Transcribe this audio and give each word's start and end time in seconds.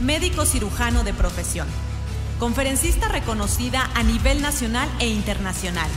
médico 0.00 0.44
cirujano 0.44 1.04
de 1.04 1.14
profesión, 1.14 1.66
conferencista 2.38 3.08
reconocida 3.08 3.90
a 3.94 4.02
nivel 4.02 4.42
nacional 4.42 4.88
e 4.98 5.08
internacional, 5.08 5.88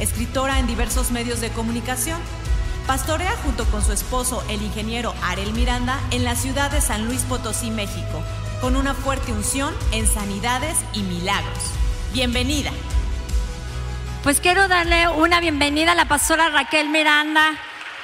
escritora 0.00 0.58
en 0.58 0.66
diversos 0.66 1.10
medios 1.10 1.40
de 1.40 1.50
comunicación. 1.50 2.20
Pastorea 2.86 3.36
junto 3.44 3.64
con 3.66 3.84
su 3.84 3.92
esposo, 3.92 4.42
el 4.48 4.62
ingeniero 4.62 5.14
Arel 5.22 5.52
Miranda, 5.52 6.00
en 6.10 6.24
la 6.24 6.34
ciudad 6.34 6.70
de 6.70 6.80
San 6.80 7.04
Luis 7.04 7.20
Potosí, 7.22 7.70
México, 7.70 8.22
con 8.60 8.76
una 8.76 8.94
fuerte 8.94 9.30
unción 9.30 9.74
en 9.92 10.06
sanidades 10.06 10.78
y 10.94 11.02
milagros. 11.02 11.58
Bienvenida. 12.14 12.70
Pues 14.22 14.40
quiero 14.40 14.68
darle 14.68 15.06
una 15.08 15.38
bienvenida 15.38 15.92
a 15.92 15.94
la 15.94 16.08
pastora 16.08 16.48
Raquel 16.48 16.88
Miranda, 16.88 17.52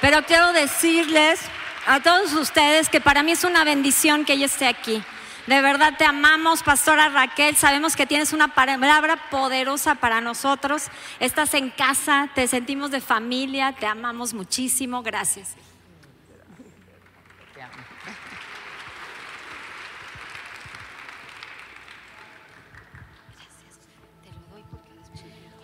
pero 0.01 0.23
quiero 0.23 0.53
decirles 0.53 1.39
a 1.87 1.99
todos 1.99 2.33
ustedes 2.33 2.87
que 2.89 3.01
para 3.01 3.23
mí 3.23 3.31
es 3.31 3.43
una 3.43 3.63
bendición 3.63 4.23
que 4.23 4.33
ella 4.33 4.45
esté 4.45 4.67
aquí. 4.67 5.03
De 5.47 5.61
verdad 5.61 5.93
te 5.95 6.05
amamos, 6.05 6.63
Pastora 6.63 7.09
Raquel. 7.09 7.55
Sabemos 7.55 7.95
que 7.95 8.07
tienes 8.07 8.33
una 8.33 8.55
palabra 8.55 9.29
poderosa 9.29 9.93
para 9.93 10.19
nosotros. 10.19 10.87
Estás 11.19 11.53
en 11.53 11.69
casa, 11.69 12.29
te 12.33 12.47
sentimos 12.47 12.89
de 12.89 12.99
familia, 12.99 13.71
te 13.73 13.85
amamos 13.85 14.33
muchísimo. 14.33 15.03
Gracias. 15.03 15.55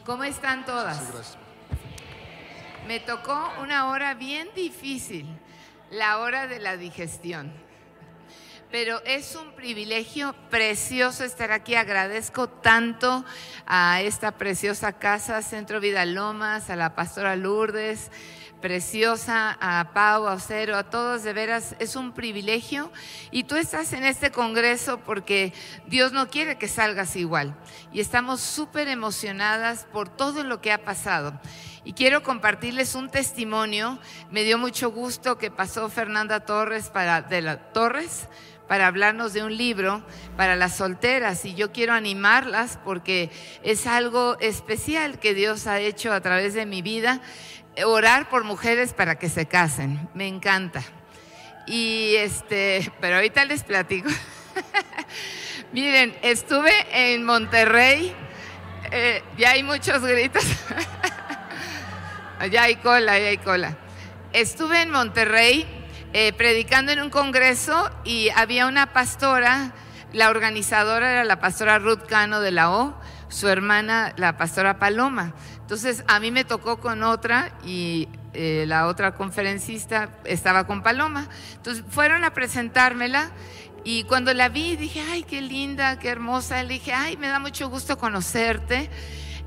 ¿Cómo 0.05 0.23
están 0.23 0.66
todas? 0.66 1.38
Me 2.86 3.00
tocó 3.00 3.52
una 3.61 3.89
hora 3.89 4.13
bien 4.13 4.50
difícil, 4.55 5.25
la 5.89 6.20
hora 6.20 6.48
de 6.48 6.59
la 6.59 6.77
digestión 6.77 7.70
pero 8.71 9.03
es 9.03 9.35
un 9.35 9.52
privilegio 9.52 10.34
precioso 10.49 11.25
estar 11.25 11.52
aquí. 11.52 11.75
Agradezco 11.75 12.48
tanto 12.48 13.25
a 13.67 14.02
esta 14.02 14.31
preciosa 14.31 14.94
casa, 14.94 15.41
Centro 15.41 15.81
Vida 15.81 16.05
Lomas, 16.05 16.69
a 16.69 16.78
la 16.78 16.95
pastora 16.95 17.36
Lourdes, 17.36 18.09
preciosa, 18.61 19.58
a 19.59 19.91
Pau, 19.94 20.28
a 20.28 20.33
Ocero, 20.36 20.78
a 20.78 20.89
todos, 20.89 21.23
de 21.23 21.33
veras, 21.33 21.75
es 21.80 21.97
un 21.97 22.13
privilegio. 22.13 22.91
Y 23.30 23.44
tú 23.44 23.58
estás 23.58 23.91
en 23.91 24.05
este 24.05 24.31
congreso 24.31 25.00
porque 25.00 25.53
Dios 25.88 26.13
no 26.13 26.30
quiere 26.30 26.58
que 26.58 26.69
salgas 26.69 27.17
igual. 27.17 27.58
Y 27.91 28.00
estamos 28.00 28.39
súper 28.39 28.88
emocionadas 28.88 29.85
por 29.91 30.08
todo 30.08 30.45
lo 30.45 30.61
que 30.61 30.72
ha 30.72 30.85
pasado. 30.85 31.38
Y 31.83 31.94
quiero 31.94 32.22
compartirles 32.22 32.94
un 32.94 33.09
testimonio. 33.09 34.00
Me 34.30 34.44
dio 34.44 34.58
mucho 34.59 34.91
gusto 34.91 35.38
que 35.38 35.50
pasó 35.50 35.89
Fernanda 35.89 36.41
Torres 36.41 36.89
para 36.89 37.23
de 37.23 37.41
la 37.41 37.73
Torres 37.73 38.30
para 38.72 38.88
hablarnos 38.88 39.33
de 39.33 39.44
un 39.44 39.58
libro 39.58 40.02
para 40.38 40.55
las 40.55 40.77
solteras 40.77 41.44
y 41.44 41.55
yo 41.55 41.73
quiero 41.73 41.91
animarlas 41.91 42.80
porque 42.86 43.30
es 43.63 43.86
algo 43.86 44.38
especial 44.39 45.19
que 45.19 45.33
Dios 45.33 45.67
ha 45.67 45.81
hecho 45.81 46.13
a 46.13 46.22
través 46.22 46.53
de 46.53 46.66
mi 46.66 46.81
vida, 46.81 47.19
orar 47.83 48.30
por 48.30 48.45
mujeres 48.45 48.94
para 48.94 49.19
que 49.19 49.28
se 49.28 49.45
casen, 49.45 50.08
me 50.13 50.25
encanta. 50.30 50.81
Y 51.67 52.16
este, 52.16 52.89
pero 53.02 53.17
ahorita 53.17 53.44
les 53.44 53.66
platico. 53.66 54.08
Miren, 55.73 56.16
estuve 56.22 56.72
en 56.94 57.25
Monterrey, 57.25 58.16
eh, 58.89 59.22
ya 59.38 59.50
hay 59.50 59.63
muchos 59.63 60.02
gritos, 60.02 60.45
ya 62.50 62.63
hay 62.63 62.78
cola, 62.78 63.19
ya 63.19 63.28
hay 63.28 63.38
cola. 63.38 63.78
Estuve 64.31 64.81
en 64.81 64.91
Monterrey 64.91 65.81
eh, 66.14 66.34
predicando 66.34 66.92
en 66.92 67.02
un 67.02 67.09
congreso 67.09 67.90
y 68.04 68.30
había 68.36 68.67
una 68.67 68.94
pastora, 68.94 69.73
la 70.14 70.30
organizadora 70.30 71.12
era 71.12 71.23
la 71.23 71.40
pastora 71.40 71.80
Ruth 71.80 72.06
Cano 72.08 72.42
de 72.42 72.52
la 72.52 72.72
O, 72.72 73.00
su 73.30 73.48
hermana 73.48 74.14
la 74.18 74.38
pastora 74.38 74.78
Paloma. 74.78 75.34
Entonces 75.62 76.03
a 76.08 76.20
mí 76.20 76.31
me 76.31 76.44
tocó 76.44 76.81
con 76.81 77.03
otra 77.03 77.53
y 77.66 78.09
eh, 78.34 78.66
la 78.68 78.88
otra 78.88 79.13
conferencista 79.13 80.09
estaba 80.25 80.68
con 80.68 80.84
Paloma. 80.84 81.28
Entonces 81.56 81.84
fueron 81.90 82.25
a 82.25 82.34
presentármela 82.34 83.31
y 83.84 84.03
cuando 84.03 84.34
la 84.34 84.50
vi 84.50 84.75
dije, 84.75 85.02
ay, 85.12 85.24
qué 85.24 85.41
linda, 85.41 85.97
qué 85.97 86.09
hermosa. 86.09 86.62
Le 86.64 86.74
dije, 86.74 86.94
ay, 86.94 87.18
me 87.18 87.28
da 87.28 87.40
mucho 87.40 87.69
gusto 87.69 87.97
conocerte. 87.97 88.90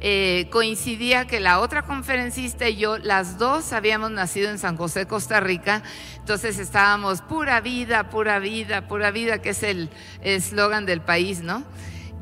Eh, 0.00 0.48
coincidía 0.50 1.26
que 1.26 1.40
la 1.40 1.60
otra 1.60 1.82
conferencista 1.82 2.68
y 2.68 2.76
yo, 2.76 2.98
las 2.98 3.38
dos 3.38 3.72
habíamos 3.72 4.10
nacido 4.10 4.50
en 4.50 4.58
San 4.58 4.76
José, 4.76 5.06
Costa 5.06 5.40
Rica, 5.40 5.82
entonces 6.16 6.58
estábamos 6.58 7.22
pura 7.22 7.60
vida, 7.60 8.10
pura 8.10 8.38
vida, 8.38 8.86
pura 8.86 9.10
vida, 9.10 9.40
que 9.40 9.50
es 9.50 9.62
el 9.62 9.88
eslogan 10.22 10.84
del 10.84 11.00
país, 11.00 11.40
¿no? 11.40 11.62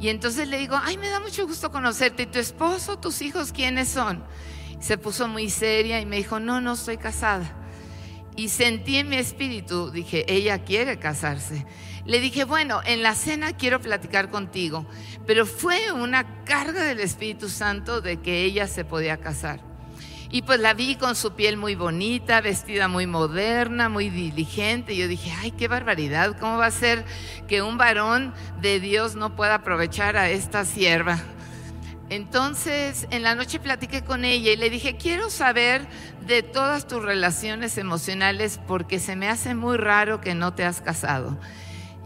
Y 0.00 0.08
entonces 0.08 0.48
le 0.48 0.58
digo, 0.58 0.78
ay, 0.82 0.98
me 0.98 1.08
da 1.08 1.20
mucho 1.20 1.46
gusto 1.46 1.70
conocerte, 1.70 2.24
¿y 2.24 2.26
tu 2.26 2.38
esposo, 2.38 2.98
tus 2.98 3.22
hijos, 3.22 3.52
quiénes 3.52 3.88
son? 3.88 4.22
Se 4.80 4.98
puso 4.98 5.28
muy 5.28 5.48
seria 5.48 6.00
y 6.00 6.06
me 6.06 6.16
dijo, 6.16 6.40
no, 6.40 6.60
no 6.60 6.72
estoy 6.72 6.98
casada. 6.98 7.61
Y 8.36 8.48
sentí 8.48 8.96
en 8.96 9.08
mi 9.08 9.16
espíritu, 9.16 9.90
dije, 9.90 10.24
ella 10.26 10.64
quiere 10.64 10.98
casarse. 10.98 11.66
Le 12.04 12.18
dije, 12.18 12.44
bueno, 12.44 12.80
en 12.84 13.02
la 13.02 13.14
cena 13.14 13.52
quiero 13.52 13.80
platicar 13.80 14.30
contigo, 14.30 14.86
pero 15.26 15.46
fue 15.46 15.92
una 15.92 16.44
carga 16.44 16.82
del 16.82 16.98
Espíritu 17.00 17.48
Santo 17.48 18.00
de 18.00 18.20
que 18.20 18.44
ella 18.44 18.66
se 18.66 18.84
podía 18.84 19.18
casar. 19.18 19.60
Y 20.32 20.42
pues 20.42 20.58
la 20.60 20.72
vi 20.72 20.96
con 20.96 21.14
su 21.14 21.34
piel 21.34 21.58
muy 21.58 21.74
bonita, 21.74 22.40
vestida 22.40 22.88
muy 22.88 23.06
moderna, 23.06 23.90
muy 23.90 24.08
diligente. 24.08 24.94
Y 24.94 24.96
yo 24.96 25.06
dije, 25.06 25.30
ay, 25.38 25.50
qué 25.50 25.68
barbaridad, 25.68 26.36
¿cómo 26.40 26.56
va 26.56 26.66
a 26.66 26.70
ser 26.70 27.04
que 27.46 27.60
un 27.60 27.76
varón 27.76 28.32
de 28.62 28.80
Dios 28.80 29.14
no 29.14 29.36
pueda 29.36 29.56
aprovechar 29.56 30.16
a 30.16 30.30
esta 30.30 30.64
sierva? 30.64 31.20
Entonces, 32.12 33.06
en 33.08 33.22
la 33.22 33.34
noche 33.34 33.58
platiqué 33.58 34.04
con 34.04 34.26
ella 34.26 34.52
y 34.52 34.56
le 34.56 34.68
dije, 34.68 34.98
quiero 34.98 35.30
saber 35.30 35.86
de 36.26 36.42
todas 36.42 36.86
tus 36.86 37.02
relaciones 37.02 37.78
emocionales 37.78 38.60
porque 38.68 39.00
se 39.00 39.16
me 39.16 39.30
hace 39.30 39.54
muy 39.54 39.78
raro 39.78 40.20
que 40.20 40.34
no 40.34 40.52
te 40.52 40.62
has 40.62 40.82
casado 40.82 41.38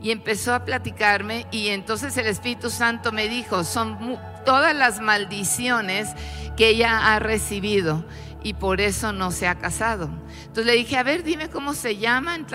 y 0.01 0.13
empezó 0.13 0.55
a 0.55 0.65
platicarme 0.65 1.47
y 1.51 1.71
entonces 1.71 2.17
el 2.19 2.29
Espíritu 2.29 2.71
Santo 2.71 3.11
me 3.11 3.29
dijo, 3.29 3.65
son 3.65 4.17
todas 4.45 4.77
las 4.77 5.01
maldiciones 5.01 6.11
que 6.57 6.69
ella 6.69 7.13
ha 7.13 7.19
recibido 7.19 8.05
y 8.47 8.55
por 8.55 8.81
eso 8.81 9.13
no 9.13 9.33
se 9.33 9.49
ha 9.49 9.57
casado. 9.57 10.09
Entonces 10.43 10.67
le 10.67 10.75
dije, 10.75 10.97
a 10.97 11.03
ver, 11.03 11.25
dime 11.25 11.51
cómo 11.51 11.75
se 11.75 11.97
llaman, 11.97 12.47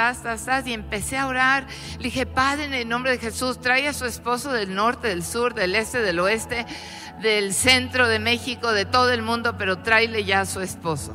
y 0.66 0.72
empecé 0.72 1.18
a 1.18 1.28
orar. 1.28 1.68
Le 1.98 2.06
dije, 2.06 2.26
Padre, 2.26 2.64
en 2.64 2.74
el 2.74 2.88
nombre 2.88 3.12
de 3.12 3.18
Jesús, 3.18 3.60
trae 3.60 3.90
a 3.90 3.94
su 3.94 4.06
esposo 4.06 4.54
del 4.54 4.74
norte, 4.74 5.10
del 5.10 5.22
sur, 5.22 5.54
del 5.54 5.76
este, 5.76 6.00
del 6.00 6.22
oeste, 6.22 6.66
del 7.22 7.54
centro 7.54 8.08
de 8.08 8.20
México, 8.20 8.72
de 8.72 8.86
todo 8.86 9.12
el 9.12 9.22
mundo, 9.22 9.58
pero 9.58 9.80
tráele 9.80 10.24
ya 10.24 10.40
a 10.40 10.46
su 10.46 10.62
esposo. 10.62 11.14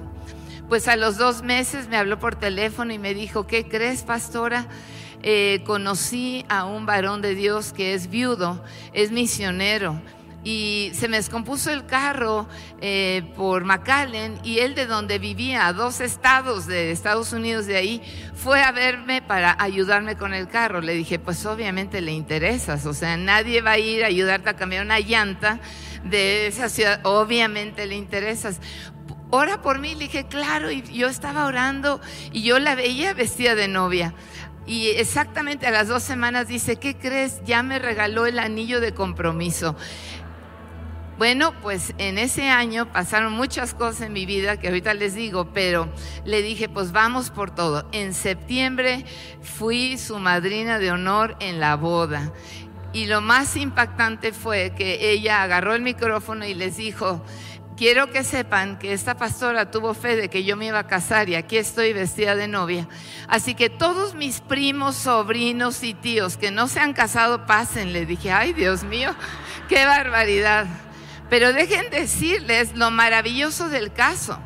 Pues 0.69 0.89
a 0.89 0.97
los 0.97 1.17
dos 1.17 1.43
meses 1.43 1.89
me 1.89 1.97
habló 1.97 2.19
por 2.19 2.37
teléfono 2.37 2.93
y 2.93 2.99
me 2.99 3.15
dijo, 3.15 3.47
¿qué 3.47 3.67
crees, 3.67 4.03
pastora? 4.03 4.67
Eh, 5.23 5.63
conocí 5.65 6.45
a 6.51 6.67
un 6.67 6.85
varón 6.85 7.23
de 7.23 7.35
Dios 7.35 7.73
que 7.73 7.95
es 7.95 8.11
viudo, 8.11 8.63
es 8.93 9.11
misionero. 9.11 9.99
Y 10.47 10.93
se 10.95 11.09
me 11.09 11.17
descompuso 11.17 11.73
el 11.73 11.87
carro 11.87 12.47
eh, 12.81 13.33
por 13.35 13.65
McAllen 13.65 14.39
y 14.45 14.61
él 14.61 14.77
de 14.77 14.87
donde 14.87 15.19
vivía, 15.19 15.67
a 15.67 15.73
dos 15.73 16.01
estados 16.01 16.69
de 16.69 16.93
Estados 16.93 17.33
Unidos 17.33 17.67
de 17.67 17.77
ahí, 17.77 18.01
fue 18.33 18.63
a 18.63 18.71
verme 18.71 19.23
para 19.23 19.57
ayudarme 19.59 20.15
con 20.15 20.35
el 20.35 20.47
carro. 20.47 20.81
Le 20.81 20.95
dije, 20.95 21.19
pues 21.19 21.45
obviamente 21.47 22.01
le 22.01 22.13
interesas, 22.13 22.87
o 22.87 22.95
sea, 22.95 23.17
nadie 23.17 23.61
va 23.61 23.73
a 23.73 23.79
ir 23.79 24.05
a 24.05 24.07
ayudarte 24.07 24.51
a 24.51 24.55
cambiar 24.55 24.85
una 24.85 25.01
llanta 25.01 25.59
de 26.05 26.47
esa 26.47 26.69
ciudad, 26.69 27.01
obviamente 27.03 27.85
le 27.87 27.97
interesas 27.97 28.61
ora 29.31 29.63
por 29.63 29.81
mí. 29.81 29.95
Le 29.95 30.05
dije, 30.05 30.27
claro, 30.29 30.71
y 30.71 30.83
yo 30.83 31.09
estaba 31.09 31.47
orando 31.47 32.01
y 32.31 32.43
yo 32.43 32.61
la 32.61 32.77
veía 32.77 33.15
vestida 33.15 33.57
de 33.57 33.67
novia. 33.67 34.15
Y 34.65 34.91
exactamente 34.91 35.67
a 35.67 35.71
las 35.71 35.89
dos 35.89 36.05
semanas 36.05 36.49
dice, 36.49 36.77
¿qué 36.77 36.97
crees? 36.97 37.41
Ya 37.45 37.63
me 37.63 37.81
regaló 37.81 38.27
el 38.27 38.39
anillo 38.39 38.81
de 38.81 38.95
compromiso. 38.95 39.77
Bueno, 41.19 41.55
pues 41.63 41.95
en 41.97 42.19
ese 42.19 42.51
año 42.51 42.93
pasaron 42.93 43.33
muchas 43.33 43.73
cosas 43.73 44.03
en 44.03 44.13
mi 44.13 44.27
vida 44.27 44.59
que 44.59 44.69
ahorita 44.69 44.93
les 44.93 45.15
digo, 45.15 45.51
pero 45.55 45.89
le 46.27 46.43
dije, 46.43 46.69
pues 46.69 46.93
vamos 46.93 47.31
por 47.31 47.55
todo. 47.55 47.89
En 47.93 48.13
septiembre 48.13 49.07
fui 49.41 49.97
su 49.97 50.19
madrina 50.19 50.79
de 50.79 50.91
honor 50.91 51.35
en 51.41 51.59
la 51.59 51.77
boda. 51.77 52.33
Y 52.93 53.07
lo 53.07 53.23
más 53.23 53.57
impactante 53.57 54.33
fue 54.33 54.75
que 54.77 55.11
ella 55.11 55.43
agarró 55.43 55.75
el 55.75 55.81
micrófono 55.81 56.45
y 56.45 56.53
les 56.53 56.77
dijo, 56.77 57.25
quiero 57.79 58.11
que 58.11 58.23
sepan 58.23 58.79
que 58.79 58.93
esta 58.93 59.17
pastora 59.17 59.71
tuvo 59.71 59.95
fe 59.95 60.17
de 60.17 60.29
que 60.29 60.45
yo 60.45 60.55
me 60.59 60.67
iba 60.67 60.81
a 60.81 60.87
casar 60.87 61.31
y 61.31 61.35
aquí 61.35 61.57
estoy 61.57 61.95
vestida 61.95 62.37
de 62.37 62.47
novia. 62.47 62.89
Así 63.27 63.55
que 63.55 63.71
todos 63.71 64.15
mis 64.15 64.43
primos, 64.43 64.97
sobrinos 64.97 65.83
y 65.83 65.95
tíos 65.95 66.37
que 66.37 66.51
no 66.51 66.69
se 66.69 66.81
han 66.81 66.93
casado, 66.93 67.47
pasen. 67.47 67.95
Le 67.95 68.05
dije, 68.05 68.33
ay 68.33 68.53
Dios 68.53 68.85
mío, 68.85 69.15
qué 69.71 69.87
barbaridad. 69.87 70.67
Pero 71.29 71.53
dejen 71.53 71.91
decirles 71.91 72.75
lo 72.77 72.91
maravilloso 72.91 73.69
del 73.69 73.93
caso. 73.93 74.39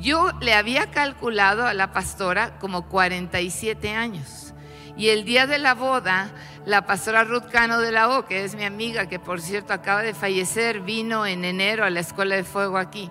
Yo 0.00 0.30
le 0.40 0.54
había 0.54 0.90
calculado 0.90 1.66
a 1.66 1.74
la 1.74 1.92
pastora 1.92 2.58
como 2.58 2.88
47 2.88 3.90
años. 3.94 4.54
Y 4.96 5.10
el 5.10 5.24
día 5.24 5.46
de 5.46 5.58
la 5.58 5.74
boda, 5.74 6.32
la 6.66 6.84
pastora 6.86 7.22
Ruth 7.22 7.46
Cano 7.50 7.80
de 7.80 7.92
la 7.92 8.08
O, 8.08 8.26
que 8.26 8.44
es 8.44 8.56
mi 8.56 8.64
amiga, 8.64 9.06
que 9.06 9.20
por 9.20 9.40
cierto 9.40 9.72
acaba 9.72 10.02
de 10.02 10.12
fallecer, 10.14 10.80
vino 10.80 11.24
en 11.24 11.44
enero 11.44 11.84
a 11.84 11.90
la 11.90 12.00
Escuela 12.00 12.34
de 12.34 12.42
Fuego 12.42 12.78
aquí. 12.78 13.10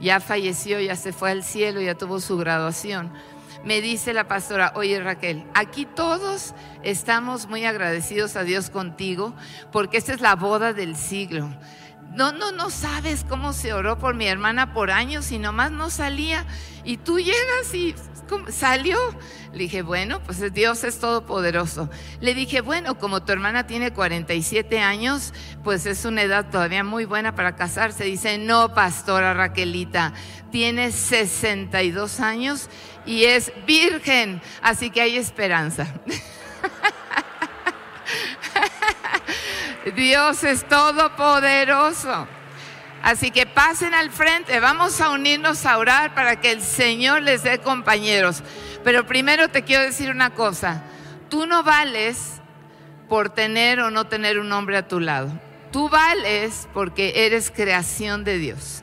Ya 0.00 0.18
falleció, 0.18 0.80
ya 0.80 0.96
se 0.96 1.12
fue 1.12 1.30
al 1.30 1.44
cielo, 1.44 1.82
ya 1.82 1.94
tuvo 1.94 2.20
su 2.20 2.38
graduación. 2.38 3.12
Me 3.64 3.82
dice 3.82 4.14
la 4.14 4.26
pastora, 4.26 4.72
oye 4.74 4.98
Raquel, 5.02 5.44
aquí 5.52 5.84
todos 5.84 6.54
estamos 6.82 7.46
muy 7.46 7.66
agradecidos 7.66 8.36
a 8.36 8.44
Dios 8.44 8.70
contigo 8.70 9.34
porque 9.70 9.98
esta 9.98 10.14
es 10.14 10.22
la 10.22 10.34
boda 10.34 10.72
del 10.72 10.96
siglo. 10.96 11.50
No, 12.10 12.32
no, 12.32 12.50
no 12.50 12.70
sabes 12.70 13.24
cómo 13.28 13.52
se 13.52 13.72
oró 13.72 13.98
por 13.98 14.14
mi 14.14 14.26
hermana 14.26 14.72
por 14.72 14.90
años 14.90 15.30
y 15.30 15.38
nomás 15.38 15.70
no 15.70 15.90
salía. 15.90 16.44
Y 16.84 16.96
tú 16.96 17.20
llegas 17.20 17.72
y 17.72 17.94
salió. 18.48 18.98
Le 19.52 19.58
dije, 19.58 19.82
bueno, 19.82 20.20
pues 20.24 20.52
Dios 20.52 20.84
es 20.84 20.98
todopoderoso. 20.98 21.90
Le 22.20 22.34
dije, 22.34 22.60
bueno, 22.60 22.98
como 22.98 23.22
tu 23.22 23.32
hermana 23.32 23.66
tiene 23.66 23.92
47 23.92 24.80
años, 24.80 25.32
pues 25.64 25.86
es 25.86 26.04
una 26.04 26.22
edad 26.22 26.50
todavía 26.50 26.84
muy 26.84 27.04
buena 27.04 27.34
para 27.34 27.56
casarse. 27.56 28.04
Dice, 28.04 28.38
no, 28.38 28.74
pastora 28.74 29.34
Raquelita, 29.34 30.12
tiene 30.50 30.92
62 30.92 32.20
años 32.20 32.68
y 33.06 33.24
es 33.24 33.52
virgen, 33.66 34.40
así 34.62 34.90
que 34.90 35.00
hay 35.00 35.16
esperanza. 35.16 35.86
Dios 39.94 40.44
es 40.44 40.64
todopoderoso. 40.64 42.26
Así 43.02 43.30
que 43.30 43.46
pasen 43.46 43.94
al 43.94 44.10
frente, 44.10 44.60
vamos 44.60 45.00
a 45.00 45.10
unirnos 45.10 45.64
a 45.64 45.78
orar 45.78 46.14
para 46.14 46.40
que 46.40 46.52
el 46.52 46.60
Señor 46.60 47.22
les 47.22 47.42
dé 47.42 47.58
compañeros. 47.58 48.42
Pero 48.84 49.06
primero 49.06 49.48
te 49.48 49.62
quiero 49.62 49.82
decir 49.82 50.10
una 50.10 50.30
cosa, 50.30 50.82
tú 51.30 51.46
no 51.46 51.62
vales 51.62 52.40
por 53.08 53.30
tener 53.30 53.80
o 53.80 53.90
no 53.90 54.06
tener 54.06 54.38
un 54.38 54.52
hombre 54.52 54.76
a 54.76 54.86
tu 54.86 55.00
lado. 55.00 55.32
Tú 55.72 55.88
vales 55.88 56.68
porque 56.74 57.26
eres 57.26 57.50
creación 57.50 58.24
de 58.24 58.38
Dios 58.38 58.82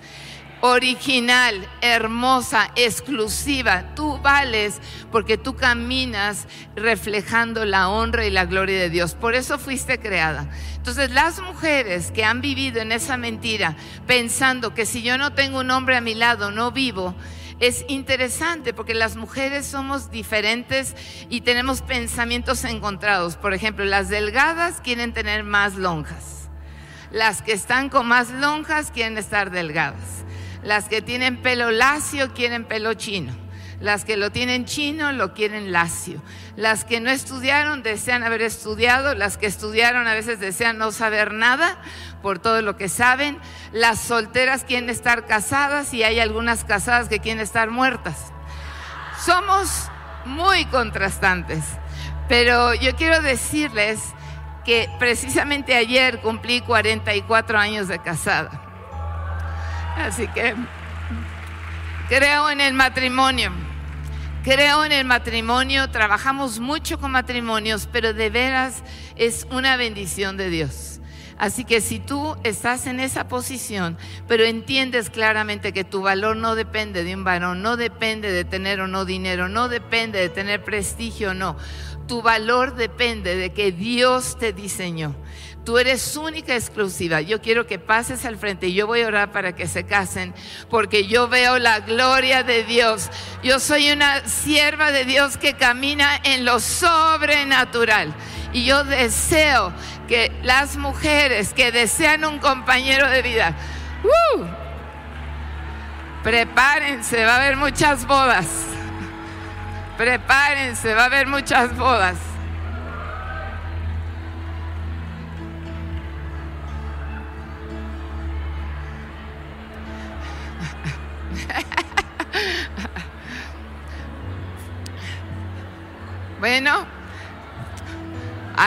original, 0.68 1.68
hermosa, 1.82 2.72
exclusiva. 2.76 3.96
Tú 3.96 4.18
vales 4.20 4.80
porque 5.12 5.38
tú 5.38 5.56
caminas 5.56 6.48
reflejando 6.76 7.66
la 7.66 7.90
honra 7.90 8.26
y 8.26 8.32
la 8.32 8.46
gloria 8.46 8.80
de 8.80 8.90
Dios. 8.90 9.16
Por 9.16 9.36
eso 9.36 9.58
fuiste 9.58 10.00
creada. 10.00 10.50
Entonces 10.76 11.12
las 11.12 11.40
mujeres 11.40 12.12
que 12.12 12.26
han 12.26 12.42
vivido 12.42 12.82
en 12.82 12.92
esa 12.92 13.18
mentira, 13.18 13.76
pensando 14.06 14.74
que 14.74 14.86
si 14.86 15.02
yo 15.02 15.18
no 15.18 15.34
tengo 15.34 15.60
un 15.60 15.72
hombre 15.72 15.96
a 15.96 16.02
mi 16.02 16.16
lado, 16.16 16.52
no 16.52 16.72
vivo, 16.72 17.16
es 17.60 17.86
interesante 17.88 18.74
porque 18.74 18.94
las 18.94 19.16
mujeres 19.16 19.66
somos 19.66 20.12
diferentes 20.12 20.96
y 21.30 21.42
tenemos 21.42 21.82
pensamientos 21.82 22.64
encontrados. 22.66 23.36
Por 23.36 23.54
ejemplo, 23.54 23.86
las 23.86 24.10
delgadas 24.10 24.80
quieren 24.82 25.14
tener 25.14 25.44
más 25.44 25.76
lonjas. 25.76 26.50
Las 27.10 27.42
que 27.42 27.54
están 27.54 27.90
con 27.90 28.06
más 28.06 28.30
lonjas 28.32 28.92
quieren 28.92 29.18
estar 29.18 29.50
delgadas. 29.50 30.27
Las 30.68 30.90
que 30.90 31.02
tienen 31.02 31.38
pelo 31.38 31.72
lacio 31.72 32.34
quieren 32.34 32.66
pelo 32.66 32.94
chino. 32.94 33.34
Las 33.80 34.04
que 34.04 34.18
lo 34.18 34.34
tienen 34.34 34.66
chino 34.66 35.14
lo 35.14 35.34
quieren 35.34 35.72
lacio. 35.72 36.22
Las 36.58 36.84
que 36.84 37.00
no 37.00 37.10
estudiaron 37.10 37.84
desean 37.84 38.22
haber 38.22 38.42
estudiado. 38.42 39.16
Las 39.16 39.38
que 39.38 39.46
estudiaron 39.46 40.10
a 40.10 40.14
veces 40.14 40.42
desean 40.42 40.78
no 40.78 40.92
saber 40.92 41.32
nada 41.32 41.80
por 42.22 42.40
todo 42.40 42.62
lo 42.62 42.76
que 42.76 42.90
saben. 42.90 43.40
Las 43.72 44.02
solteras 44.02 44.66
quieren 44.66 44.90
estar 44.90 45.26
casadas 45.26 45.94
y 45.94 46.04
hay 46.04 46.20
algunas 46.20 46.66
casadas 46.66 47.08
que 47.08 47.20
quieren 47.20 47.40
estar 47.40 47.72
muertas. 47.72 48.34
Somos 49.26 49.90
muy 50.26 50.66
contrastantes. 50.66 51.64
Pero 52.28 52.74
yo 52.74 52.94
quiero 52.98 53.22
decirles 53.22 54.02
que 54.66 54.90
precisamente 55.00 55.76
ayer 55.76 56.20
cumplí 56.20 56.60
44 56.60 57.58
años 57.58 57.88
de 57.88 58.00
casada. 58.00 58.67
Así 59.98 60.28
que 60.28 60.56
creo 62.08 62.50
en 62.50 62.62
el 62.62 62.74
matrimonio. 62.74 63.52
Creo 64.44 64.86
en 64.86 64.94
el 64.94 65.04
matrimonio, 65.04 65.90
trabajamos 65.90 66.60
mucho 66.60 67.00
con 67.00 67.12
matrimonios, 67.12 67.90
pero 67.92 68.14
de 68.14 68.30
veras 68.30 68.84
es 69.18 69.46
una 69.52 69.76
bendición 69.76 70.38
de 70.38 70.50
Dios. 70.50 71.02
Así 71.38 71.66
que 71.66 71.82
si 71.82 72.00
tú 72.00 72.38
estás 72.44 72.88
en 72.88 73.00
esa 73.00 73.28
posición, 73.28 73.98
pero 74.28 74.46
entiendes 74.46 75.10
claramente 75.10 75.74
que 75.74 75.84
tu 75.84 76.02
valor 76.02 76.38
no 76.38 76.56
depende 76.56 77.04
de 77.04 77.14
un 77.14 77.24
varón, 77.24 77.62
no 77.62 77.76
depende 77.76 78.32
de 78.32 78.46
tener 78.46 78.80
o 78.80 78.88
no 78.88 79.04
dinero, 79.04 79.50
no 79.50 79.68
depende 79.68 80.20
de 80.20 80.30
tener 80.30 80.64
prestigio 80.64 81.32
o 81.32 81.34
no, 81.34 81.58
tu 82.08 82.22
valor 82.22 82.76
depende 82.76 83.36
de 83.36 83.52
que 83.52 83.72
Dios 83.72 84.38
te 84.40 84.54
diseñó. 84.54 85.14
Tú 85.68 85.78
eres 85.78 86.16
única, 86.16 86.56
exclusiva. 86.56 87.20
Yo 87.20 87.42
quiero 87.42 87.68
que 87.68 87.78
pases 87.78 88.24
al 88.24 88.38
frente 88.38 88.68
y 88.68 88.74
yo 88.74 88.88
voy 88.88 89.02
a 89.02 89.08
orar 89.08 89.34
para 89.34 89.54
que 89.54 89.68
se 89.68 89.86
casen, 89.86 90.34
porque 90.70 91.08
yo 91.08 91.28
veo 91.28 91.60
la 91.60 91.82
gloria 91.82 92.42
de 92.42 92.64
Dios. 92.64 93.10
Yo 93.44 93.60
soy 93.60 93.92
una 93.92 94.26
sierva 94.26 94.94
de 94.94 95.04
Dios 95.04 95.36
que 95.36 95.56
camina 95.56 96.22
en 96.24 96.46
lo 96.46 96.62
sobrenatural. 96.62 98.16
Y 98.54 98.64
yo 98.64 98.86
deseo 98.86 99.74
que 100.08 100.32
las 100.42 100.78
mujeres 100.78 101.54
que 101.54 101.74
desean 101.74 102.24
un 102.24 102.40
compañero 102.40 103.10
de 103.10 103.22
vida, 103.22 103.54
¡uh! 104.06 104.46
prepárense, 106.24 107.26
va 107.26 107.34
a 107.34 107.38
haber 107.44 107.58
muchas 107.58 108.08
bodas. 108.08 108.48
Prepárense, 109.98 110.94
va 110.94 111.02
a 111.02 111.08
haber 111.08 111.28
muchas 111.28 111.76
bodas. 111.76 112.16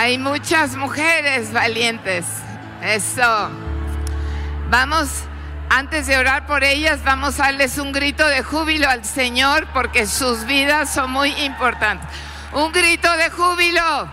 Hay 0.01 0.17
muchas 0.17 0.77
mujeres 0.77 1.53
valientes. 1.53 2.25
Eso. 2.83 3.51
Vamos, 4.71 5.11
antes 5.69 6.07
de 6.07 6.17
orar 6.17 6.47
por 6.47 6.65
ellas, 6.65 7.05
vamos 7.05 7.39
a 7.39 7.45
darles 7.45 7.77
un 7.77 7.93
grito 7.93 8.27
de 8.27 8.43
júbilo 8.43 8.89
al 8.89 9.05
Señor 9.05 9.67
porque 9.75 10.07
sus 10.07 10.47
vidas 10.47 10.91
son 10.91 11.11
muy 11.11 11.33
importantes. 11.43 12.09
Un 12.55 12.73
grito 12.73 13.15
de 13.19 13.29
júbilo, 13.29 14.11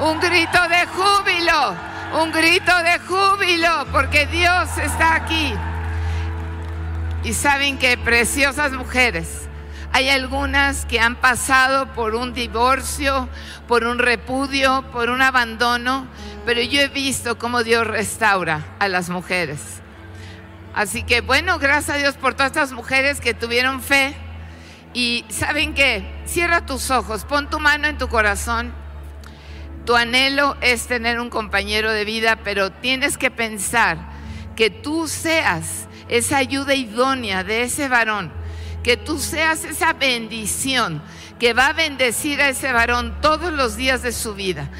un 0.00 0.20
grito 0.20 0.58
de 0.68 0.86
júbilo, 0.88 1.74
un 2.22 2.32
grito 2.32 2.76
de 2.82 2.98
júbilo 2.98 3.86
porque 3.92 4.26
Dios 4.26 4.68
está 4.76 5.14
aquí. 5.14 5.54
Y 7.24 7.32
saben 7.32 7.78
que 7.78 7.96
preciosas 7.96 8.72
mujeres, 8.72 9.48
hay 9.92 10.08
algunas 10.08 10.86
que 10.86 11.00
han 11.00 11.16
pasado 11.16 11.92
por 11.92 12.14
un 12.14 12.32
divorcio, 12.32 13.28
por 13.66 13.84
un 13.84 13.98
repudio, 13.98 14.84
por 14.92 15.10
un 15.10 15.22
abandono, 15.22 16.06
pero 16.46 16.62
yo 16.62 16.80
he 16.80 16.88
visto 16.88 17.38
cómo 17.38 17.62
Dios 17.64 17.86
restaura 17.86 18.64
a 18.78 18.88
las 18.88 19.08
mujeres. 19.08 19.60
Así 20.74 21.02
que 21.02 21.20
bueno, 21.20 21.58
gracias 21.58 21.96
a 21.96 21.98
Dios 21.98 22.16
por 22.16 22.34
todas 22.34 22.52
estas 22.52 22.72
mujeres 22.72 23.20
que 23.20 23.34
tuvieron 23.34 23.82
fe. 23.82 24.14
Y 24.92 25.24
saben 25.28 25.74
que, 25.74 26.04
cierra 26.26 26.66
tus 26.66 26.90
ojos, 26.90 27.24
pon 27.24 27.48
tu 27.48 27.60
mano 27.60 27.86
en 27.86 27.98
tu 27.98 28.08
corazón. 28.08 28.72
Tu 29.84 29.94
anhelo 29.94 30.56
es 30.60 30.86
tener 30.86 31.20
un 31.20 31.30
compañero 31.30 31.92
de 31.92 32.04
vida, 32.04 32.36
pero 32.42 32.70
tienes 32.70 33.16
que 33.16 33.30
pensar 33.30 33.98
que 34.56 34.70
tú 34.70 35.08
seas 35.08 35.88
esa 36.08 36.38
ayuda 36.38 36.74
idónea 36.74 37.44
de 37.44 37.62
ese 37.62 37.88
varón, 37.88 38.32
que 38.82 38.96
tú 38.96 39.18
seas 39.18 39.64
esa 39.64 39.92
bendición 39.92 41.02
que 41.38 41.52
va 41.52 41.68
a 41.68 41.72
bendecir 41.72 42.40
a 42.40 42.50
ese 42.50 42.72
varón 42.72 43.20
todos 43.20 43.52
los 43.52 43.76
días 43.76 44.02
de 44.02 44.12
su 44.12 44.34
vida. 44.34 44.70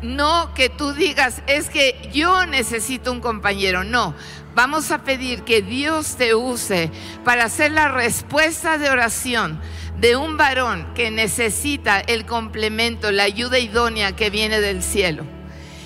No 0.00 0.52
que 0.54 0.68
tú 0.68 0.92
digas, 0.92 1.42
es 1.46 1.70
que 1.70 2.10
yo 2.12 2.46
necesito 2.46 3.12
un 3.12 3.20
compañero, 3.20 3.84
no. 3.84 4.14
Vamos 4.54 4.90
a 4.90 5.02
pedir 5.02 5.42
que 5.42 5.62
Dios 5.62 6.16
te 6.16 6.34
use 6.34 6.90
para 7.24 7.44
hacer 7.44 7.72
la 7.72 7.88
respuesta 7.88 8.78
de 8.78 8.90
oración 8.90 9.60
de 9.98 10.16
un 10.16 10.36
varón 10.36 10.92
que 10.94 11.10
necesita 11.10 12.00
el 12.00 12.26
complemento, 12.26 13.12
la 13.12 13.22
ayuda 13.22 13.58
idónea 13.58 14.16
que 14.16 14.30
viene 14.30 14.60
del 14.60 14.82
cielo. 14.82 15.24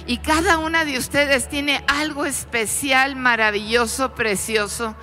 Y 0.07 0.19
cada 0.19 0.59
una 0.59 0.85
de 0.85 0.99
ustedes 0.99 1.49
tiene 1.49 1.83
algo 1.87 2.25
especial, 2.25 3.17
maravilloso, 3.17 4.15
precioso, 4.15 4.97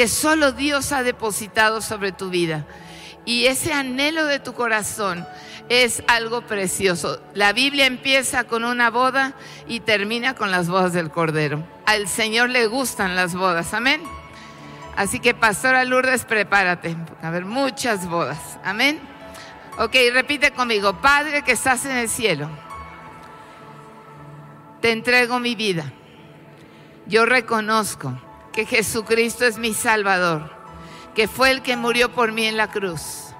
que 0.00 0.08
solo 0.08 0.52
Dios 0.52 0.92
ha 0.92 1.02
depositado 1.02 1.82
sobre 1.82 2.10
tu 2.10 2.30
vida. 2.30 2.64
Y 3.26 3.44
ese 3.44 3.74
anhelo 3.74 4.24
de 4.24 4.38
tu 4.38 4.54
corazón 4.54 5.26
es 5.68 6.02
algo 6.08 6.40
precioso. 6.40 7.22
La 7.34 7.52
Biblia 7.52 7.84
empieza 7.84 8.44
con 8.44 8.64
una 8.64 8.88
boda 8.88 9.34
y 9.68 9.80
termina 9.80 10.34
con 10.34 10.50
las 10.50 10.70
bodas 10.70 10.94
del 10.94 11.10
Cordero. 11.10 11.62
Al 11.84 12.08
Señor 12.08 12.48
le 12.48 12.66
gustan 12.66 13.14
las 13.14 13.34
bodas, 13.34 13.74
amén. 13.74 14.00
Así 14.96 15.20
que, 15.20 15.34
Pastora 15.34 15.84
Lourdes, 15.84 16.24
prepárate. 16.24 16.96
A 17.20 17.28
haber 17.28 17.44
muchas 17.44 18.08
bodas, 18.08 18.58
amén. 18.64 18.98
Ok, 19.76 19.94
repite 20.14 20.50
conmigo, 20.52 20.94
Padre 21.02 21.42
que 21.42 21.52
estás 21.52 21.84
en 21.84 21.92
el 21.98 22.08
cielo 22.08 22.48
te 24.80 24.92
entrego 24.92 25.38
mi 25.40 25.54
vida. 25.54 25.92
Yo 27.04 27.26
reconozco 27.26 28.18
que 28.52 28.66
Jesucristo 28.66 29.44
es 29.44 29.58
mi 29.58 29.74
Salvador, 29.74 30.50
que 31.14 31.28
fue 31.28 31.50
el 31.50 31.62
que 31.62 31.76
murió 31.76 32.12
por 32.12 32.32
mí 32.32 32.46
en 32.46 32.56
la 32.56 32.70
cruz, 32.70 33.34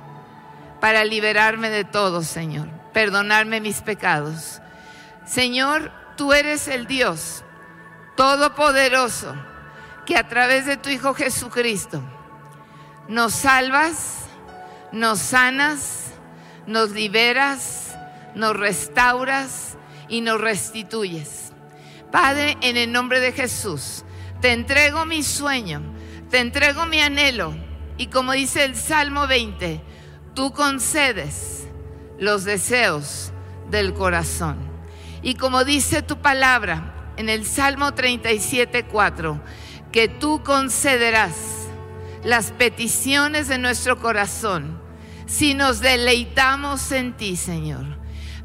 para 0.81 1.05
liberarme 1.05 1.71
de 1.71 1.85
todo, 1.85 2.23
Señor, 2.23 2.69
perdonarme 2.93 3.61
mis 3.61 3.81
pecados. 3.83 4.61
Señor, 5.27 5.93
tú 6.17 6.33
eres 6.33 6.69
el 6.69 6.87
Dios 6.87 7.45
todopoderoso, 8.17 9.35
que 10.07 10.17
a 10.17 10.29
través 10.29 10.67
de 10.67 10.77
tu 10.77 10.89
Hijo 10.91 11.15
Jesucristo 11.15 12.03
nos 13.09 13.33
salvas, 13.33 14.27
nos 14.93 15.19
sanas, 15.19 16.13
nos 16.67 16.91
liberas, 16.91 17.97
nos 18.35 18.57
restauras 18.57 19.77
y 20.09 20.21
nos 20.21 20.41
restituyes. 20.41 21.53
Padre, 22.11 22.57
en 22.61 22.77
el 22.77 22.93
nombre 22.93 23.21
de 23.21 23.33
Jesús, 23.33 24.05
te 24.41 24.53
entrego 24.53 25.05
mi 25.05 25.23
sueño, 25.23 25.83
te 26.31 26.39
entrego 26.39 26.87
mi 26.87 27.01
anhelo 27.01 27.55
y 27.97 28.07
como 28.07 28.33
dice 28.33 28.65
el 28.65 28.77
Salmo 28.77 29.27
20, 29.27 29.83
tú 30.35 30.53
concedes 30.53 31.69
los 32.19 32.45
deseos 32.45 33.33
del 33.71 33.93
corazón. 33.93 34.57
Y 35.23 35.35
como 35.35 35.65
dice 35.65 36.03
tu 36.03 36.21
palabra 36.23 37.13
en 37.17 37.29
el 37.29 37.45
Salmo 37.45 37.93
37, 37.93 38.87
4, 38.87 39.41
que 39.93 40.09
tú 40.09 40.43
concederás 40.43 41.35
las 42.25 42.53
peticiones 42.53 43.49
de 43.49 43.59
nuestro 43.59 43.99
corazón 43.99 44.81
si 45.27 45.55
nos 45.55 45.81
deleitamos 45.81 46.91
en 46.93 47.17
ti, 47.17 47.37
Señor. 47.37 47.85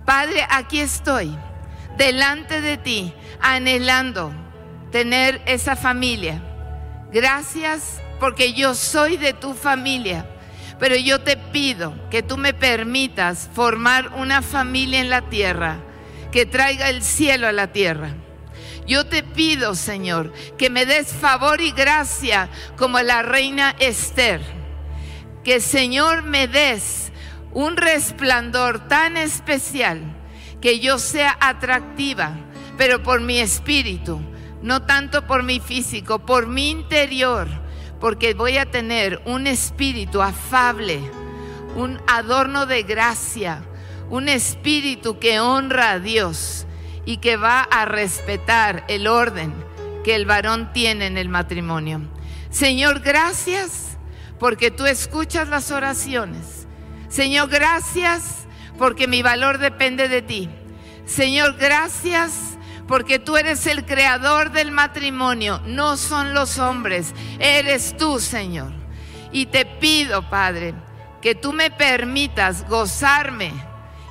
Padre, 0.06 0.46
aquí 0.50 0.80
estoy, 0.80 1.36
delante 1.98 2.62
de 2.62 2.78
ti, 2.78 3.14
anhelando 3.42 4.45
tener 4.96 5.42
esa 5.46 5.76
familia. 5.76 6.42
Gracias 7.12 8.02
porque 8.18 8.54
yo 8.54 8.74
soy 8.74 9.18
de 9.18 9.34
tu 9.34 9.54
familia, 9.54 10.26
pero 10.80 10.96
yo 10.96 11.20
te 11.20 11.36
pido 11.36 11.94
que 12.10 12.24
tú 12.24 12.38
me 12.38 12.54
permitas 12.54 13.50
formar 13.54 14.14
una 14.16 14.42
familia 14.42 15.02
en 15.02 15.10
la 15.10 15.24
tierra 15.24 15.80
que 16.32 16.46
traiga 16.46 16.90
el 16.90 17.04
cielo 17.04 17.46
a 17.46 17.52
la 17.52 17.74
tierra. 17.74 18.12
Yo 18.88 19.06
te 19.06 19.22
pido, 19.22 19.76
Señor, 19.76 20.32
que 20.58 20.70
me 20.70 20.86
des 20.86 21.12
favor 21.12 21.60
y 21.60 21.74
gracia 21.74 22.48
como 22.78 23.02
la 23.02 23.22
reina 23.22 23.76
Esther. 23.80 24.40
Que, 25.44 25.60
Señor, 25.60 26.24
me 26.24 26.48
des 26.48 27.12
un 27.52 27.76
resplandor 27.76 28.88
tan 28.88 29.18
especial 29.18 30.00
que 30.62 30.80
yo 30.80 31.00
sea 31.00 31.38
atractiva, 31.42 32.32
pero 32.78 33.04
por 33.04 33.20
mi 33.20 33.40
espíritu, 33.40 34.22
no 34.66 34.82
tanto 34.82 35.28
por 35.28 35.44
mi 35.44 35.60
físico, 35.60 36.18
por 36.18 36.48
mi 36.48 36.72
interior, 36.72 37.48
porque 38.00 38.34
voy 38.34 38.58
a 38.58 38.72
tener 38.72 39.22
un 39.26 39.46
espíritu 39.46 40.24
afable, 40.24 41.00
un 41.76 42.02
adorno 42.08 42.66
de 42.66 42.82
gracia, 42.82 43.62
un 44.10 44.28
espíritu 44.28 45.20
que 45.20 45.40
honra 45.40 45.92
a 45.92 46.00
Dios 46.00 46.66
y 47.06 47.18
que 47.18 47.38
va 47.38 47.62
a 47.62 47.86
respetar 47.86 48.84
el 48.88 49.06
orden 49.06 49.54
que 50.04 50.16
el 50.16 50.26
varón 50.26 50.74
tiene 50.74 51.06
en 51.06 51.20
el 51.20 51.30
matrimonio. 51.30 52.02
Señor, 52.50 53.02
gracias 53.02 54.00
porque 54.40 54.72
tú 54.72 54.88
escuchas 54.88 55.48
las 55.48 55.70
oraciones. 55.70 56.66
Señor, 57.08 57.50
gracias 57.50 58.48
porque 58.80 59.08
mi 59.08 59.22
valor 59.22 59.60
depende 59.60 60.08
de 60.08 60.24
ti. 60.24 60.50
Señor, 61.06 61.56
gracias 61.58 62.55
porque 62.88 63.20
tú 63.20 63.38
eres 63.38 63.66
el 63.68 63.86
creador 63.86 64.52
del 64.52 64.72
matrimonio, 64.72 65.62
no 65.66 65.98
son 65.98 66.34
los 66.34 66.60
hombres, 66.60 67.14
eres 67.40 67.98
tú, 67.98 68.20
Señor. 68.20 68.72
Y 69.32 69.48
te 69.48 69.66
pido, 69.66 70.30
Padre, 70.30 70.74
que 71.22 71.36
tú 71.36 71.52
me 71.52 71.72
permitas 71.72 72.68
gozarme 72.70 73.52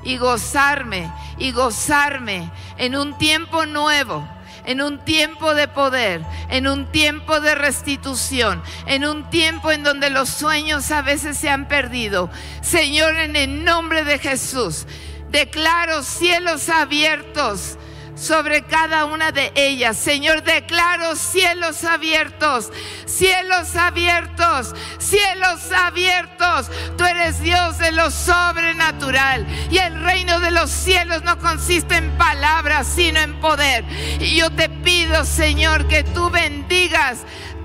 y 0.03 0.19
gozarme 0.19 1.11
y 1.39 1.53
gozarme 1.53 2.51
en 2.77 2.97
un 2.97 3.17
tiempo 3.17 3.65
nuevo, 3.65 4.29
en 4.67 4.83
un 4.83 4.99
tiempo 5.05 5.55
de 5.55 5.69
poder, 5.69 6.23
en 6.51 6.67
un 6.67 6.91
tiempo 6.91 7.41
de 7.41 7.55
restitución, 7.55 8.63
en 8.87 9.05
un 9.05 9.31
tiempo 9.31 9.71
en 9.71 9.85
donde 9.85 10.11
los 10.11 10.29
sueños 10.29 10.91
a 10.91 11.03
veces 11.03 11.39
se 11.39 11.49
han 11.49 11.69
perdido. 11.69 12.29
Señor, 12.61 13.15
en 13.17 13.37
el 13.37 13.65
nombre 13.65 14.05
de 14.05 14.19
Jesús, 14.19 14.87
declaro 15.31 16.03
cielos 16.03 16.69
abiertos 16.69 17.79
sobre 18.15 18.63
cada 18.63 19.05
una 19.05 19.33
de 19.33 19.53
ellas. 19.55 19.97
Señor, 19.97 20.43
declaro 20.43 21.17
cielos 21.17 21.85
abiertos, 21.85 22.71
cielos 23.07 23.77
abiertos, 23.77 24.75
cielos 24.99 25.73
abiertos. 25.73 26.71
Tú 26.97 27.05
eres 27.05 27.41
Dios 27.41 27.79
de 27.79 27.93
lo 27.93 28.11
sobrenatural 28.11 29.47
y 29.71 29.79
el 29.79 30.01
reino 30.03 30.41
de 30.41 30.51
los 30.51 30.71
cielos 30.71 31.23
no 31.23 31.39
consiste 31.39 31.97
en 31.97 32.11
palabras, 32.17 32.87
sino 32.87 33.21
en 33.21 33.41
poder. 33.41 33.85
Y 34.21 34.37
yo 34.37 34.51
te 34.51 34.69
pido, 34.69 35.25
Señor, 35.25 35.89
que 35.89 36.05
tú 36.05 36.31
bendigas 36.31 37.19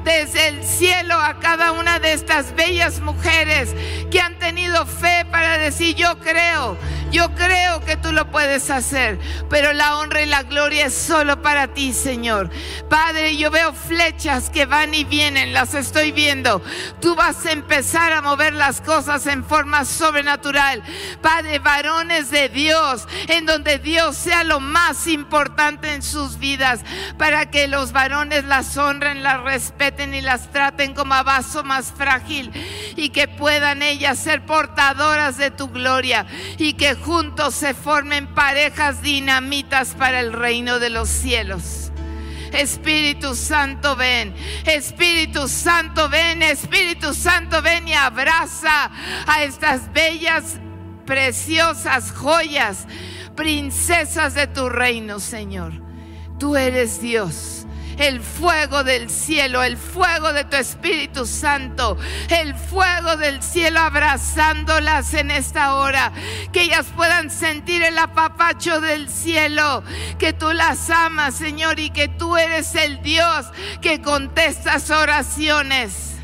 desde 0.03 0.48
el 0.48 0.63
cielo 0.63 1.15
a 1.15 1.39
cada 1.39 1.72
una 1.72 2.00
de 2.00 2.13
estas 2.13 2.56
bellas 2.56 3.00
mujeres 3.00 3.75
que 4.10 4.22
han 4.22 4.38
tenido 4.39 4.86
fe 4.86 5.25
para 5.29 5.58
decir, 5.58 5.96
yo 5.96 6.20
creo, 6.20 6.77
yo 7.12 7.34
creo 7.36 7.82
que 7.82 7.98
tú 7.98 8.12
lo 8.12 8.29
puedes 8.32 8.70
hacer, 8.70 9.20
pero 9.50 9.74
la 9.74 9.98
honra 9.98 10.22
y 10.22 10.25
la 10.25 10.44
gloria 10.44 10.86
es 10.86 10.96
solo 10.96 11.41
para 11.41 11.68
ti, 11.68 11.94
Señor. 11.94 12.50
Padre, 12.89 13.36
yo 13.36 13.51
veo 13.51 13.74
flechas 13.74 14.50
que 14.50 14.65
van 14.65 14.94
y 14.94 15.03
vienen, 15.03 15.53
las 15.53 15.74
estoy 15.74 16.12
viendo. 16.12 16.62
Tú 17.01 17.15
vas 17.15 17.46
a 17.46 17.51
empezar 17.51 18.13
a 18.13 18.22
mover 18.22 18.53
las 18.53 18.82
cosas 18.82 19.25
en 19.27 19.44
forma 19.44 19.86
sobrenatural. 19.86 20.84
Padre, 21.22 21.60
varones 21.60 22.32
de 22.32 22.50
Dios, 22.50 23.08
en 23.27 23.46
donde 23.46 23.79
Dios 23.79 24.15
sea 24.15 24.44
lo 24.44 24.60
más 24.60 25.08
importante 25.08 25.94
en 25.94 26.03
sus 26.03 26.39
vidas, 26.39 26.82
para 27.18 27.50
que 27.50 27.68
los 27.68 27.91
varones 27.91 28.46
las 28.46 28.77
honren, 28.77 29.24
las 29.24 29.41
respeten 29.41 29.88
y 29.98 30.22
las 30.22 30.51
traten 30.51 30.93
como 30.93 31.15
a 31.15 31.24
vaso 31.24 31.63
más 31.63 31.91
frágil 31.91 32.51
y 32.96 33.10
que 33.10 33.27
puedan 33.27 33.81
ellas 33.81 34.19
ser 34.19 34.46
portadoras 34.46 35.38
de 35.38 35.50
tu 35.50 35.69
gloria 35.69 36.27
y 36.58 36.74
que 36.74 36.93
juntos 36.93 37.55
se 37.55 37.74
formen 37.74 38.27
parejas 38.27 39.01
dinamitas 39.01 39.96
para 39.96 40.19
el 40.19 40.31
reino 40.31 40.79
de 40.79 40.91
los 40.91 41.10
cielos. 41.10 41.91
Espíritu 42.53 43.36
Santo, 43.36 43.96
ven. 43.96 44.34
Espíritu 44.65 45.48
Santo, 45.48 46.08
ven. 46.08 46.43
Espíritu 46.43 47.13
Santo, 47.13 47.62
ven 47.62 47.88
y 47.88 47.93
abraza 47.93 48.91
a 49.27 49.43
estas 49.43 49.91
bellas, 49.91 50.58
preciosas 51.05 52.12
joyas, 52.12 52.88
princesas 53.36 54.36
de 54.36 54.48
tu 54.48 54.69
reino, 54.69 55.19
Señor. 55.19 55.74
Tú 56.39 56.55
eres 56.55 57.01
Dios 57.01 57.59
el 58.00 58.22
fuego 58.22 58.84
del 58.84 59.10
cielo, 59.10 59.62
el 59.62 59.77
fuego 59.77 60.34
de 60.34 60.46
tu 60.46 60.56
Espíritu 60.56 61.25
Santo, 61.25 61.98
el 62.29 62.56
fuego 62.56 63.18
del 63.18 63.44
cielo 63.44 63.79
abrazándolas 63.82 65.13
en 65.13 65.32
esta 65.32 65.75
hora, 65.75 66.12
que 66.51 66.63
ellas 66.63 66.88
puedan 66.96 67.29
sentir 67.29 67.84
el 67.84 67.98
apapacho 67.98 68.82
del 68.82 69.10
cielo, 69.10 69.84
que 70.18 70.34
tú 70.34 70.51
las 70.53 70.89
amas, 70.89 71.36
Señor, 71.36 71.79
y 71.79 71.89
que 71.89 72.08
tú 72.08 72.38
eres 72.38 72.74
el 72.75 73.01
Dios 73.01 73.48
que 73.82 74.01
contestas 74.01 74.89
oraciones. 74.89 76.15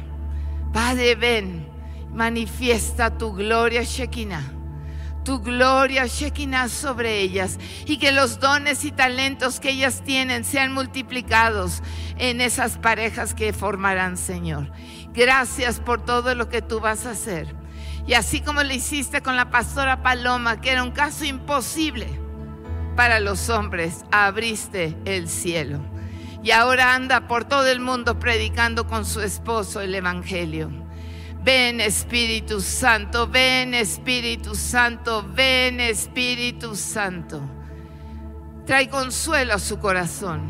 Padre, 0.73 1.15
ven, 1.15 1.69
manifiesta 2.13 3.17
tu 3.17 3.33
gloria, 3.33 3.83
Shekinah 3.83 4.54
tu 5.25 5.39
gloria, 5.39 6.05
Shekinah, 6.05 6.69
sobre 6.69 7.19
ellas 7.19 7.59
y 7.85 7.97
que 7.97 8.13
los 8.13 8.39
dones 8.39 8.85
y 8.85 8.91
talentos 8.91 9.59
que 9.59 9.71
ellas 9.71 10.03
tienen 10.05 10.45
sean 10.45 10.71
multiplicados 10.71 11.83
en 12.17 12.39
esas 12.39 12.77
parejas 12.77 13.33
que 13.33 13.51
formarán, 13.51 14.15
Señor. 14.15 14.71
Gracias 15.13 15.81
por 15.81 16.05
todo 16.05 16.35
lo 16.35 16.47
que 16.47 16.61
tú 16.61 16.79
vas 16.79 17.05
a 17.05 17.11
hacer. 17.11 17.53
Y 18.07 18.13
así 18.13 18.39
como 18.39 18.63
lo 18.63 18.71
hiciste 18.71 19.21
con 19.21 19.35
la 19.35 19.49
pastora 19.49 20.03
Paloma, 20.03 20.61
que 20.61 20.71
era 20.71 20.83
un 20.83 20.91
caso 20.91 21.25
imposible 21.25 22.07
para 22.95 23.19
los 23.19 23.49
hombres, 23.49 24.05
abriste 24.11 24.95
el 25.05 25.27
cielo. 25.27 25.79
Y 26.43 26.51
ahora 26.51 26.93
anda 26.93 27.27
por 27.27 27.45
todo 27.45 27.65
el 27.65 27.79
mundo 27.79 28.19
predicando 28.19 28.85
con 28.85 29.05
su 29.05 29.21
esposo 29.21 29.81
el 29.81 29.95
Evangelio. 29.95 30.84
Ven 31.45 31.79
Espíritu 31.79 32.59
Santo, 32.59 33.27
ven 33.27 33.75
Espíritu 33.75 34.55
Santo, 34.55 35.23
ven 35.23 35.79
Espíritu 35.79 36.75
Santo. 36.75 37.39
Trae 38.65 38.89
consuelo 38.89 39.53
a 39.53 39.59
su 39.59 39.77
corazón, 39.77 40.41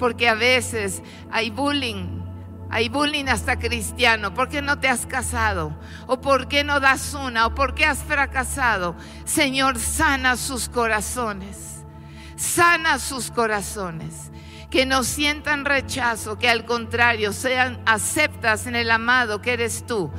porque 0.00 0.28
a 0.28 0.34
veces 0.34 1.00
hay 1.30 1.50
bullying, 1.50 2.22
hay 2.70 2.88
bullying 2.88 3.26
hasta 3.26 3.60
cristiano. 3.60 4.34
¿Por 4.34 4.48
qué 4.48 4.62
no 4.62 4.80
te 4.80 4.88
has 4.88 5.06
casado? 5.06 5.78
¿O 6.08 6.20
por 6.20 6.48
qué 6.48 6.64
no 6.64 6.80
das 6.80 7.14
una? 7.14 7.46
¿O 7.46 7.54
por 7.54 7.76
qué 7.76 7.86
has 7.86 8.00
fracasado? 8.02 8.96
Señor, 9.24 9.78
sana 9.78 10.36
sus 10.36 10.68
corazones. 10.68 11.84
Sana 12.34 12.98
sus 12.98 13.30
corazones. 13.30 14.32
Que 14.70 14.86
no 14.86 15.04
sientan 15.04 15.66
rechazo, 15.66 16.38
que 16.38 16.48
al 16.48 16.64
contrario 16.64 17.32
sean 17.34 17.80
aceptas 17.86 18.66
en 18.66 18.74
el 18.74 18.90
amado 18.90 19.40
que 19.40 19.52
eres 19.52 19.86
tú. 19.86 20.10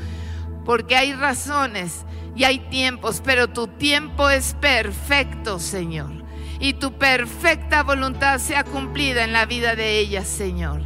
Porque 0.65 0.96
hay 0.96 1.13
razones 1.13 2.05
y 2.36 2.46
hay 2.46 2.60
tiempos, 2.70 3.22
pero 3.24 3.48
tu 3.50 3.67
tiempo 3.67 4.29
es 4.29 4.55
perfecto, 4.60 5.60
Señor. 5.60 6.12
Y 6.60 6.74
tu 6.74 6.98
perfecta 6.98 7.84
voluntad 7.84 8.39
sea 8.39 8.63
cumplida 8.63 9.24
en 9.24 9.34
la 9.34 9.46
vida 9.46 9.75
de 9.75 10.00
ellas, 10.00 10.27
Señor. 10.27 10.82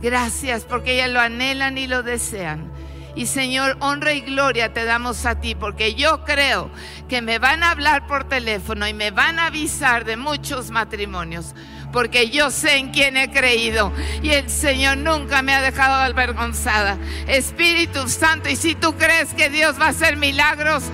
Gracias 0.00 0.64
porque 0.64 0.94
ellas 0.94 1.10
lo 1.10 1.20
anhelan 1.20 1.78
y 1.78 1.86
lo 1.86 2.02
desean. 2.02 2.70
Y 3.14 3.26
Señor, 3.26 3.76
honra 3.80 4.14
y 4.14 4.22
gloria 4.22 4.72
te 4.72 4.84
damos 4.84 5.26
a 5.26 5.38
ti, 5.38 5.54
porque 5.54 5.94
yo 5.94 6.24
creo 6.24 6.70
que 7.08 7.20
me 7.20 7.38
van 7.38 7.62
a 7.62 7.70
hablar 7.70 8.06
por 8.06 8.24
teléfono 8.24 8.88
y 8.88 8.94
me 8.94 9.10
van 9.10 9.38
a 9.38 9.46
avisar 9.46 10.04
de 10.04 10.16
muchos 10.16 10.70
matrimonios, 10.70 11.54
porque 11.92 12.30
yo 12.30 12.50
sé 12.50 12.78
en 12.78 12.90
quién 12.90 13.16
he 13.16 13.30
creído 13.30 13.92
y 14.22 14.30
el 14.30 14.48
Señor 14.48 14.96
nunca 14.96 15.42
me 15.42 15.54
ha 15.54 15.60
dejado 15.60 15.94
avergonzada. 15.94 16.96
Espíritu 17.26 18.08
Santo, 18.08 18.48
y 18.48 18.56
si 18.56 18.74
tú 18.74 18.96
crees 18.96 19.34
que 19.34 19.50
Dios 19.50 19.78
va 19.80 19.86
a 19.86 19.90
hacer 19.90 20.16
milagros, 20.16 20.84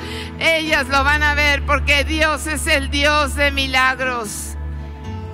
ellas 0.40 0.88
lo 0.88 1.04
van 1.04 1.22
a 1.22 1.34
ver, 1.34 1.64
porque 1.64 2.04
Dios 2.04 2.46
es 2.46 2.66
el 2.66 2.90
Dios 2.90 3.34
de 3.36 3.50
milagros. 3.50 4.56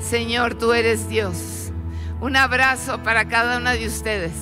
Señor, 0.01 0.55
tú 0.55 0.73
eres 0.73 1.09
Dios. 1.09 1.73
Un 2.21 2.37
abrazo 2.37 3.03
para 3.03 3.27
cada 3.27 3.59
una 3.59 3.73
de 3.73 3.87
ustedes. 3.87 4.33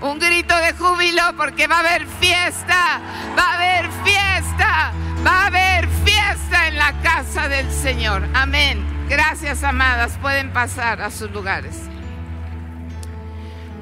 Un 0.00 0.18
grito 0.18 0.54
de 0.56 0.72
júbilo 0.72 1.22
porque 1.36 1.66
va 1.66 1.76
a 1.76 1.80
haber 1.80 2.06
fiesta, 2.20 3.00
va 3.36 3.42
a 3.42 3.54
haber 3.54 3.90
fiesta, 4.04 4.92
va 5.26 5.42
a 5.42 5.46
haber 5.46 5.88
fiesta 6.04 6.68
en 6.68 6.76
la 6.76 6.92
casa 7.02 7.48
del 7.48 7.70
Señor. 7.70 8.22
Amén. 8.34 8.95
Gracias, 9.08 9.62
amadas. 9.62 10.18
Pueden 10.20 10.52
pasar 10.52 11.00
a 11.00 11.10
sus 11.10 11.30
lugares. 11.30 11.82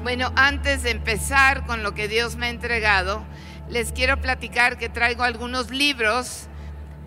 Bueno, 0.03 0.31
antes 0.35 0.83
de 0.83 0.91
empezar 0.91 1.65
con 1.65 1.81
lo 1.81 1.93
que 1.95 2.07
Dios 2.07 2.35
me 2.35 2.45
ha 2.45 2.49
entregado, 2.49 3.25
les 3.69 3.91
quiero 3.91 4.21
platicar 4.21 4.77
que 4.77 4.89
traigo 4.89 5.23
algunos 5.23 5.71
libros 5.71 6.47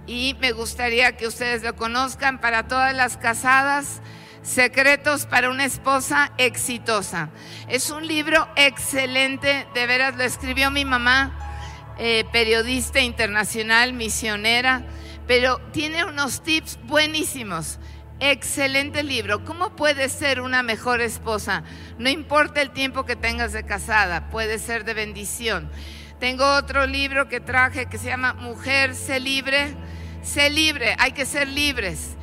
y 0.06 0.36
me 0.40 0.52
gustaría 0.52 1.16
que 1.16 1.26
ustedes 1.26 1.62
lo 1.62 1.76
conozcan 1.76 2.40
para 2.40 2.66
todas 2.66 2.94
las 2.94 3.16
casadas 3.16 4.00
Secretos 4.42 5.26
para 5.26 5.50
una 5.50 5.66
esposa 5.66 6.32
exitosa. 6.38 7.28
Es 7.68 7.90
un 7.90 8.06
libro 8.06 8.48
excelente, 8.56 9.66
de 9.74 9.86
veras 9.86 10.16
lo 10.16 10.22
escribió 10.22 10.70
mi 10.70 10.86
mamá, 10.86 11.94
eh, 11.98 12.24
periodista 12.32 13.00
internacional, 13.00 13.92
misionera, 13.92 14.84
pero 15.26 15.58
tiene 15.72 16.04
unos 16.04 16.42
tips 16.42 16.78
buenísimos. 16.84 17.78
Excelente 18.20 19.04
libro. 19.04 19.44
¿Cómo 19.44 19.76
puedes 19.76 20.10
ser 20.10 20.40
una 20.40 20.64
mejor 20.64 21.00
esposa? 21.00 21.62
No 21.98 22.08
importa 22.08 22.60
el 22.60 22.70
tiempo 22.70 23.06
que 23.06 23.14
tengas 23.14 23.52
de 23.52 23.64
casada, 23.64 24.28
puede 24.28 24.58
ser 24.58 24.84
de 24.84 24.92
bendición. 24.92 25.70
Tengo 26.18 26.44
otro 26.56 26.84
libro 26.88 27.28
que 27.28 27.38
traje 27.38 27.86
que 27.86 27.96
se 27.96 28.08
llama 28.08 28.32
Mujer, 28.32 28.96
sé 28.96 29.20
libre. 29.20 29.76
Sé 30.22 30.50
libre, 30.50 30.96
hay 30.98 31.12
que 31.12 31.24
ser 31.24 31.46
libres. 31.46 32.16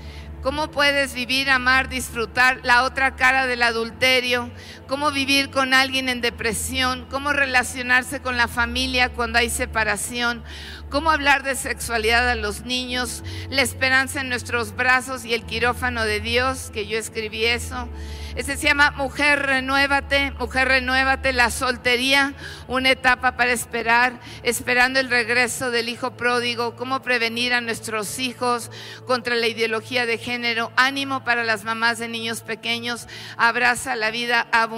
¿Cómo 0.43 0.69
puedes 0.69 1.13
vivir, 1.13 1.49
amar, 1.49 1.87
disfrutar 1.87 2.59
la 2.63 2.83
otra 2.83 3.15
cara 3.15 3.47
del 3.47 3.63
adulterio? 3.63 4.51
¿Cómo 4.87 5.11
vivir 5.11 5.49
con 5.49 5.73
alguien 5.73 6.09
en 6.09 6.21
depresión? 6.21 7.07
¿Cómo 7.09 7.33
relacionarse 7.33 8.21
con 8.21 8.37
la 8.37 8.47
familia 8.47 9.09
cuando 9.09 9.39
hay 9.39 9.49
separación? 9.49 10.43
¿Cómo 10.91 11.09
hablar 11.09 11.41
de 11.41 11.55
sexualidad 11.55 12.29
a 12.29 12.35
los 12.35 12.65
niños? 12.65 13.23
La 13.49 13.63
esperanza 13.63 14.21
en 14.21 14.29
nuestros 14.29 14.75
brazos 14.75 15.25
y 15.25 15.33
el 15.33 15.43
quirófano 15.43 16.05
de 16.05 16.19
Dios, 16.19 16.69
que 16.71 16.85
yo 16.85 16.99
escribí 16.99 17.45
eso. 17.45 17.89
Ese 18.35 18.57
se 18.57 18.67
llama 18.67 18.91
Mujer 18.91 19.43
Renuévate, 19.43 20.31
Mujer 20.31 20.67
Renuévate, 20.67 21.31
la 21.31 21.49
soltería, 21.49 22.33
una 22.67 22.91
etapa 22.91 23.37
para 23.37 23.53
esperar, 23.53 24.19
esperando 24.43 24.99
el 24.99 25.09
regreso 25.09 25.71
del 25.71 25.87
hijo 25.87 26.17
pródigo, 26.17 26.75
cómo 26.75 27.01
prevenir 27.01 27.53
a 27.53 27.61
nuestros 27.61 28.19
hijos 28.19 28.71
contra 29.07 29.35
la 29.35 29.47
ideología 29.47 30.05
de 30.05 30.17
género, 30.17 30.73
ánimo 30.75 31.23
para 31.23 31.45
las 31.45 31.63
mamás 31.63 31.97
de 31.97 32.09
niños 32.09 32.41
pequeños, 32.41 33.07
abraza 33.37 33.95
la 33.95 34.11
vida 34.11 34.47
abundante. 34.51 34.74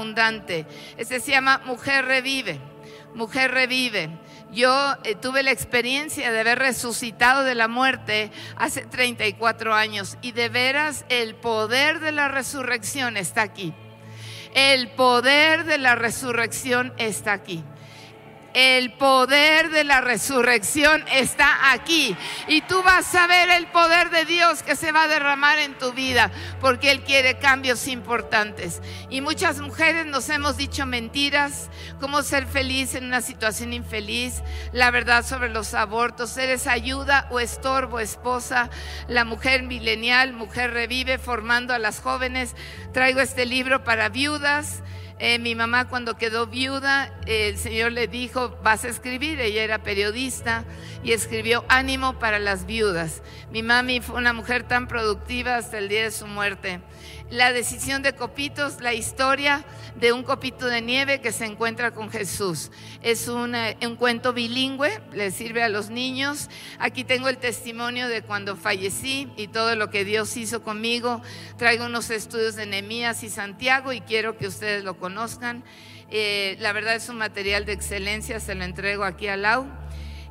Ese 0.97 1.19
se 1.19 1.31
llama 1.31 1.61
Mujer 1.65 2.05
Revive, 2.05 2.59
Mujer 3.13 3.51
Revive. 3.51 4.09
Yo 4.51 4.95
eh, 5.03 5.15
tuve 5.15 5.43
la 5.43 5.51
experiencia 5.51 6.31
de 6.31 6.39
haber 6.39 6.59
resucitado 6.59 7.43
de 7.43 7.55
la 7.55 7.67
muerte 7.67 8.31
hace 8.55 8.85
34 8.85 9.73
años 9.73 10.17
y 10.21 10.31
de 10.31 10.49
veras 10.49 11.05
el 11.09 11.35
poder 11.35 11.99
de 11.99 12.11
la 12.11 12.27
resurrección 12.27 13.17
está 13.17 13.41
aquí. 13.41 13.73
El 14.53 14.89
poder 14.91 15.65
de 15.65 15.77
la 15.77 15.95
resurrección 15.95 16.93
está 16.97 17.33
aquí. 17.33 17.63
El 18.59 18.91
poder 18.93 19.69
de 19.69 19.83
la 19.83 20.01
resurrección 20.01 21.05
está 21.13 21.71
aquí. 21.73 22.17
Y 22.47 22.61
tú 22.61 22.81
vas 22.81 23.13
a 23.13 23.27
ver 23.27 23.51
el 23.51 23.67
poder 23.67 24.09
de 24.09 24.25
Dios 24.25 24.63
que 24.63 24.75
se 24.75 24.91
va 24.91 25.03
a 25.03 25.07
derramar 25.07 25.59
en 25.59 25.77
tu 25.77 25.93
vida 25.93 26.31
porque 26.59 26.89
Él 26.89 27.03
quiere 27.03 27.37
cambios 27.37 27.87
importantes. 27.87 28.81
Y 29.11 29.21
muchas 29.21 29.59
mujeres 29.59 30.07
nos 30.07 30.27
hemos 30.29 30.57
dicho 30.57 30.87
mentiras, 30.87 31.69
cómo 31.99 32.23
ser 32.23 32.47
feliz 32.47 32.95
en 32.95 33.05
una 33.05 33.21
situación 33.21 33.73
infeliz, 33.73 34.41
la 34.71 34.89
verdad 34.89 35.23
sobre 35.23 35.49
los 35.49 35.75
abortos, 35.75 36.35
eres 36.35 36.65
ayuda 36.65 37.27
o 37.29 37.39
estorbo, 37.39 37.99
esposa, 37.99 38.71
la 39.07 39.23
mujer 39.23 39.61
milenial, 39.61 40.33
mujer 40.33 40.71
revive, 40.71 41.19
formando 41.19 41.75
a 41.75 41.79
las 41.79 41.99
jóvenes. 41.99 42.55
Traigo 42.91 43.19
este 43.19 43.45
libro 43.45 43.83
para 43.83 44.09
viudas 44.09 44.81
eh, 45.19 45.39
mi 45.39 45.55
mamá 45.55 45.87
cuando 45.87 46.15
quedó 46.15 46.45
viuda, 46.45 47.11
el 47.25 47.57
Señor 47.57 47.91
le 47.91 48.07
dijo, 48.07 48.55
vas 48.61 48.83
a 48.83 48.89
escribir, 48.89 49.39
ella 49.39 49.63
era 49.63 49.81
periodista 49.81 50.63
y 51.03 51.11
escribió 51.11 51.65
Ánimo 51.69 52.19
para 52.19 52.37
las 52.37 52.67
viudas. 52.67 53.23
Mi 53.51 53.63
mami 53.63 53.99
fue 53.99 54.15
una 54.17 54.33
mujer 54.33 54.63
tan 54.63 54.87
productiva 54.87 55.55
hasta 55.55 55.79
el 55.79 55.89
día 55.89 56.03
de 56.03 56.11
su 56.11 56.27
muerte. 56.27 56.81
La 57.29 57.51
decisión 57.51 58.03
de 58.03 58.13
Copitos, 58.13 58.79
la 58.79 58.93
historia 58.93 59.65
de 59.99 60.13
un 60.13 60.23
copito 60.23 60.67
de 60.67 60.81
nieve 60.81 61.19
que 61.19 61.33
se 61.33 61.43
encuentra 61.43 61.91
con 61.91 62.09
Jesús. 62.09 62.71
Es 63.01 63.27
un, 63.27 63.53
un 63.53 63.95
cuento 63.97 64.31
bilingüe, 64.31 65.01
le 65.11 65.31
sirve 65.31 65.61
a 65.61 65.67
los 65.67 65.89
niños. 65.89 66.49
Aquí 66.79 67.03
tengo 67.03 67.27
el 67.27 67.37
testimonio 67.37 68.07
de 68.07 68.21
cuando 68.21 68.55
fallecí 68.55 69.29
y 69.35 69.49
todo 69.49 69.75
lo 69.75 69.89
que 69.89 70.05
Dios 70.05 70.37
hizo 70.37 70.63
conmigo. 70.63 71.21
Traigo 71.57 71.87
unos 71.87 72.09
estudios 72.11 72.55
de 72.55 72.65
Nehemías 72.65 73.21
y 73.23 73.29
Santiago 73.29 73.91
y 73.91 73.99
quiero 73.99 74.37
que 74.37 74.47
ustedes 74.47 74.85
lo 74.85 74.97
conozcan. 74.97 75.65
Eh, 76.09 76.55
la 76.61 76.71
verdad 76.71 76.95
es 76.95 77.09
un 77.09 77.17
material 77.17 77.65
de 77.65 77.73
excelencia, 77.73 78.39
se 78.39 78.55
lo 78.55 78.63
entrego 78.63 79.03
aquí 79.03 79.27
a 79.27 79.35
Lau. 79.35 79.67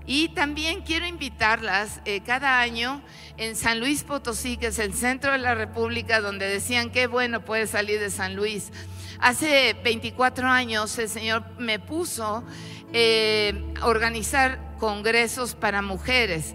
Y 0.07 0.29
también 0.29 0.83
quiero 0.83 1.05
invitarlas 1.07 2.01
eh, 2.05 2.21
cada 2.25 2.61
año 2.61 3.03
en 3.37 3.57
San 3.57 3.81
Luis 3.81 4.05
Potosí, 4.05 4.57
que 4.57 4.69
es 4.69 4.79
el 4.79 4.95
centro 4.95 5.33
de 5.33 5.39
la 5.39 5.57
República, 5.57 6.21
donde 6.21 6.49
decían 6.49 6.91
qué 6.91 7.09
bueno 7.09 7.45
puede 7.45 7.67
salir 7.67 7.99
de 7.99 8.11
San 8.11 8.37
Luis. 8.37 8.71
Hace 9.19 9.75
24 9.83 10.47
años 10.47 10.97
el 10.99 11.09
Señor 11.09 11.43
me 11.59 11.81
puso 11.81 12.45
eh, 12.93 13.75
a 13.81 13.87
organizar 13.87 14.61
congresos 14.79 15.57
para 15.57 15.83
mujeres. 15.83 16.55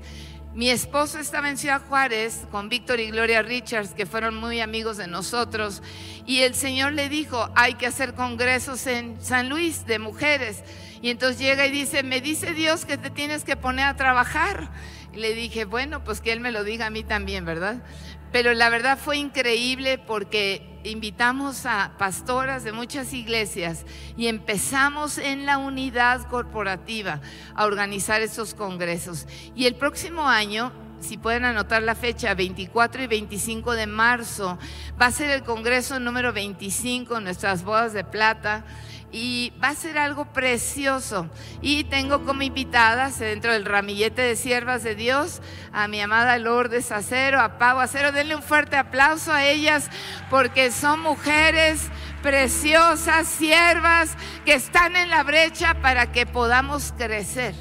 Mi 0.54 0.70
esposo 0.70 1.20
estaba 1.20 1.50
en 1.50 1.58
Ciudad 1.58 1.82
Juárez 1.88 2.46
con 2.52 2.70
Víctor 2.70 3.00
y 3.00 3.10
Gloria 3.10 3.42
Richards, 3.42 3.94
que 3.94 4.06
fueron 4.06 4.36
muy 4.36 4.60
amigos 4.60 4.98
de 4.98 5.08
nosotros, 5.08 5.82
y 6.26 6.40
el 6.40 6.56
Señor 6.56 6.92
le 6.92 7.08
dijo, 7.08 7.50
hay 7.56 7.76
que 7.76 7.88
hacer 7.88 8.14
congresos 8.16 8.86
en 8.88 9.22
San 9.22 9.50
Luis 9.50 9.86
de 9.86 9.98
mujeres. 9.98 10.64
Y 11.02 11.10
entonces 11.10 11.40
llega 11.40 11.66
y 11.66 11.72
dice, 11.72 12.04
me 12.04 12.22
dice 12.22 12.54
Dios 12.54 12.86
que 12.86 12.98
te 12.98 13.10
tienes 13.10 13.44
que 13.44 13.56
poner 13.56 13.86
a 13.86 13.96
trabajar. 13.96 14.72
Y 15.14 15.18
le 15.18 15.34
dije, 15.34 15.66
bueno, 15.66 16.04
pues 16.04 16.22
que 16.22 16.32
Él 16.32 16.40
me 16.40 16.52
lo 16.52 16.64
diga 16.64 16.88
a 16.88 16.90
mí 16.90 17.04
también, 17.04 17.44
¿verdad? 17.44 17.84
Pero 18.32 18.54
la 18.54 18.70
verdad 18.70 18.98
fue 18.98 19.18
increíble 19.18 19.98
porque 19.98 20.80
invitamos 20.84 21.66
a 21.66 21.94
pastoras 21.98 22.64
de 22.64 22.72
muchas 22.72 23.14
iglesias 23.14 23.86
y 24.16 24.28
empezamos 24.28 25.18
en 25.18 25.46
la 25.46 25.58
unidad 25.58 26.28
corporativa 26.30 27.20
a 27.56 27.66
organizar 27.66 28.22
esos 28.22 28.54
congresos. 28.54 29.28
Y 29.56 29.66
el 29.66 29.76
próximo 29.76 30.28
año 30.28 30.72
si 31.02 31.18
pueden 31.18 31.46
anotar 31.46 31.82
la 31.82 31.96
fecha, 31.96 32.34
24 32.36 33.04
y 33.04 33.08
25 33.08 33.74
de 33.74 33.88
marzo, 33.88 34.58
va 35.02 35.08
a 35.08 35.12
ser 35.12 35.32
el 35.32 35.44
Congreso 35.44 36.00
número 36.00 36.32
25, 36.32 37.20
nuestras 37.20 37.64
bodas 37.64 37.94
de 37.94 38.04
plata 38.04 38.64
y 39.12 39.52
va 39.62 39.69
a 39.69 39.76
ser 39.76 39.97
algo 39.97 40.26
precioso. 40.26 41.30
Y 41.62 41.84
tengo 41.86 42.24
como 42.24 42.43
invitadas 42.43 43.19
dentro 43.19 43.52
del 43.54 43.65
ramillete 43.65 44.21
de 44.21 44.36
siervas 44.36 44.84
de 44.84 44.95
Dios 44.95 45.41
a 45.74 45.88
mi 45.88 46.00
amada 46.02 46.38
Lourdes 46.38 46.91
Acero, 46.91 47.39
a 47.39 47.58
Pau 47.58 47.80
Acero. 47.80 48.12
Denle 48.12 48.36
un 48.36 48.43
fuerte 48.43 48.78
aplauso 48.78 49.34
a 49.34 49.45
ellas 49.45 49.89
porque 50.30 50.71
son 50.71 51.02
mujeres 51.02 51.89
preciosas, 52.21 53.28
siervas, 53.28 54.15
que 54.45 54.54
están 54.54 54.95
en 54.95 55.10
la 55.10 55.24
brecha 55.24 55.76
para 55.82 56.12
que 56.12 56.26
podamos 56.26 56.93
crecer. 56.97 57.56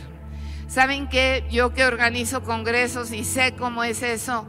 ¿Saben 0.68 1.08
que 1.08 1.44
Yo 1.50 1.74
que 1.74 1.84
organizo 1.84 2.42
congresos 2.42 3.10
y 3.10 3.24
sé 3.24 3.56
cómo 3.56 3.82
es 3.82 4.04
eso 4.04 4.46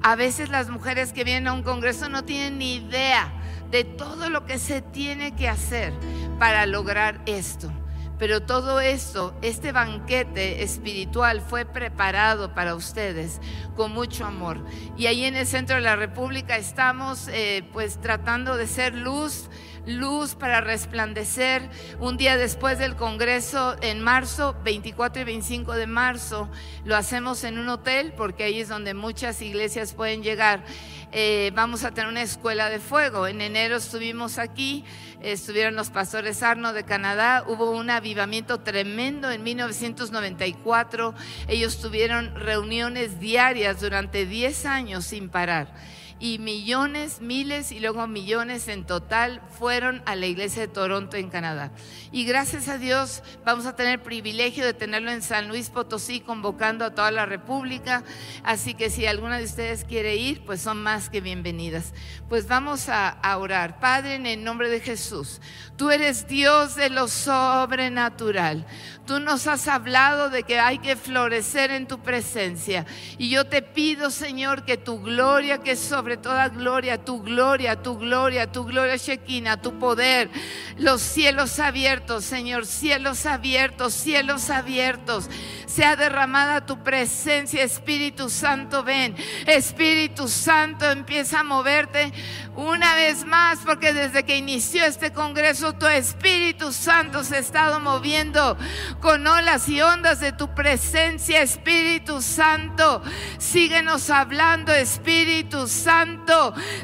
A 0.00 0.14
veces 0.14 0.48
las 0.48 0.68
mujeres 0.68 1.12
que 1.12 1.24
vienen 1.24 1.48
a 1.48 1.52
un 1.54 1.64
congreso 1.64 2.08
no 2.08 2.24
tienen 2.24 2.58
ni 2.58 2.76
idea 2.76 3.32
de 3.70 3.84
todo 3.84 4.30
lo 4.30 4.46
que 4.46 4.58
se 4.58 4.82
tiene 4.82 5.34
que 5.34 5.48
hacer 5.48 5.92
para 6.38 6.66
lograr 6.66 7.20
esto. 7.26 7.70
Pero 8.18 8.40
todo 8.42 8.80
esto, 8.80 9.34
este 9.42 9.72
banquete 9.72 10.62
espiritual 10.62 11.42
fue 11.42 11.66
preparado 11.66 12.54
para 12.54 12.74
ustedes 12.74 13.40
con 13.76 13.92
mucho 13.92 14.24
amor. 14.24 14.64
Y 14.96 15.06
ahí 15.06 15.24
en 15.24 15.36
el 15.36 15.46
centro 15.46 15.76
de 15.76 15.82
la 15.82 15.96
República 15.96 16.56
estamos 16.56 17.28
eh, 17.28 17.68
pues 17.74 18.00
tratando 18.00 18.56
de 18.56 18.66
ser 18.66 18.94
luz 18.94 19.50
luz 19.86 20.34
para 20.34 20.60
resplandecer. 20.60 21.68
Un 22.00 22.16
día 22.16 22.36
después 22.36 22.78
del 22.78 22.96
Congreso, 22.96 23.76
en 23.80 24.02
marzo, 24.02 24.56
24 24.64 25.22
y 25.22 25.24
25 25.24 25.74
de 25.74 25.86
marzo, 25.86 26.50
lo 26.84 26.96
hacemos 26.96 27.44
en 27.44 27.58
un 27.58 27.68
hotel 27.68 28.12
porque 28.16 28.44
ahí 28.44 28.60
es 28.60 28.68
donde 28.68 28.94
muchas 28.94 29.40
iglesias 29.40 29.94
pueden 29.94 30.22
llegar. 30.22 30.64
Eh, 31.12 31.52
vamos 31.54 31.84
a 31.84 31.92
tener 31.92 32.10
una 32.10 32.22
escuela 32.22 32.68
de 32.68 32.80
fuego. 32.80 33.26
En 33.26 33.40
enero 33.40 33.76
estuvimos 33.76 34.38
aquí, 34.38 34.84
estuvieron 35.20 35.76
los 35.76 35.90
pastores 35.90 36.42
Arno 36.42 36.72
de 36.72 36.84
Canadá, 36.84 37.44
hubo 37.46 37.70
un 37.70 37.90
avivamiento 37.90 38.60
tremendo 38.60 39.30
en 39.30 39.42
1994. 39.42 41.14
Ellos 41.48 41.80
tuvieron 41.80 42.34
reuniones 42.34 43.20
diarias 43.20 43.80
durante 43.80 44.26
10 44.26 44.66
años 44.66 45.06
sin 45.06 45.28
parar 45.28 45.72
y 46.18 46.38
millones, 46.38 47.20
miles 47.20 47.72
y 47.72 47.80
luego 47.80 48.06
millones 48.06 48.68
en 48.68 48.84
total 48.84 49.42
fueron 49.58 50.02
a 50.06 50.16
la 50.16 50.26
iglesia 50.26 50.62
de 50.62 50.68
Toronto 50.68 51.16
en 51.16 51.28
Canadá. 51.28 51.72
Y 52.10 52.24
gracias 52.24 52.68
a 52.68 52.78
Dios 52.78 53.22
vamos 53.44 53.66
a 53.66 53.76
tener 53.76 54.02
privilegio 54.02 54.64
de 54.64 54.72
tenerlo 54.72 55.10
en 55.10 55.22
San 55.22 55.48
Luis 55.48 55.68
Potosí 55.68 56.20
convocando 56.20 56.84
a 56.84 56.94
toda 56.94 57.10
la 57.10 57.26
República. 57.26 58.02
Así 58.44 58.74
que 58.74 58.88
si 58.88 59.04
alguna 59.04 59.38
de 59.38 59.44
ustedes 59.44 59.84
quiere 59.84 60.16
ir, 60.16 60.42
pues 60.46 60.62
son 60.62 60.82
más 60.82 61.10
que 61.10 61.20
bienvenidas. 61.20 61.92
Pues 62.28 62.48
vamos 62.48 62.88
a, 62.88 63.18
orar. 63.36 63.80
Padre, 63.80 64.14
en 64.14 64.26
el 64.26 64.42
nombre 64.42 64.70
de 64.70 64.80
Jesús, 64.80 65.40
tú 65.76 65.90
eres 65.90 66.26
Dios 66.26 66.76
de 66.76 66.88
lo 66.88 67.08
sobrenatural. 67.08 68.64
Tú 69.06 69.20
nos 69.20 69.46
has 69.46 69.68
hablado 69.68 70.30
de 70.30 70.42
que 70.42 70.58
hay 70.58 70.78
que 70.78 70.96
florecer 70.96 71.70
en 71.70 71.86
tu 71.86 71.98
presencia. 72.00 72.86
Y 73.18 73.28
yo 73.28 73.46
te 73.46 73.62
pido, 73.62 74.10
Señor, 74.10 74.64
que 74.64 74.76
tu 74.76 75.00
gloria, 75.02 75.58
que 75.58 75.76
sobre 75.76 76.05
toda 76.16 76.48
gloria, 76.48 77.04
tu 77.04 77.20
gloria, 77.20 77.82
tu 77.82 77.98
gloria, 77.98 78.52
tu 78.52 78.64
gloria 78.64 78.96
Shekinah, 78.96 79.60
tu 79.60 79.76
poder, 79.80 80.30
los 80.78 81.02
cielos 81.02 81.58
abiertos, 81.58 82.24
Señor, 82.24 82.66
cielos 82.66 83.26
abiertos, 83.26 83.92
cielos 83.92 84.50
abiertos, 84.50 85.28
sea 85.66 85.96
derramada 85.96 86.64
tu 86.64 86.84
presencia, 86.84 87.64
Espíritu 87.64 88.30
Santo, 88.30 88.84
ven. 88.84 89.16
Espíritu 89.46 90.28
Santo, 90.28 90.88
empieza 90.88 91.40
a 91.40 91.44
moverte 91.44 92.12
una 92.54 92.94
vez 92.94 93.24
más, 93.24 93.58
porque 93.66 93.92
desde 93.92 94.24
que 94.24 94.36
inició 94.36 94.84
este 94.84 95.12
congreso, 95.12 95.72
tu 95.72 95.86
Espíritu 95.86 96.72
Santo 96.72 97.24
se 97.24 97.36
ha 97.36 97.40
estado 97.40 97.80
moviendo 97.80 98.56
con 99.00 99.26
olas 99.26 99.68
y 99.68 99.82
ondas 99.82 100.20
de 100.20 100.32
tu 100.32 100.54
presencia, 100.54 101.42
Espíritu 101.42 102.22
Santo. 102.22 103.02
Síguenos 103.38 104.08
hablando, 104.08 104.72
Espíritu 104.72 105.66
Santo. 105.66 105.95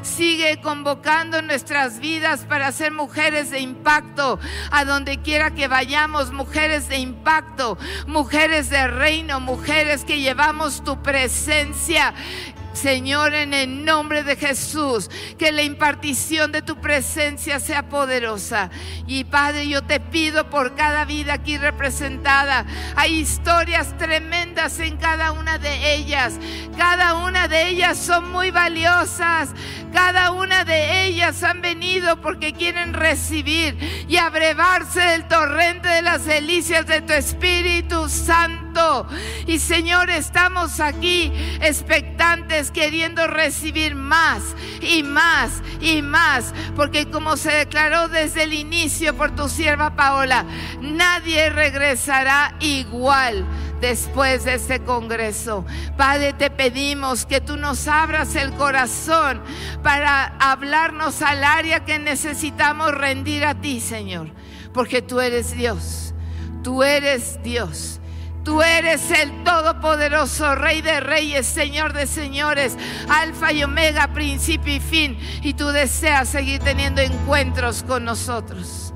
Sigue 0.01 0.59
convocando 0.61 1.41
nuestras 1.41 1.99
vidas 1.99 2.45
para 2.47 2.71
ser 2.71 2.91
mujeres 2.91 3.51
de 3.51 3.59
impacto. 3.59 4.39
A 4.71 4.85
donde 4.85 5.17
quiera 5.17 5.51
que 5.51 5.67
vayamos, 5.67 6.31
mujeres 6.31 6.89
de 6.89 6.97
impacto, 6.97 7.77
mujeres 8.07 8.69
de 8.69 8.87
reino, 8.87 9.39
mujeres 9.39 10.03
que 10.03 10.19
llevamos 10.19 10.83
tu 10.83 11.01
presencia. 11.01 12.13
Señor, 12.73 13.33
en 13.33 13.53
el 13.53 13.85
nombre 13.85 14.23
de 14.23 14.35
Jesús, 14.35 15.09
que 15.37 15.51
la 15.51 15.63
impartición 15.63 16.51
de 16.51 16.61
tu 16.61 16.81
presencia 16.81 17.59
sea 17.59 17.87
poderosa. 17.89 18.69
Y 19.07 19.23
Padre, 19.23 19.67
yo 19.67 19.83
te 19.83 19.99
pido 19.99 20.49
por 20.49 20.75
cada 20.75 21.05
vida 21.05 21.33
aquí 21.33 21.57
representada. 21.57 22.65
Hay 22.95 23.19
historias 23.19 23.97
tremendas 23.97 24.79
en 24.79 24.97
cada 24.97 25.31
una 25.31 25.57
de 25.57 25.95
ellas. 25.95 26.33
Cada 26.77 27.15
una 27.15 27.47
de 27.47 27.67
ellas 27.69 27.97
son 27.97 28.31
muy 28.31 28.51
valiosas. 28.51 29.49
Cada 29.93 30.31
una 30.31 30.65
de 30.65 31.05
ellas 31.05 31.43
han 31.43 31.61
venido 31.61 32.19
porque 32.19 32.53
quieren 32.53 32.93
recibir 32.93 33.77
y 34.09 34.17
abrevarse 34.17 34.99
del 34.99 35.27
torrente 35.27 35.87
de 35.87 36.01
las 36.01 36.25
delicias 36.25 36.87
de 36.87 37.01
tu 37.01 37.13
Espíritu 37.13 38.09
Santo. 38.09 39.07
Y 39.45 39.59
Señor, 39.59 40.09
estamos 40.09 40.79
aquí 40.79 41.31
expectantes, 41.61 42.62
queriendo 42.71 43.27
recibir 43.27 43.95
más 43.95 44.41
y 44.81 45.03
más 45.03 45.61
y 45.81 46.01
más. 46.01 46.53
Porque 46.75 47.09
como 47.09 47.37
se 47.37 47.51
declaró 47.51 48.07
desde 48.07 48.43
el 48.43 48.53
inicio 48.53 49.15
por 49.15 49.35
tu 49.35 49.49
sierva 49.49 49.95
Paola, 49.95 50.45
nadie 50.81 51.49
regresará 51.49 52.55
igual 52.59 53.45
después 53.83 54.45
de 54.45 54.53
este 54.53 54.79
congreso. 54.79 55.65
Padre, 55.97 56.31
te 56.31 56.49
pedimos 56.49 57.25
que 57.25 57.41
tú 57.41 57.57
nos 57.57 57.87
abras 57.89 58.35
el 58.35 58.53
corazón 58.53 59.41
para 59.83 60.37
hablarnos 60.39 61.21
al 61.21 61.43
área 61.43 61.83
que 61.83 61.99
necesitamos 61.99 62.93
rendir 62.93 63.43
a 63.43 63.55
ti, 63.55 63.81
Señor. 63.81 64.29
Porque 64.73 65.01
tú 65.01 65.19
eres 65.19 65.51
Dios. 65.51 66.13
Tú 66.63 66.81
eres 66.81 67.39
Dios. 67.43 67.99
Tú 68.43 68.61
eres 68.61 69.09
el 69.11 69.43
Todopoderoso, 69.43 70.55
Rey 70.55 70.81
de 70.81 70.99
Reyes, 70.99 71.45
Señor 71.45 71.93
de 71.93 72.07
Señores, 72.07 72.77
Alfa 73.07 73.53
y 73.53 73.63
Omega, 73.63 74.09
principio 74.13 74.75
y 74.75 74.79
fin. 74.79 75.17
Y 75.41 75.53
tú 75.53 75.67
deseas 75.69 76.29
seguir 76.29 76.59
teniendo 76.61 77.01
encuentros 77.01 77.83
con 77.83 78.03
nosotros 78.03 78.92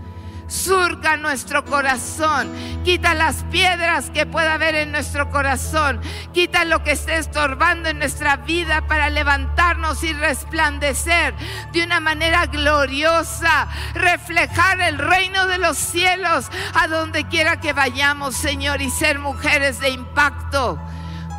surca 0.48 1.18
nuestro 1.18 1.66
corazón, 1.66 2.52
quita 2.84 3.14
las 3.14 3.44
piedras 3.46 4.10
que 4.10 4.26
pueda 4.26 4.54
haber 4.54 4.76
en 4.76 4.92
nuestro 4.92 5.30
corazón, 5.30 6.00
quita 6.34 6.66
lo 6.66 6.84
que 6.84 6.92
esté 6.92 7.18
estorbando 7.18 7.90
en 7.90 8.00
nuestra 8.00 8.38
vida 8.38 8.88
para 8.88 9.10
levantarnos 9.10 10.04
y 10.04 10.14
resplandecer 10.14 11.34
de 11.74 11.84
una 11.84 12.00
manera 12.00 12.46
gloriosa, 12.46 13.68
reflejar 13.94 14.82
el 14.82 14.98
reino 14.98 15.46
de 15.48 15.58
los 15.58 15.78
cielos 15.78 16.50
a 16.74 16.88
donde 16.88 17.28
quiera 17.28 17.60
que 17.60 17.74
vayamos, 17.74 18.36
Señor, 18.36 18.82
y 18.82 18.90
ser 18.90 19.20
mujeres 19.20 19.80
de 19.80 19.90
impacto, 19.90 20.80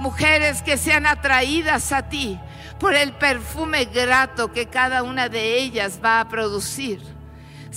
mujeres 0.01 0.63
que 0.63 0.77
sean 0.77 1.07
atraídas 1.07 1.93
a 1.93 2.09
ti 2.09 2.39
por 2.79 2.95
el 2.95 3.13
perfume 3.13 3.87
grato 3.87 4.53
que 4.53 4.67
cada 4.67 5.03
una 5.03 5.29
de 5.29 5.59
ellas 5.59 5.99
va 6.05 6.21
a 6.21 6.29
producir. 6.29 7.18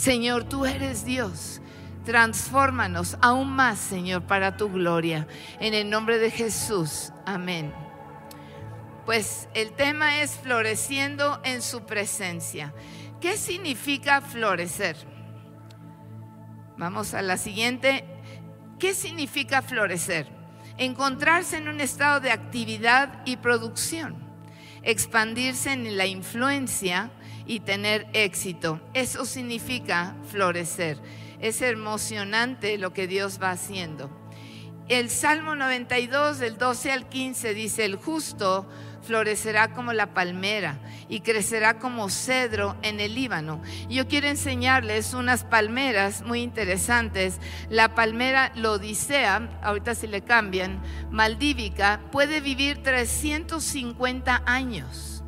Señor, 0.01 0.45
tú 0.45 0.65
eres 0.65 1.05
Dios. 1.05 1.61
Transfórmanos 2.05 3.19
aún 3.21 3.51
más, 3.51 3.77
Señor, 3.77 4.23
para 4.23 4.57
tu 4.57 4.67
gloria. 4.67 5.27
En 5.59 5.75
el 5.75 5.91
nombre 5.91 6.17
de 6.17 6.31
Jesús. 6.31 7.13
Amén. 7.23 7.71
Pues 9.05 9.47
el 9.53 9.73
tema 9.73 10.21
es 10.21 10.31
floreciendo 10.31 11.39
en 11.43 11.61
su 11.61 11.85
presencia. 11.85 12.73
¿Qué 13.19 13.37
significa 13.37 14.21
florecer? 14.21 14.97
Vamos 16.79 17.13
a 17.13 17.21
la 17.21 17.37
siguiente. 17.37 18.03
¿Qué 18.79 18.95
significa 18.95 19.61
florecer? 19.61 20.27
Encontrarse 20.79 21.57
en 21.57 21.67
un 21.67 21.79
estado 21.79 22.21
de 22.21 22.31
actividad 22.31 23.21
y 23.23 23.37
producción. 23.37 24.15
Expandirse 24.81 25.73
en 25.73 25.95
la 25.95 26.07
influencia 26.07 27.11
y 27.45 27.61
tener 27.61 28.07
éxito. 28.13 28.79
Eso 28.93 29.25
significa 29.25 30.15
florecer. 30.29 30.99
Es 31.39 31.61
emocionante 31.61 32.77
lo 32.77 32.93
que 32.93 33.07
Dios 33.07 33.39
va 33.41 33.51
haciendo. 33.51 34.09
El 34.87 35.09
Salmo 35.09 35.55
92, 35.55 36.39
del 36.39 36.57
12 36.57 36.91
al 36.91 37.07
15, 37.07 37.53
dice, 37.53 37.85
el 37.85 37.95
justo 37.95 38.67
florecerá 39.03 39.73
como 39.73 39.93
la 39.93 40.13
palmera 40.13 40.79
y 41.07 41.21
crecerá 41.21 41.79
como 41.79 42.09
cedro 42.09 42.75
en 42.81 42.99
el 42.99 43.15
Líbano. 43.15 43.61
Yo 43.89 44.07
quiero 44.07 44.27
enseñarles 44.27 45.13
unas 45.13 45.43
palmeras 45.43 46.23
muy 46.23 46.41
interesantes. 46.41 47.39
La 47.69 47.95
palmera 47.95 48.51
Lodicea, 48.55 49.59
ahorita 49.63 49.95
si 49.95 50.07
le 50.07 50.23
cambian, 50.23 50.81
maldívica, 51.09 52.01
puede 52.11 52.41
vivir 52.41 52.83
350 52.83 54.43
años 54.45 55.20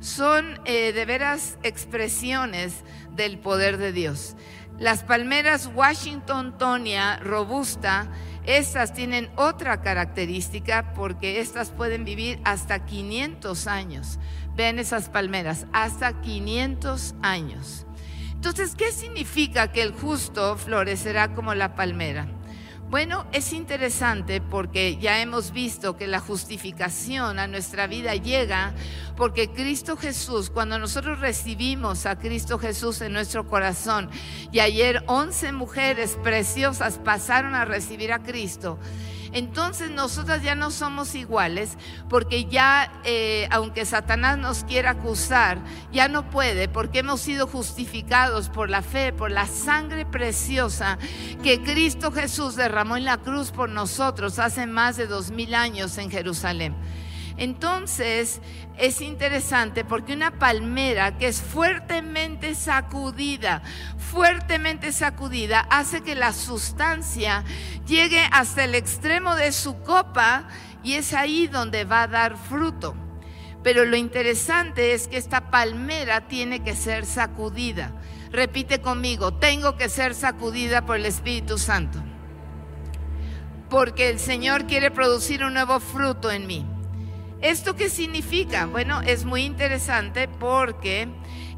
son 0.00 0.60
eh, 0.64 0.92
de 0.92 1.04
veras 1.04 1.58
expresiones 1.62 2.84
del 3.12 3.38
poder 3.38 3.78
de 3.78 3.92
Dios. 3.92 4.36
Las 4.78 5.02
palmeras 5.02 5.68
Washington 5.74 6.56
Tonia 6.56 7.16
robusta, 7.16 8.08
estas 8.46 8.94
tienen 8.94 9.28
otra 9.36 9.82
característica 9.82 10.92
porque 10.94 11.40
estas 11.40 11.70
pueden 11.70 12.04
vivir 12.04 12.40
hasta 12.44 12.86
500 12.86 13.66
años. 13.66 14.18
Ven 14.54 14.78
esas 14.78 15.08
palmeras, 15.08 15.66
hasta 15.72 16.20
500 16.20 17.16
años. 17.22 17.86
Entonces, 18.32 18.76
¿qué 18.76 18.92
significa 18.92 19.72
que 19.72 19.82
el 19.82 19.92
justo 19.92 20.56
florecerá 20.56 21.34
como 21.34 21.54
la 21.54 21.74
palmera? 21.74 22.28
Bueno, 22.90 23.26
es 23.32 23.52
interesante 23.52 24.40
porque 24.40 24.96
ya 24.96 25.20
hemos 25.20 25.52
visto 25.52 25.98
que 25.98 26.06
la 26.06 26.20
justificación 26.20 27.38
a 27.38 27.46
nuestra 27.46 27.86
vida 27.86 28.14
llega 28.14 28.72
porque 29.14 29.50
Cristo 29.50 29.98
Jesús, 29.98 30.48
cuando 30.48 30.78
nosotros 30.78 31.20
recibimos 31.20 32.06
a 32.06 32.18
Cristo 32.18 32.58
Jesús 32.58 33.02
en 33.02 33.12
nuestro 33.12 33.46
corazón, 33.46 34.08
y 34.52 34.60
ayer 34.60 35.04
11 35.06 35.52
mujeres 35.52 36.16
preciosas 36.22 36.96
pasaron 36.96 37.54
a 37.54 37.66
recibir 37.66 38.10
a 38.10 38.22
Cristo, 38.22 38.78
entonces 39.32 39.90
nosotras 39.90 40.42
ya 40.42 40.54
no 40.54 40.70
somos 40.70 41.14
iguales 41.14 41.76
porque 42.08 42.46
ya, 42.46 42.92
eh, 43.04 43.48
aunque 43.50 43.84
Satanás 43.84 44.38
nos 44.38 44.64
quiera 44.64 44.90
acusar, 44.90 45.58
ya 45.92 46.08
no 46.08 46.30
puede 46.30 46.68
porque 46.68 47.00
hemos 47.00 47.20
sido 47.20 47.46
justificados 47.46 48.48
por 48.48 48.70
la 48.70 48.82
fe, 48.82 49.12
por 49.12 49.30
la 49.30 49.46
sangre 49.46 50.06
preciosa 50.06 50.98
que 51.42 51.62
Cristo 51.62 52.12
Jesús 52.12 52.56
derramó 52.56 52.96
en 52.96 53.04
la 53.04 53.18
cruz 53.18 53.50
por 53.50 53.68
nosotros 53.68 54.38
hace 54.38 54.66
más 54.66 54.96
de 54.96 55.06
dos 55.06 55.30
mil 55.30 55.54
años 55.54 55.98
en 55.98 56.10
Jerusalén. 56.10 56.74
Entonces 57.38 58.40
es 58.76 59.00
interesante 59.00 59.84
porque 59.84 60.12
una 60.12 60.32
palmera 60.38 61.16
que 61.16 61.28
es 61.28 61.40
fuertemente 61.40 62.56
sacudida, 62.56 63.62
fuertemente 63.96 64.90
sacudida, 64.90 65.60
hace 65.70 66.02
que 66.02 66.16
la 66.16 66.32
sustancia 66.32 67.44
llegue 67.86 68.20
hasta 68.32 68.64
el 68.64 68.74
extremo 68.74 69.36
de 69.36 69.52
su 69.52 69.80
copa 69.82 70.48
y 70.82 70.94
es 70.94 71.14
ahí 71.14 71.46
donde 71.46 71.84
va 71.84 72.02
a 72.02 72.08
dar 72.08 72.36
fruto. 72.36 72.96
Pero 73.62 73.84
lo 73.84 73.96
interesante 73.96 74.92
es 74.92 75.06
que 75.06 75.16
esta 75.16 75.50
palmera 75.50 76.26
tiene 76.26 76.64
que 76.64 76.74
ser 76.74 77.06
sacudida. 77.06 77.92
Repite 78.32 78.80
conmigo, 78.80 79.34
tengo 79.34 79.76
que 79.76 79.88
ser 79.88 80.16
sacudida 80.16 80.84
por 80.84 80.96
el 80.96 81.06
Espíritu 81.06 81.56
Santo. 81.56 82.02
Porque 83.70 84.10
el 84.10 84.18
Señor 84.18 84.66
quiere 84.66 84.90
producir 84.90 85.44
un 85.44 85.54
nuevo 85.54 85.78
fruto 85.78 86.30
en 86.32 86.46
mí. 86.46 86.66
¿Esto 87.40 87.76
qué 87.76 87.88
significa? 87.88 88.66
Bueno, 88.66 89.00
es 89.00 89.24
muy 89.24 89.42
interesante 89.44 90.26
porque 90.26 91.06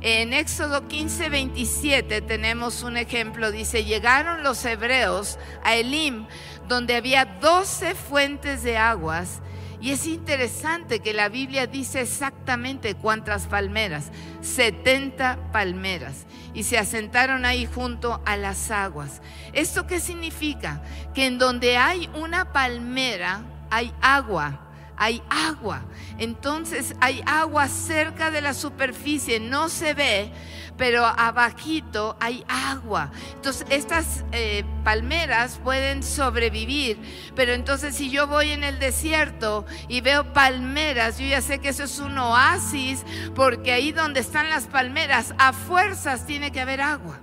en 0.03 0.35
Éxodo 0.35 0.87
15, 0.87 1.31
27 1.31 2.21
tenemos 2.21 2.83
un 2.83 2.99
ejemplo. 2.99 3.51
Dice, 3.51 3.85
llegaron 3.85 4.43
los 4.43 4.63
hebreos 4.67 5.39
a 5.65 5.77
Elim, 5.77 6.27
donde 6.69 6.97
había 6.97 7.25
12 7.25 7.95
fuentes 7.95 8.63
de 8.63 8.77
aguas. 8.77 9.41
Y 9.81 9.93
es 9.93 10.07
interesante 10.07 11.01
que 11.01 11.15
la 11.15 11.31
Biblia 11.31 11.67
dice 11.67 12.03
exactamente 12.03 12.95
cuántas 12.95 13.47
palmeras, 13.47 14.11
70 14.43 15.51
palmeras. 15.51 16.27
Y 16.53 16.65
se 16.65 16.77
asentaron 16.77 17.47
ahí 17.47 17.65
junto 17.65 18.21
a 18.27 18.37
las 18.37 18.71
aguas. 18.71 19.23
¿Esto 19.55 19.87
qué 19.87 19.99
significa? 19.99 20.83
Que 21.15 21.25
en 21.25 21.39
donde 21.39 21.79
hay 21.79 22.11
una 22.15 22.53
palmera 22.53 23.45
hay 23.71 23.95
agua 24.03 24.67
hay 25.01 25.23
agua. 25.31 25.83
Entonces 26.19 26.95
hay 27.01 27.23
agua 27.25 27.69
cerca 27.69 28.31
de 28.31 28.43
la 28.43 28.53
superficie, 28.53 29.41
no 29.41 29.71
se 29.71 29.95
ve, 29.95 30.31
pero 30.77 31.07
abajito 31.07 32.19
hay 32.21 32.45
agua. 32.47 33.11
Entonces 33.35 33.67
estas 33.71 34.25
eh, 34.33 34.63
palmeras 34.85 35.59
pueden 35.65 36.03
sobrevivir, 36.03 36.99
pero 37.35 37.55
entonces 37.55 37.97
si 37.97 38.11
yo 38.11 38.27
voy 38.27 38.51
en 38.51 38.63
el 38.63 38.79
desierto 38.79 39.65
y 39.89 40.03
veo 40.03 40.35
palmeras, 40.35 41.19
yo 41.19 41.27
ya 41.27 41.41
sé 41.41 41.61
que 41.61 41.71
eso 41.71 41.85
es 41.85 41.99
un 41.99 42.19
oasis, 42.19 43.03
porque 43.35 43.73
ahí 43.73 43.93
donde 43.93 44.21
están 44.21 44.51
las 44.51 44.67
palmeras, 44.67 45.35
a 45.39 45.55
fuerzas 45.55 46.27
tiene 46.27 46.53
que 46.53 46.61
haber 46.61 46.83
agua. 46.83 47.19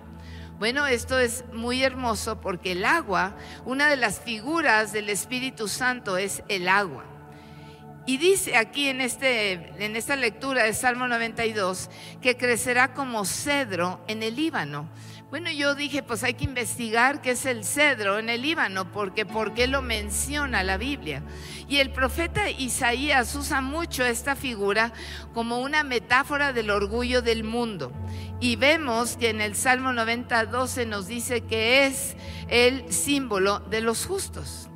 Bueno, 0.58 0.88
esto 0.88 1.20
es 1.20 1.46
muy 1.54 1.84
hermoso 1.84 2.42
porque 2.42 2.72
el 2.72 2.86
agua, 2.86 3.36
una 3.66 3.88
de 3.88 3.98
las 3.98 4.20
figuras 4.20 4.92
del 4.94 5.12
Espíritu 5.12 5.68
Santo 5.68 6.18
es 6.18 6.42
el 6.50 6.68
agua. 6.68 7.17
Y 8.08 8.15
dice 8.15 8.56
aquí 8.56 8.88
en, 8.88 9.02
este, 9.02 9.52
en 9.84 9.98
esta 9.98 10.15
lectura 10.15 10.63
de 10.63 10.74
Salmo 10.74 11.10
92 11.10 11.89
que 12.22 12.38
crecerá 12.38 12.93
como 12.93 13.26
cedro 13.26 14.00
en 14.08 14.24
el 14.24 14.38
Líbano. 14.38 14.89
Bueno, 15.30 15.52
yo 15.52 15.76
dije, 15.76 16.04
pues 16.04 16.24
hay 16.24 16.36
que 16.36 16.46
investigar 16.46 17.22
qué 17.22 17.32
es 17.32 17.46
el 17.46 17.65
cedro 17.65 18.17
en 18.17 18.30
el 18.30 18.43
Líbano, 18.43 18.93
porque 18.93 19.26
por 19.26 19.54
qué 19.54 19.67
lo 19.67 19.82
menciona 19.82 20.63
la 20.63 20.78
Biblia. 20.78 21.22
Y 21.67 21.80
el 21.80 21.91
profeta 21.91 22.50
Isaías 22.50 23.36
usa 23.36 23.60
mucho 23.60 24.06
esta 24.06 24.38
figura 24.38 24.93
como 25.34 25.60
una 25.60 25.84
metáfora 25.84 26.54
del 26.54 26.70
orgullo 26.70 27.22
del 27.22 27.43
mundo. 27.43 27.91
Y 28.39 28.56
vemos 28.56 29.17
que 29.17 29.32
en 29.32 29.41
el 29.41 29.54
Salmo 29.54 29.91
90, 29.91 30.46
12 30.46 30.86
nos 30.86 31.08
dice 31.08 31.41
que 31.41 31.86
es 31.86 32.15
el 32.48 32.89
símbolo 32.93 33.60
de 33.60 33.82
los 33.82 34.06
justos. 34.06 34.67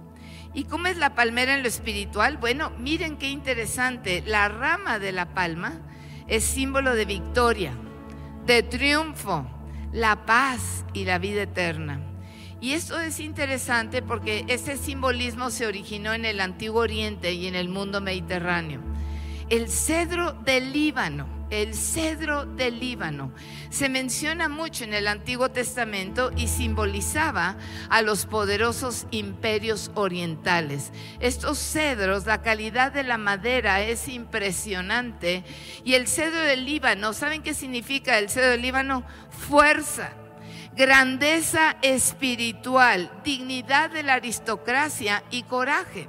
¿Y 0.54 0.66
cómo 0.66 0.88
es 0.88 0.98
la 0.98 1.16
palmera 1.16 1.54
en 1.54 1.62
lo 1.62 1.70
espiritual? 1.70 2.38
Bueno, 2.38 2.72
miren 2.78 3.18
qué 3.18 3.30
interesante. 3.30 4.24
La 4.26 4.50
rama 4.50 5.00
de 5.00 5.14
la 5.14 5.34
palma 5.34 5.80
es 6.28 6.44
símbolo 6.44 6.94
de 6.96 7.06
victoria, 7.06 7.74
de 8.46 8.62
triunfo, 8.62 9.48
la 9.94 10.26
paz 10.26 10.86
y 10.94 11.06
la 11.06 11.20
vida 11.20 11.44
eterna. 11.44 12.02
Y 12.60 12.74
esto 12.74 13.00
es 13.00 13.20
interesante 13.20 14.02
porque 14.02 14.46
ese 14.48 14.78
simbolismo 14.78 15.50
se 15.50 15.66
originó 15.66 16.14
en 16.14 16.26
el 16.26 16.40
Antiguo 16.40 16.82
Oriente 16.82 17.34
y 17.34 17.48
en 17.48 17.56
el 17.56 17.70
mundo 17.70 18.02
mediterráneo. 18.02 18.82
El 19.50 19.70
cedro 19.70 20.34
del 20.34 20.72
Líbano 20.72 21.41
el 21.52 21.76
cedro 21.76 22.46
del 22.46 22.80
Líbano. 22.80 23.32
Se 23.70 23.90
menciona 23.90 24.50
mucho 24.50 24.84
en 24.84 24.96
el 24.96 25.08
Antiguo 25.08 25.50
Testamento 25.50 26.32
y 26.36 26.48
simbolizaba 26.48 27.58
a 27.90 28.02
los 28.02 28.26
poderosos 28.26 29.06
imperios 29.12 29.92
orientales. 29.94 30.92
Estos 31.20 31.60
cedros, 31.60 32.26
la 32.26 32.42
calidad 32.42 32.92
de 32.92 33.04
la 33.04 33.18
madera 33.18 33.82
es 33.82 34.08
impresionante. 34.08 35.44
Y 35.84 35.94
el 35.94 36.08
cedro 36.08 36.40
del 36.40 36.66
Líbano, 36.66 37.14
¿saben 37.14 37.44
qué 37.44 37.54
significa 37.54 38.18
el 38.18 38.30
cedro 38.30 38.50
del 38.50 38.62
Líbano? 38.62 39.04
Fuerza 39.30 40.14
grandeza 40.74 41.76
espiritual, 41.82 43.12
dignidad 43.26 43.90
de 43.90 44.04
la 44.04 44.14
aristocracia 44.14 45.22
y 45.30 45.44
coraje. 45.44 46.08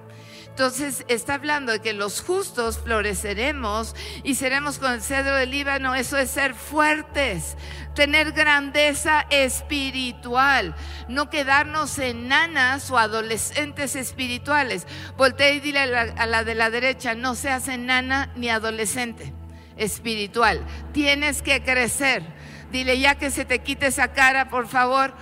Entonces 0.53 1.07
está 1.09 1.35
hablando 1.35 1.73
de 1.73 1.81
que 1.81 1.95
los 1.95 2.21
justos 2.21 2.79
floreceremos 2.79 3.97
y 4.23 4.35
seremos 4.35 4.79
con 4.79 4.93
el 4.93 5.01
cedro 5.01 5.35
del 5.37 5.51
Líbano. 5.51 5.95
Eso 5.95 6.19
es 6.19 6.31
ser 6.31 6.53
fuertes, 6.53 7.57
tener 7.95 8.33
grandeza 8.33 9.27
espiritual, 9.31 10.77
no 11.09 11.31
quedarnos 11.31 11.99
enanas 11.99 12.91
o 12.91 12.99
adolescentes 12.99 13.97
espirituales. 13.97 14.87
Voltea 15.17 15.53
y 15.53 15.61
dile 15.61 15.79
a 15.79 15.87
la, 15.87 16.01
a 16.03 16.27
la 16.27 16.45
de 16.45 16.55
la 16.55 16.69
derecha, 16.69 17.15
no 17.15 17.35
seas 17.35 17.67
enana 17.69 18.31
ni 18.37 18.51
adolescente 18.51 19.33
espiritual. 19.79 20.67
Tienes 20.93 21.41
que 21.41 21.63
crecer. 21.63 22.25
Dile 22.71 22.99
ya 22.99 23.15
que 23.15 23.31
se 23.31 23.47
te 23.47 23.61
quite 23.61 23.87
esa 23.87 24.13
cara, 24.13 24.51
por 24.51 24.69
favor. 24.69 25.15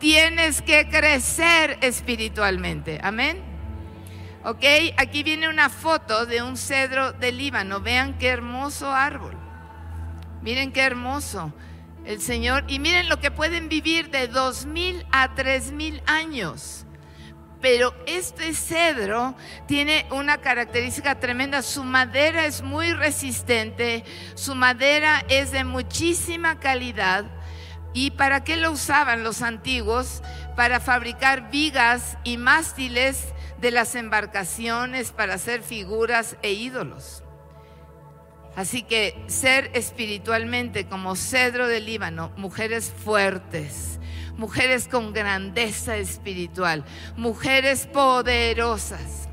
Tienes 0.00 0.60
que 0.60 0.88
crecer 0.88 1.78
espiritualmente. 1.82 2.98
Amén. 3.00 3.51
Ok, 4.44 4.64
aquí 4.96 5.22
viene 5.22 5.48
una 5.48 5.68
foto 5.68 6.26
de 6.26 6.42
un 6.42 6.56
cedro 6.56 7.12
del 7.12 7.38
Líbano. 7.38 7.80
Vean 7.80 8.18
qué 8.18 8.26
hermoso 8.26 8.92
árbol. 8.92 9.36
Miren 10.42 10.72
qué 10.72 10.80
hermoso 10.80 11.52
el 12.04 12.20
Señor. 12.20 12.64
Y 12.66 12.80
miren 12.80 13.08
lo 13.08 13.20
que 13.20 13.30
pueden 13.30 13.68
vivir 13.68 14.10
de 14.10 14.26
dos 14.26 14.66
mil 14.66 15.06
a 15.12 15.36
tres 15.36 15.70
mil 15.70 16.02
años. 16.06 16.86
Pero 17.60 17.94
este 18.06 18.52
cedro 18.52 19.36
tiene 19.68 20.06
una 20.10 20.38
característica 20.38 21.20
tremenda. 21.20 21.62
Su 21.62 21.84
madera 21.84 22.44
es 22.44 22.62
muy 22.62 22.92
resistente. 22.94 24.04
Su 24.34 24.56
madera 24.56 25.24
es 25.28 25.52
de 25.52 25.62
muchísima 25.62 26.58
calidad. 26.58 27.26
¿Y 27.94 28.10
para 28.10 28.42
qué 28.42 28.56
lo 28.56 28.72
usaban 28.72 29.22
los 29.22 29.40
antiguos? 29.40 30.20
Para 30.56 30.80
fabricar 30.80 31.48
vigas 31.52 32.18
y 32.24 32.38
mástiles 32.38 33.31
de 33.62 33.70
las 33.70 33.94
embarcaciones 33.94 35.12
para 35.12 35.34
hacer 35.34 35.62
figuras 35.62 36.36
e 36.42 36.52
ídolos. 36.52 37.22
Así 38.56 38.82
que 38.82 39.24
ser 39.28 39.70
espiritualmente 39.72 40.86
como 40.86 41.14
cedro 41.14 41.68
del 41.68 41.86
Líbano, 41.86 42.32
mujeres 42.36 42.92
fuertes, 43.04 44.00
mujeres 44.36 44.88
con 44.88 45.12
grandeza 45.12 45.96
espiritual, 45.96 46.84
mujeres 47.16 47.86
poderosas. 47.86 49.28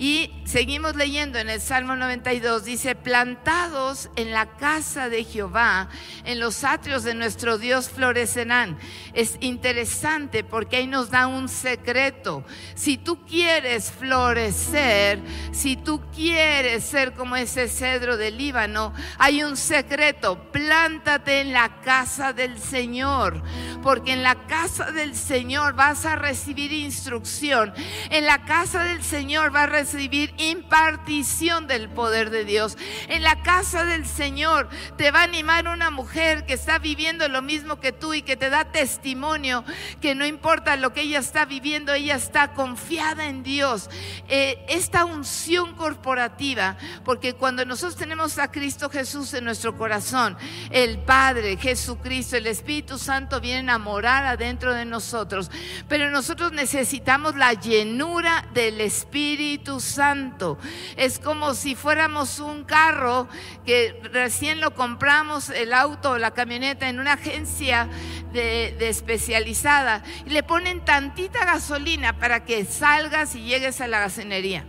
Y 0.00 0.30
seguimos 0.46 0.96
leyendo 0.96 1.38
en 1.38 1.50
el 1.50 1.60
Salmo 1.60 1.94
92, 1.94 2.64
dice, 2.64 2.94
plantados 2.94 4.08
en 4.16 4.30
la 4.30 4.56
casa 4.56 5.10
de 5.10 5.24
Jehová, 5.24 5.90
en 6.24 6.40
los 6.40 6.64
atrios 6.64 7.04
de 7.04 7.14
nuestro 7.14 7.58
Dios 7.58 7.90
florecerán. 7.90 8.78
Es 9.12 9.36
interesante 9.40 10.42
porque 10.42 10.76
ahí 10.76 10.86
nos 10.86 11.10
da 11.10 11.26
un 11.26 11.50
secreto. 11.50 12.46
Si 12.74 12.96
tú 12.96 13.26
quieres 13.26 13.92
florecer, 13.92 15.20
si 15.52 15.76
tú 15.76 16.00
quieres 16.14 16.82
ser 16.82 17.12
como 17.12 17.36
ese 17.36 17.68
cedro 17.68 18.16
del 18.16 18.38
Líbano, 18.38 18.94
hay 19.18 19.42
un 19.42 19.54
secreto. 19.54 20.50
Plántate 20.50 21.42
en 21.42 21.52
la 21.52 21.82
casa 21.82 22.32
del 22.32 22.58
Señor, 22.58 23.42
porque 23.82 24.14
en 24.14 24.22
la 24.22 24.46
casa 24.46 24.92
del 24.92 25.14
Señor 25.14 25.74
vas 25.74 26.06
a 26.06 26.16
recibir 26.16 26.72
instrucción. 26.72 27.74
En 28.08 28.24
la 28.24 28.46
casa 28.46 28.82
del 28.84 29.04
Señor 29.04 29.50
vas 29.50 29.64
a 29.64 29.66
recibir 29.66 29.89
recibir 29.92 30.32
impartición 30.38 31.66
del 31.66 31.88
poder 31.88 32.30
de 32.30 32.44
Dios. 32.44 32.76
En 33.08 33.22
la 33.22 33.42
casa 33.42 33.84
del 33.84 34.06
Señor 34.06 34.68
te 34.96 35.10
va 35.10 35.20
a 35.20 35.24
animar 35.24 35.66
una 35.66 35.90
mujer 35.90 36.46
que 36.46 36.54
está 36.54 36.78
viviendo 36.78 37.28
lo 37.28 37.42
mismo 37.42 37.80
que 37.80 37.92
tú 37.92 38.14
y 38.14 38.22
que 38.22 38.36
te 38.36 38.50
da 38.50 38.64
testimonio 38.64 39.64
que 40.00 40.14
no 40.14 40.24
importa 40.26 40.76
lo 40.76 40.92
que 40.92 41.02
ella 41.02 41.18
está 41.18 41.44
viviendo, 41.44 41.92
ella 41.92 42.14
está 42.14 42.52
confiada 42.52 43.26
en 43.26 43.42
Dios. 43.42 43.90
Eh, 44.28 44.64
esta 44.68 45.04
unción 45.04 45.74
corporativa, 45.74 46.76
porque 47.04 47.34
cuando 47.34 47.64
nosotros 47.64 47.96
tenemos 47.96 48.38
a 48.38 48.50
Cristo 48.50 48.90
Jesús 48.90 49.34
en 49.34 49.44
nuestro 49.44 49.76
corazón, 49.76 50.36
el 50.70 50.98
Padre, 50.98 51.56
Jesucristo, 51.56 52.36
el 52.36 52.46
Espíritu 52.46 52.98
Santo 52.98 53.40
vienen 53.40 53.70
a 53.70 53.78
morar 53.78 54.24
adentro 54.24 54.72
de 54.72 54.84
nosotros, 54.84 55.50
pero 55.88 56.10
nosotros 56.10 56.52
necesitamos 56.52 57.34
la 57.34 57.54
llenura 57.54 58.46
del 58.54 58.80
Espíritu 58.80 59.79
Santo. 59.80 60.58
Es 60.96 61.18
como 61.18 61.54
si 61.54 61.74
fuéramos 61.74 62.38
un 62.38 62.64
carro 62.64 63.28
que 63.64 64.00
recién 64.12 64.60
lo 64.60 64.74
compramos, 64.74 65.50
el 65.50 65.72
auto 65.72 66.12
o 66.12 66.18
la 66.18 66.32
camioneta, 66.32 66.88
en 66.88 67.00
una 67.00 67.14
agencia 67.14 67.88
de, 68.32 68.88
especializada 68.88 70.02
y 70.26 70.30
le 70.30 70.42
ponen 70.42 70.84
tantita 70.84 71.44
gasolina 71.44 72.18
para 72.18 72.44
que 72.44 72.64
salgas 72.64 73.34
y 73.34 73.44
llegues 73.44 73.80
a 73.80 73.88
la 73.88 74.00
gasolinería. 74.00 74.66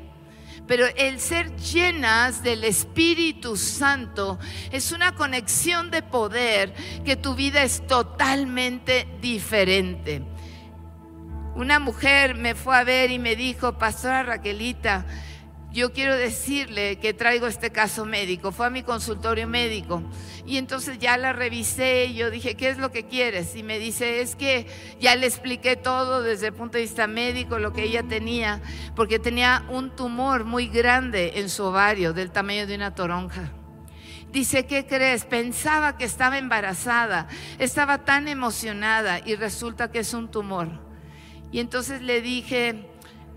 Pero 0.68 0.86
el 0.96 1.20
ser 1.20 1.56
llenas 1.58 2.44
del 2.44 2.64
Espíritu 2.64 3.58
Santo 3.58 4.40
es 4.72 4.92
una 4.92 5.16
conexión 5.16 5.92
de 5.92 6.02
poder 6.02 6.74
que 7.04 7.16
tu 7.16 7.36
vida 7.36 7.64
es 7.64 7.86
totalmente 7.88 9.08
diferente. 9.20 10.22
Una 11.56 11.80
mujer 11.80 12.36
me 12.36 12.56
fue 12.56 12.78
a 12.78 12.84
ver 12.84 13.12
y 13.12 13.20
me 13.20 13.36
dijo, 13.36 13.78
Pastora 13.78 14.24
Raquelita, 14.24 15.06
yo 15.72 15.92
quiero 15.94 16.16
decirle 16.16 16.98
que 17.00 17.14
traigo 17.14 17.48
este 17.48 17.72
caso 17.72 18.06
médico. 18.06 18.52
Fue 18.52 18.68
a 18.68 18.70
mi 18.70 18.84
consultorio 18.84 19.48
médico 19.48 20.02
y 20.46 20.58
entonces 20.58 20.98
ya 21.00 21.18
la 21.18 21.34
revisé 21.34 22.06
y 22.06 22.16
yo 22.16 22.32
dije, 22.32 22.56
¿qué 22.56 22.70
es 22.70 22.78
lo 22.78 22.92
que 22.92 23.06
quieres? 23.06 23.56
Y 23.56 23.64
me 23.64 23.80
dice, 23.80 24.22
es 24.22 24.36
que 24.36 24.66
ya 25.00 25.16
le 25.16 25.28
expliqué 25.28 25.76
todo 25.76 26.22
desde 26.22 26.48
el 26.48 26.54
punto 26.54 26.78
de 26.78 26.84
vista 26.84 27.08
médico, 27.08 27.60
lo 27.60 27.74
que 27.74 27.84
ella 27.84 28.04
tenía, 28.04 28.62
porque 28.96 29.20
tenía 29.20 29.66
un 29.70 29.96
tumor 29.96 30.46
muy 30.46 30.68
grande 30.68 31.34
en 31.36 31.50
su 31.50 31.64
ovario, 31.64 32.14
del 32.14 32.32
tamaño 32.32 32.66
de 32.66 32.76
una 32.76 32.96
toronja. 32.96 33.52
Dice, 34.32 34.66
¿qué 34.66 34.86
crees? 34.86 35.26
Pensaba 35.26 35.98
que 35.98 36.06
estaba 36.06 36.38
embarazada, 36.38 37.28
estaba 37.60 38.06
tan 38.06 38.30
emocionada 38.30 39.20
y 39.26 39.36
resulta 39.36 39.92
que 39.92 40.00
es 40.00 40.14
un 40.14 40.32
tumor. 40.32 40.91
Y 41.52 41.60
entonces 41.60 42.02
le 42.02 42.22
dije, 42.22 42.88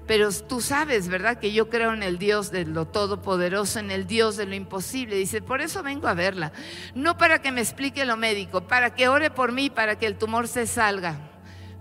pero 0.07 0.31
tú 0.33 0.61
sabes, 0.61 1.09
¿verdad? 1.09 1.39
Que 1.39 1.53
yo 1.53 1.71
creo 1.71 1.93
en 1.93 2.03
el 2.03 2.19
Dios 2.19 2.51
de 2.51 2.65
lo 2.65 2.87
todopoderoso, 2.87 3.79
en 3.79 3.91
el 3.91 4.07
Dios 4.07 4.37
de 4.37 4.47
lo 4.47 4.55
imposible. 4.55 5.17
Dice, 5.17 5.41
por 5.41 5.61
eso 5.61 5.83
vengo 5.83 6.09
a 6.09 6.15
verla. 6.15 6.53
No 6.95 7.17
para 7.17 7.41
que 7.41 7.53
me 7.53 7.61
explique 7.61 8.05
lo 8.05 8.17
médico, 8.17 8.67
para 8.67 8.95
que 8.95 9.09
ore 9.09 9.31
por 9.31 9.53
mí, 9.53 9.71
para 9.71 9.99
que 9.99 10.07
el 10.07 10.17
tumor 10.17 10.47
se 10.47 10.67
salga. 10.67 11.19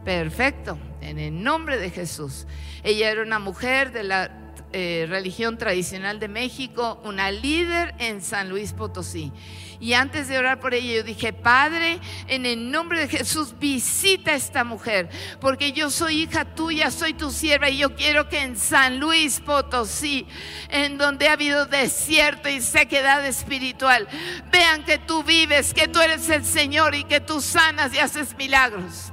Perfecto, 0.05 0.77
en 1.01 1.19
el 1.19 1.43
nombre 1.43 1.77
de 1.77 1.89
Jesús. 1.89 2.47
Ella 2.83 3.09
era 3.09 3.21
una 3.21 3.39
mujer 3.39 3.91
de 3.91 4.03
la 4.03 4.42
eh, 4.73 5.05
religión 5.07 5.57
tradicional 5.57 6.19
de 6.19 6.27
México, 6.27 6.99
una 7.03 7.31
líder 7.31 7.93
en 7.99 8.21
San 8.23 8.49
Luis 8.49 8.73
Potosí. 8.73 9.31
Y 9.79 9.93
antes 9.93 10.27
de 10.27 10.37
orar 10.37 10.59
por 10.59 10.73
ella, 10.73 10.95
yo 10.95 11.03
dije, 11.03 11.31
Padre, 11.31 11.99
en 12.27 12.45
el 12.45 12.71
nombre 12.71 12.99
de 13.01 13.07
Jesús, 13.07 13.53
visita 13.59 14.31
a 14.31 14.35
esta 14.35 14.63
mujer, 14.63 15.09
porque 15.39 15.73
yo 15.73 15.89
soy 15.89 16.23
hija 16.23 16.55
tuya, 16.55 16.89
soy 16.89 17.13
tu 17.13 17.31
sierva, 17.31 17.69
y 17.69 17.77
yo 17.77 17.95
quiero 17.95 18.29
que 18.29 18.41
en 18.41 18.57
San 18.57 18.99
Luis 18.99 19.41
Potosí, 19.41 20.25
en 20.69 20.97
donde 20.97 21.27
ha 21.27 21.33
habido 21.33 21.65
desierto 21.65 22.49
y 22.49 22.59
sequedad 22.61 23.25
espiritual, 23.25 24.07
vean 24.51 24.83
que 24.85 24.97
tú 24.97 25.23
vives, 25.23 25.73
que 25.73 25.87
tú 25.87 25.99
eres 25.99 26.29
el 26.29 26.45
Señor 26.45 26.95
y 26.95 27.03
que 27.03 27.19
tú 27.19 27.41
sanas 27.41 27.93
y 27.93 27.99
haces 27.99 28.35
milagros. 28.37 29.11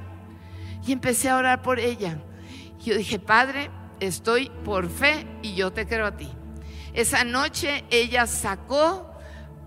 Y 0.87 0.91
empecé 0.91 1.29
a 1.29 1.37
orar 1.37 1.61
por 1.61 1.79
ella. 1.79 2.17
Yo 2.83 2.97
dije, 2.97 3.19
Padre, 3.19 3.69
estoy 4.01 4.49
por 4.65 4.89
fe 4.89 5.25
y 5.41 5.55
yo 5.55 5.71
te 5.71 5.87
creo 5.87 6.07
a 6.07 6.17
ti. 6.17 6.29
Esa 6.93 7.23
noche 7.23 7.85
ella 7.89 8.27
sacó 8.27 9.15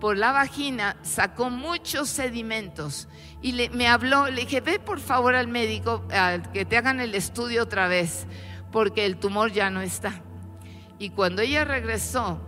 por 0.00 0.18
la 0.18 0.32
vagina, 0.32 0.96
sacó 1.02 1.48
muchos 1.48 2.10
sedimentos 2.10 3.08
y 3.40 3.70
me 3.72 3.88
habló, 3.88 4.26
le 4.28 4.42
dije, 4.42 4.60
ve 4.60 4.78
por 4.78 5.00
favor 5.00 5.34
al 5.34 5.48
médico 5.48 6.06
que 6.52 6.66
te 6.66 6.76
hagan 6.76 7.00
el 7.00 7.14
estudio 7.14 7.62
otra 7.62 7.88
vez, 7.88 8.26
porque 8.70 9.06
el 9.06 9.16
tumor 9.16 9.52
ya 9.52 9.70
no 9.70 9.80
está. 9.80 10.20
Y 10.98 11.10
cuando 11.10 11.40
ella 11.40 11.64
regresó, 11.64 12.40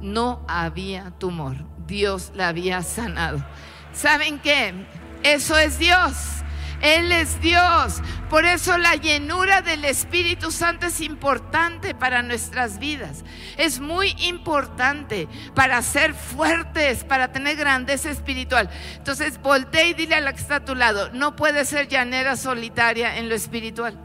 no 0.00 0.44
había 0.48 1.10
tumor, 1.18 1.56
Dios 1.86 2.32
la 2.34 2.48
había 2.48 2.82
sanado. 2.82 3.44
¿Saben 3.92 4.38
qué? 4.38 4.72
Eso 5.22 5.58
es 5.58 5.78
Dios. 5.78 6.35
Él 6.80 7.10
es 7.12 7.40
Dios. 7.40 8.02
Por 8.28 8.44
eso 8.44 8.76
la 8.76 8.96
llenura 8.96 9.62
del 9.62 9.84
Espíritu 9.84 10.50
Santo 10.50 10.86
es 10.86 11.00
importante 11.00 11.94
para 11.94 12.22
nuestras 12.22 12.78
vidas. 12.78 13.24
Es 13.56 13.80
muy 13.80 14.14
importante 14.18 15.28
para 15.54 15.80
ser 15.82 16.14
fuertes, 16.14 17.04
para 17.04 17.32
tener 17.32 17.56
grandeza 17.56 18.10
espiritual. 18.10 18.68
Entonces, 18.96 19.40
voltea 19.40 19.84
y 19.84 19.94
dile 19.94 20.16
a 20.16 20.20
la 20.20 20.32
que 20.32 20.40
está 20.40 20.56
a 20.56 20.64
tu 20.64 20.74
lado, 20.74 21.10
no 21.12 21.36
puede 21.36 21.64
ser 21.64 21.88
llanera 21.88 22.36
solitaria 22.36 23.16
en 23.16 23.28
lo 23.28 23.34
espiritual. 23.34 23.98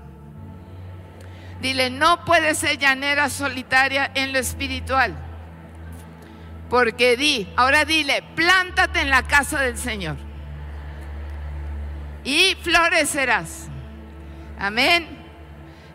Dile, 1.62 1.89
no 1.89 2.25
puede 2.25 2.55
ser 2.55 2.77
llanera 2.77 3.29
solitaria 3.29 4.10
en 4.15 4.34
lo 4.34 4.39
espiritual. 4.39 5.15
Porque 6.69 7.17
di, 7.17 7.47
ahora 7.57 7.86
dile, 7.86 8.23
plántate 8.36 9.01
en 9.01 9.10
la 9.10 9.23
casa 9.23 9.60
del 9.60 9.77
Señor 9.77 10.30
y 12.23 12.55
florecerás. 12.62 13.67
Amén. 14.60 15.21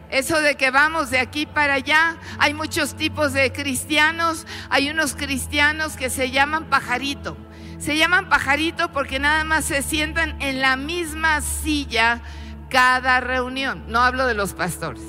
Eso 0.09 0.41
de 0.41 0.57
que 0.57 0.71
vamos 0.71 1.11
de 1.11 1.19
aquí 1.19 1.47
para 1.47 1.75
allá, 1.75 2.17
hay 2.39 2.55
muchos 2.55 2.95
tipos 2.95 3.33
de 3.33 3.53
cristianos. 3.53 4.47
Hay 4.71 4.89
unos 4.91 5.15
cristianos 5.15 5.97
que 5.97 6.11
se 6.11 6.31
llaman 6.31 6.67
pajarito. 6.67 7.37
Se 7.79 7.97
llaman 7.97 8.29
pajarito 8.29 8.93
porque 8.93 9.19
nada 9.19 9.45
más 9.45 9.65
se 9.65 9.83
sientan 9.83 10.41
en 10.41 10.61
la 10.61 10.77
misma 10.77 11.41
silla 11.41 12.23
cada 12.71 13.21
reunión. 13.21 13.85
No 13.89 14.01
hablo 14.01 14.27
de 14.27 14.35
los 14.35 14.55
pastores. 14.55 15.03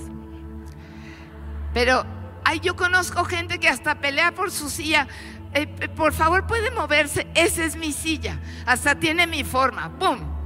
Pero 1.74 2.06
ay, 2.44 2.60
yo 2.60 2.76
conozco 2.76 3.24
gente 3.24 3.60
que 3.60 3.70
hasta 3.70 4.00
pelea 4.00 4.34
por 4.34 4.52
su 4.52 4.70
silla. 4.70 5.08
Eh, 5.54 5.68
eh, 5.80 5.90
por 5.90 6.14
favor, 6.14 6.48
puede 6.48 6.72
moverse. 6.72 7.28
Esa 7.36 7.64
es 7.64 7.76
mi 7.76 7.94
silla. 7.94 8.40
Hasta 8.66 8.96
tiene 8.96 9.28
mi 9.28 9.44
forma. 9.44 9.98
¡Pum! 9.98 10.37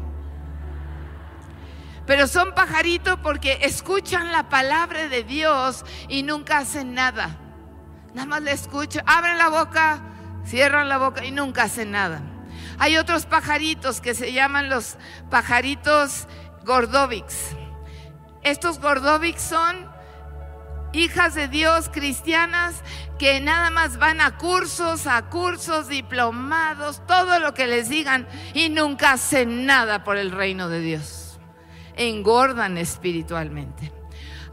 Pero 2.12 2.28
son 2.28 2.54
pajaritos 2.54 3.18
porque 3.24 3.60
escuchan 3.62 4.34
la 4.34 4.50
palabra 4.50 5.08
de 5.08 5.24
Dios 5.24 5.86
y 6.10 6.24
nunca 6.24 6.58
hacen 6.58 6.94
nada. 6.94 7.38
Nada 8.14 8.28
más 8.28 8.42
le 8.42 8.52
escuchan, 8.52 9.02
abren 9.08 9.38
la 9.38 9.48
boca, 9.48 10.02
cierran 10.46 10.90
la 10.90 10.98
boca 10.98 11.24
y 11.24 11.32
nunca 11.32 11.64
hacen 11.64 11.92
nada. 11.92 12.22
Hay 12.80 12.98
otros 12.98 13.26
pajaritos 13.26 14.02
que 14.02 14.14
se 14.14 14.34
llaman 14.34 14.68
los 14.68 14.98
pajaritos 15.30 16.28
gordovics. 16.66 17.56
Estos 18.44 18.82
gordovics 18.82 19.42
son 19.42 19.90
hijas 20.92 21.34
de 21.34 21.48
Dios 21.48 21.88
cristianas 21.88 22.76
que 23.20 23.40
nada 23.40 23.70
más 23.70 23.96
van 23.96 24.20
a 24.20 24.38
cursos, 24.38 25.08
a 25.08 25.30
cursos, 25.30 25.88
diplomados, 25.88 27.08
todo 27.08 27.40
lo 27.40 27.54
que 27.54 27.68
les 27.68 27.88
digan 27.88 28.28
y 28.54 28.68
nunca 28.68 29.14
hacen 29.14 29.66
nada 29.66 30.04
por 30.04 30.18
el 30.18 30.32
reino 30.32 30.68
de 30.68 30.82
Dios 30.82 31.31
engordan 31.96 32.78
espiritualmente. 32.78 33.92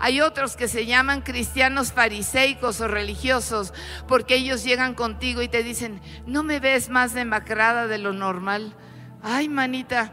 Hay 0.01 0.21
otros 0.21 0.57
que 0.57 0.69
se 0.69 0.87
llaman 0.87 1.23
cristianos 1.23 1.93
fariseicos 1.93 2.81
o 2.81 2.87
religiosos 2.89 3.75
porque 4.07 4.37
ellos 4.37 4.63
llegan 4.63 4.95
contigo 4.95 5.43
y 5.43 5.49
te 5.49 5.65
dicen, 5.65 6.01
no 6.25 6.45
me 6.45 6.61
ves 6.61 6.89
más 6.89 7.15
demacrada 7.15 7.89
de 7.89 7.99
lo 7.99 8.13
normal. 8.13 8.75
Ay, 9.23 9.49
manita, 9.49 10.13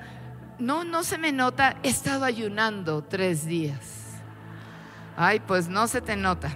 no, 0.57 0.83
no 0.83 1.03
se 1.03 1.19
me 1.19 1.31
nota, 1.31 1.77
he 1.83 1.89
estado 1.89 2.25
ayunando 2.25 3.03
tres 3.03 3.45
días. 3.45 3.77
Ay, 5.15 5.39
pues 5.39 5.67
no 5.67 5.87
se 5.87 6.01
te 6.01 6.15
nota. 6.15 6.55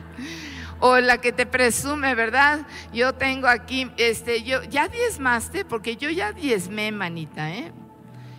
o 0.80 0.98
la 0.98 1.18
que 1.18 1.32
te 1.32 1.44
presume, 1.44 2.14
¿verdad? 2.14 2.60
Yo 2.94 3.14
tengo 3.14 3.46
aquí, 3.46 3.90
este, 3.98 4.42
yo, 4.42 4.62
ya 4.64 4.88
diezmaste, 4.88 5.66
porque 5.66 5.96
yo 5.96 6.08
ya 6.08 6.32
diezmé, 6.32 6.92
manita, 6.92 7.50
¿eh? 7.52 7.72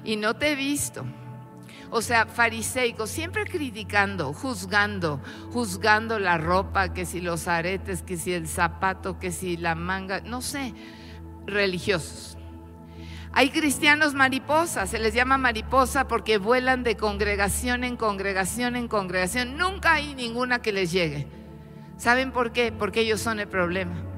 Y 0.04 0.16
no 0.16 0.36
te 0.36 0.52
he 0.52 0.56
visto. 0.56 1.06
O 1.92 2.02
sea, 2.02 2.26
fariseico, 2.28 3.08
siempre 3.08 3.46
criticando, 3.46 4.34
juzgando, 4.34 5.20
juzgando 5.52 6.20
la 6.20 6.38
ropa, 6.38 6.94
que 6.94 7.06
si 7.06 7.20
los 7.20 7.48
aretes, 7.48 8.04
que 8.04 8.18
si 8.18 8.34
el 8.34 8.48
zapato, 8.48 9.18
que 9.18 9.32
si 9.32 9.58
la 9.58 9.74
manga, 9.74 10.22
no 10.22 10.42
sé, 10.42 10.74
religiosos. 11.48 12.38
Hay 13.32 13.50
cristianos 13.50 14.14
mariposas, 14.14 14.90
se 14.90 15.00
les 15.00 15.14
llama 15.14 15.38
mariposa 15.38 16.08
porque 16.08 16.38
vuelan 16.38 16.84
de 16.84 16.96
congregación 16.96 17.84
en 17.84 17.96
congregación 17.96 18.76
en 18.76 18.88
congregación. 18.88 19.58
Nunca 19.58 19.94
hay 19.94 20.16
ninguna 20.16 20.62
que 20.62 20.72
les 20.72 20.92
llegue. 20.92 21.28
¿Saben 21.98 22.32
por 22.32 22.52
qué? 22.52 22.72
Porque 22.72 23.02
ellos 23.02 23.22
son 23.22 23.40
el 23.40 23.48
problema 23.48 24.09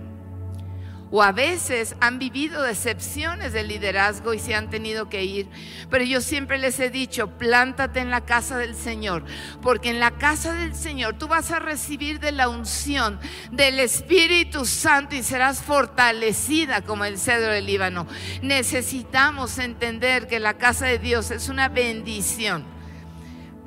o 1.11 1.21
a 1.21 1.33
veces 1.33 1.95
han 1.99 2.19
vivido 2.19 2.63
decepciones 2.63 3.51
de 3.51 3.63
liderazgo 3.63 4.33
y 4.33 4.39
se 4.39 4.55
han 4.55 4.69
tenido 4.69 5.09
que 5.09 5.25
ir. 5.25 5.49
Pero 5.89 6.05
yo 6.05 6.21
siempre 6.21 6.57
les 6.57 6.79
he 6.79 6.89
dicho, 6.89 7.37
plántate 7.37 7.99
en 7.99 8.09
la 8.09 8.21
casa 8.21 8.57
del 8.57 8.75
Señor, 8.75 9.25
porque 9.61 9.89
en 9.89 9.99
la 9.99 10.11
casa 10.11 10.53
del 10.53 10.73
Señor 10.73 11.17
tú 11.17 11.27
vas 11.27 11.51
a 11.51 11.59
recibir 11.59 12.21
de 12.21 12.31
la 12.31 12.47
unción 12.47 13.19
del 13.51 13.79
Espíritu 13.81 14.65
Santo 14.65 15.15
y 15.15 15.23
serás 15.23 15.61
fortalecida 15.61 16.81
como 16.81 17.03
el 17.03 17.19
cedro 17.19 17.51
del 17.51 17.65
Líbano. 17.65 18.07
Necesitamos 18.41 19.57
entender 19.57 20.27
que 20.27 20.39
la 20.39 20.53
casa 20.53 20.85
de 20.85 20.97
Dios 20.97 21.29
es 21.31 21.49
una 21.49 21.67
bendición. 21.67 22.65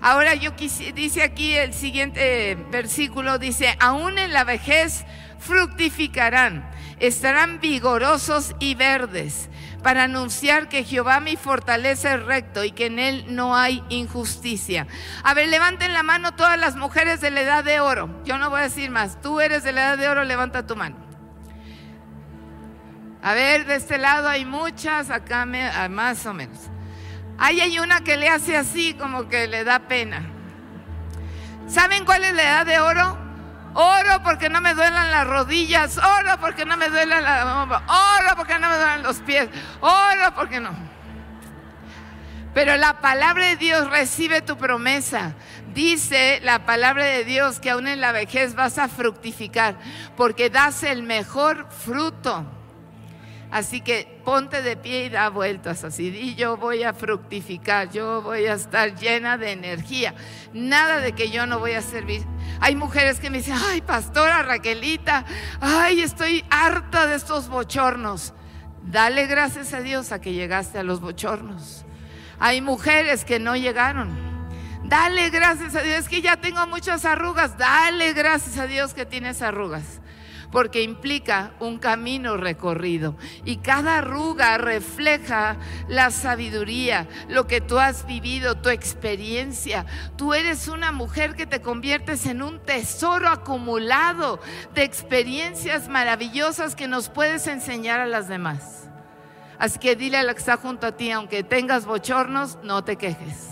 Ahora 0.01 0.35
yo 0.35 0.51
dice 0.95 1.23
aquí 1.23 1.55
el 1.55 1.73
siguiente 1.73 2.57
versículo, 2.71 3.39
dice, 3.39 3.77
aún 3.81 4.19
en 4.19 4.33
la 4.33 4.45
vejez 4.45 5.05
fructificarán 5.39 6.74
estarán 6.99 7.61
vigorosos 7.61 8.55
y 8.59 8.75
verdes 8.75 9.49
para 9.83 10.05
anunciar 10.05 10.69
que 10.69 10.85
Jehová 10.85 11.21
mi 11.21 11.37
fortaleza 11.37 12.15
es 12.15 12.23
recto 12.25 12.65
y 12.65 12.73
que 12.73 12.87
en 12.87 12.99
él 12.99 13.27
no 13.29 13.55
hay 13.55 13.83
injusticia. 13.91 14.87
A 15.23 15.35
ver, 15.35 15.49
levanten 15.49 15.93
la 15.93 16.03
mano 16.03 16.35
todas 16.35 16.59
las 16.59 16.77
mujeres 16.77 17.21
de 17.21 17.31
la 17.31 17.43
edad 17.43 17.65
de 17.65 17.81
oro. 17.81 18.23
Yo 18.25 18.39
no 18.39 18.51
voy 18.51 18.61
a 18.61 18.65
decir 18.65 18.91
más. 18.91 19.21
Tú 19.21 19.41
eres 19.41 19.63
de 19.63 19.73
la 19.73 19.83
edad 19.83 19.99
de 19.99 20.09
oro, 20.09 20.25
levanta 20.25 20.67
tu 20.67 20.75
mano. 20.75 20.97
A 23.23 23.35
ver, 23.35 23.67
de 23.67 23.77
este 23.77 23.99
lado 23.99 24.29
hay 24.29 24.45
muchas, 24.45 25.11
acá 25.11 25.43
ah, 25.43 25.89
más 25.89 26.27
o 26.27 26.35
menos. 26.35 26.59
Ahí 27.39 27.61
hay 27.61 27.79
una 27.79 28.01
que 28.01 28.17
le 28.17 28.29
hace 28.29 28.57
así, 28.57 28.95
como 28.95 29.29
que 29.29 29.47
le 29.47 29.65
da 29.65 29.81
pena. 29.81 30.31
¿Saben 31.67 32.05
cuál 32.05 32.25
es 32.25 32.35
la 32.35 32.43
edad 32.43 32.67
de 32.67 32.81
oro? 32.81 33.24
Oro 33.75 34.23
porque 34.23 34.49
no 34.49 34.61
me 34.61 34.73
duelan 34.75 35.11
las 35.11 35.27
rodillas. 35.27 35.99
Oro 35.99 36.39
porque 36.41 36.65
no 36.65 36.77
me 36.77 36.89
duela 36.89 37.21
la 37.21 37.65
Oro 37.65 38.37
porque 38.37 38.59
no 38.59 38.71
me 38.71 38.77
duelen 38.77 39.03
los 39.03 39.17
pies. 39.19 39.49
Oro 39.81 40.35
porque 40.35 40.61
no. 40.61 40.71
Pero 42.55 42.77
la 42.77 43.01
palabra 43.01 43.47
de 43.47 43.57
Dios 43.57 43.91
recibe 43.91 44.41
tu 44.41 44.57
promesa. 44.57 45.35
Dice 45.75 46.39
la 46.45 46.65
palabra 46.65 47.05
de 47.05 47.25
Dios 47.25 47.59
que 47.59 47.71
aún 47.71 47.89
en 47.89 48.01
la 48.01 48.13
vejez 48.13 48.55
vas 48.55 48.79
a 48.79 48.89
fructificar 48.89 49.75
porque 50.17 50.51
das 50.51 50.85
el 50.85 51.03
mejor 51.03 51.67
fruto. 51.71 52.47
Así 53.55 53.83
que 53.83 54.21
ponte 54.25 54.63
de 54.63 54.77
pie 54.77 55.05
y 55.05 55.09
da 55.11 55.29
vueltas 55.29 55.85
así. 55.85 56.09
Y 56.09 56.35
yo 56.35 56.57
voy 56.57 56.83
a 56.83 56.93
fructificar, 56.93 57.89
yo 57.89 58.21
voy 58.21 58.47
a 58.47 58.55
estar 58.55 58.97
llena 58.97 59.39
de 59.39 59.53
energía. 59.53 60.13
Nada 60.53 60.99
de 60.99 61.13
que 61.13 61.31
yo 61.31 61.47
no 61.47 61.61
voy 61.61 61.75
a 61.75 61.81
servir. 61.81 62.27
Hay 62.59 62.75
mujeres 62.75 63.21
que 63.21 63.31
me 63.31 63.39
dicen, 63.39 63.55
ay, 63.71 63.81
pastora 63.81 64.43
Raquelita, 64.43 65.25
ay, 65.61 66.01
estoy 66.01 66.45
harta 66.51 67.07
de 67.07 67.15
estos 67.15 67.49
bochornos. 67.49 68.35
Dale 68.83 69.29
gracias 69.29 69.73
a 69.73 69.83
Dios 69.83 70.11
a 70.11 70.21
que 70.21 70.33
llegaste 70.33 70.81
a 70.81 70.83
los 70.83 71.01
bochornos. 71.01 71.85
Hay 72.41 72.61
mujeres 72.61 73.25
que 73.25 73.39
no 73.39 73.55
llegaron. 73.55 74.11
Dale 74.83 75.31
gracias 75.31 75.77
a 75.77 75.83
Dios, 75.83 76.09
que 76.09 76.23
ya 76.23 76.39
tengo 76.39 76.67
muchas 76.67 77.05
arrugas. 77.05 77.57
Dale 77.57 78.15
gracias 78.15 78.59
a 78.59 78.67
Dios 78.67 78.95
que 78.95 79.07
tienes 79.07 79.43
arrugas 79.43 80.01
porque 80.55 80.83
implica 80.83 81.51
un 81.59 81.79
camino 81.79 82.37
recorrido. 82.37 83.17
Y 83.45 83.57
cada 83.57 83.99
arruga 83.99 84.57
refleja 84.57 85.57
la 85.89 86.13
sabiduría, 86.13 87.09
lo 87.29 87.49
que 87.49 87.61
tú 87.61 87.81
has 87.81 88.07
vivido, 88.07 88.55
tu 88.55 88.69
experiencia. 88.69 89.85
Tú 90.17 90.33
eres 90.33 90.69
una 90.69 90.93
mujer 90.93 91.35
que 91.35 91.45
te 91.45 91.61
conviertes 91.61 92.27
en 92.27 92.41
un 92.41 92.61
tesoro 92.61 93.29
acumulado 93.31 94.39
de 94.77 94.85
experiencias 94.85 95.89
maravillosas 95.89 96.77
que 96.77 96.87
nos 96.87 97.09
puedes 97.09 97.49
enseñar 97.49 97.99
a 97.99 98.07
las 98.07 98.29
demás. 98.29 98.89
Así 99.59 99.81
que 99.81 99.97
dile 99.97 100.19
a 100.19 100.23
la 100.23 100.35
que 100.35 100.39
está 100.39 100.57
junto 100.57 100.87
a 100.87 100.93
ti, 100.93 101.11
aunque 101.11 101.43
tengas 101.43 101.85
bochornos, 101.85 102.59
no 102.63 102.85
te 102.85 102.95
quejes. 102.95 103.49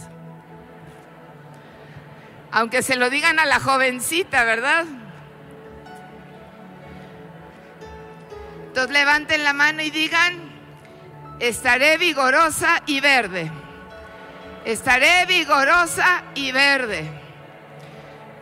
Aunque 2.52 2.80
se 2.82 2.94
lo 2.94 3.10
digan 3.10 3.40
a 3.40 3.46
la 3.46 3.58
jovencita, 3.58 4.44
¿verdad? 4.44 4.84
Entonces 8.72 8.94
levanten 8.94 9.44
la 9.44 9.52
mano 9.52 9.82
y 9.82 9.90
digan, 9.90 10.50
estaré 11.38 11.98
vigorosa 11.98 12.82
y 12.86 13.00
verde. 13.00 13.52
Estaré 14.64 15.26
vigorosa 15.26 16.24
y 16.34 16.52
verde. 16.52 17.04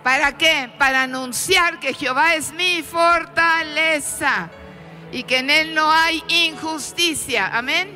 ¿Para 0.05 0.39
qué? 0.39 0.70
Para 0.78 1.03
anunciar 1.03 1.81
que 1.81 1.95
Jehová 1.95 2.37
es 2.37 2.53
mi 2.53 2.81
fortaleza 2.85 4.51
y 5.11 5.24
que 5.24 5.39
en 5.39 5.51
él 5.51 5.74
no 5.74 5.91
hay 5.91 6.22
injusticia. 6.28 7.49
Amén. 7.49 7.89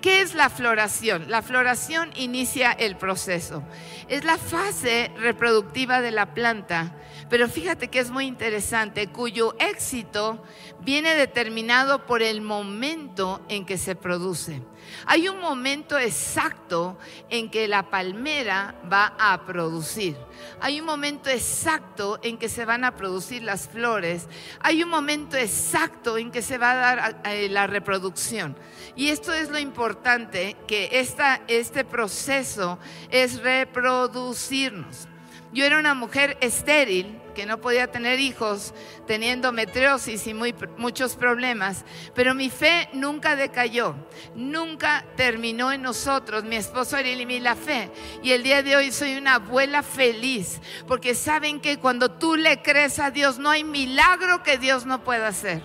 ¿Qué 0.00 0.20
es 0.20 0.34
la 0.34 0.50
floración? 0.50 1.28
La 1.28 1.42
floración 1.42 2.12
inicia 2.14 2.70
el 2.70 2.94
proceso. 2.96 3.64
Es 4.06 4.22
la 4.22 4.38
fase 4.38 5.10
reproductiva 5.18 6.00
de 6.00 6.12
la 6.12 6.26
planta 6.26 6.92
pero 7.28 7.48
fíjate 7.48 7.88
que 7.88 7.98
es 7.98 8.10
muy 8.10 8.26
interesante, 8.26 9.08
cuyo 9.08 9.56
éxito 9.58 10.42
viene 10.80 11.14
determinado 11.14 12.06
por 12.06 12.22
el 12.22 12.40
momento 12.40 13.40
en 13.48 13.66
que 13.66 13.78
se 13.78 13.96
produce. 13.96 14.62
Hay 15.06 15.28
un 15.28 15.40
momento 15.40 15.98
exacto 15.98 16.96
en 17.28 17.50
que 17.50 17.66
la 17.66 17.90
palmera 17.90 18.76
va 18.90 19.14
a 19.18 19.44
producir. 19.44 20.16
Hay 20.60 20.80
un 20.80 20.86
momento 20.86 21.28
exacto 21.28 22.20
en 22.22 22.38
que 22.38 22.48
se 22.48 22.64
van 22.64 22.84
a 22.84 22.94
producir 22.94 23.42
las 23.42 23.68
flores. 23.68 24.28
Hay 24.60 24.84
un 24.84 24.88
momento 24.88 25.36
exacto 25.36 26.18
en 26.18 26.30
que 26.30 26.42
se 26.42 26.58
va 26.58 26.72
a 26.72 26.76
dar 26.76 27.22
eh, 27.24 27.48
la 27.48 27.66
reproducción. 27.66 28.56
Y 28.94 29.08
esto 29.08 29.32
es 29.32 29.50
lo 29.50 29.58
importante, 29.58 30.56
que 30.68 30.88
esta, 30.92 31.42
este 31.48 31.84
proceso 31.84 32.78
es 33.10 33.42
reproducirnos. 33.42 35.08
Yo 35.56 35.64
era 35.64 35.78
una 35.78 35.94
mujer 35.94 36.36
estéril 36.42 37.18
que 37.34 37.46
no 37.46 37.62
podía 37.62 37.90
tener 37.90 38.20
hijos, 38.20 38.74
teniendo 39.06 39.52
metriosis 39.52 40.26
y 40.26 40.34
muchos 40.34 41.16
problemas, 41.16 41.86
pero 42.14 42.34
mi 42.34 42.50
fe 42.50 42.90
nunca 42.92 43.36
decayó, 43.36 43.96
nunca 44.34 45.06
terminó 45.16 45.72
en 45.72 45.80
nosotros, 45.80 46.44
mi 46.44 46.56
esposo 46.56 46.94
Ariel 46.94 47.30
y 47.30 47.40
la 47.40 47.56
fe. 47.56 47.90
Y 48.22 48.32
el 48.32 48.42
día 48.42 48.62
de 48.62 48.76
hoy 48.76 48.92
soy 48.92 49.16
una 49.16 49.36
abuela 49.36 49.82
feliz, 49.82 50.60
porque 50.86 51.14
saben 51.14 51.58
que 51.58 51.78
cuando 51.78 52.10
tú 52.10 52.36
le 52.36 52.60
crees 52.60 52.98
a 52.98 53.10
Dios, 53.10 53.38
no 53.38 53.48
hay 53.48 53.64
milagro 53.64 54.42
que 54.42 54.58
Dios 54.58 54.84
no 54.84 55.04
pueda 55.04 55.28
hacer. 55.28 55.62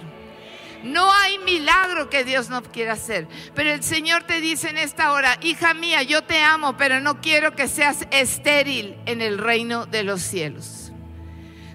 No 0.84 1.12
hay 1.14 1.38
milagro 1.40 2.10
que 2.10 2.24
Dios 2.24 2.50
no 2.50 2.64
quiera 2.64 2.94
hacer. 2.94 3.28
Pero 3.54 3.72
el 3.72 3.84
Señor 3.84 4.24
te 4.24 4.42
dice 4.42 4.70
en 4.70 4.78
esta 4.78 5.12
hora, 5.12 5.38
hija 5.42 5.74
mía, 5.74 6.04
yo 6.04 6.24
te 6.24 6.42
amo, 6.42 6.78
pero 6.78 7.00
no 7.00 7.22
quiero 7.22 7.56
que 7.56 7.68
seas 7.68 8.08
estéril 8.12 8.96
en 9.06 9.22
el 9.22 9.38
reino 9.38 9.86
de 9.86 10.04
los 10.04 10.22
cielos. 10.22 10.81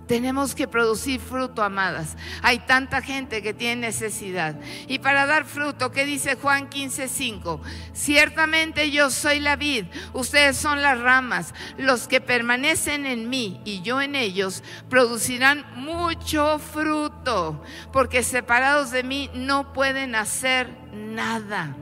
Tenemos 0.07 0.55
que 0.55 0.69
producir 0.69 1.21
fruto, 1.21 1.63
amadas. 1.63 2.17
Hay 2.43 2.61
tanta 2.61 3.03
gente 3.03 3.43
que 3.43 3.53
tiene 3.53 3.89
necesidad. 3.89 4.55
Y 4.87 5.01
para 5.01 5.27
dar 5.27 5.45
fruto, 5.45 5.91
¿qué 5.91 6.05
dice 6.05 6.37
Juan 6.37 6.71
15:5? 6.71 7.61
Ciertamente 7.93 8.91
yo 8.91 9.11
soy 9.11 9.41
la 9.41 9.57
vid, 9.57 9.87
ustedes 10.13 10.57
son 10.57 10.81
las 10.81 11.01
ramas. 11.01 11.55
Los 11.77 12.07
que 12.07 12.21
permanecen 12.21 13.05
en 13.05 13.29
mí 13.29 13.61
y 13.65 13.83
yo 13.83 14.01
en 14.01 14.15
ellos 14.15 14.63
producirán 14.89 15.65
mucho 15.75 16.59
fruto, 16.59 17.63
porque 17.93 18.23
separados 18.23 18.93
de 18.93 19.03
mí 19.03 19.31
no 19.35 19.73
pueden 19.73 20.15
hacer 20.15 20.71
nada. 20.93 21.75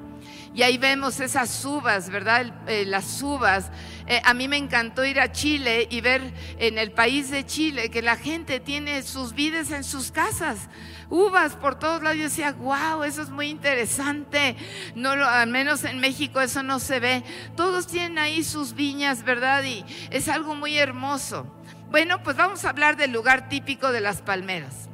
Y 0.54 0.62
ahí 0.62 0.78
vemos 0.78 1.18
esas 1.18 1.64
uvas, 1.64 2.08
¿verdad? 2.10 2.46
Eh, 2.68 2.84
las 2.86 3.20
uvas. 3.22 3.70
Eh, 4.06 4.20
a 4.24 4.34
mí 4.34 4.48
me 4.48 4.56
encantó 4.56 5.04
ir 5.04 5.18
a 5.18 5.32
Chile 5.32 5.86
y 5.90 6.00
ver 6.00 6.34
en 6.58 6.76
el 6.78 6.92
país 6.92 7.30
de 7.30 7.46
Chile 7.46 7.90
que 7.90 8.02
la 8.02 8.16
gente 8.16 8.60
tiene 8.60 9.02
sus 9.02 9.34
vides 9.34 9.70
en 9.70 9.82
sus 9.82 10.10
casas. 10.10 10.68
Uvas 11.08 11.56
por 11.56 11.78
todos 11.78 12.02
lados. 12.02 12.18
Yo 12.18 12.24
decía, 12.24 12.52
wow, 12.52 13.02
eso 13.04 13.22
es 13.22 13.30
muy 13.30 13.48
interesante. 13.48 14.56
No, 14.94 15.10
al 15.10 15.48
menos 15.48 15.84
en 15.84 16.00
México 16.00 16.40
eso 16.40 16.62
no 16.62 16.78
se 16.78 17.00
ve. 17.00 17.22
Todos 17.56 17.86
tienen 17.86 18.18
ahí 18.18 18.44
sus 18.44 18.74
viñas, 18.74 19.24
¿verdad? 19.24 19.64
Y 19.64 19.84
es 20.10 20.28
algo 20.28 20.54
muy 20.54 20.76
hermoso. 20.76 21.46
Bueno, 21.90 22.22
pues 22.22 22.36
vamos 22.36 22.64
a 22.64 22.70
hablar 22.70 22.96
del 22.96 23.12
lugar 23.12 23.48
típico 23.48 23.92
de 23.92 24.00
las 24.00 24.20
palmeras. 24.20 24.88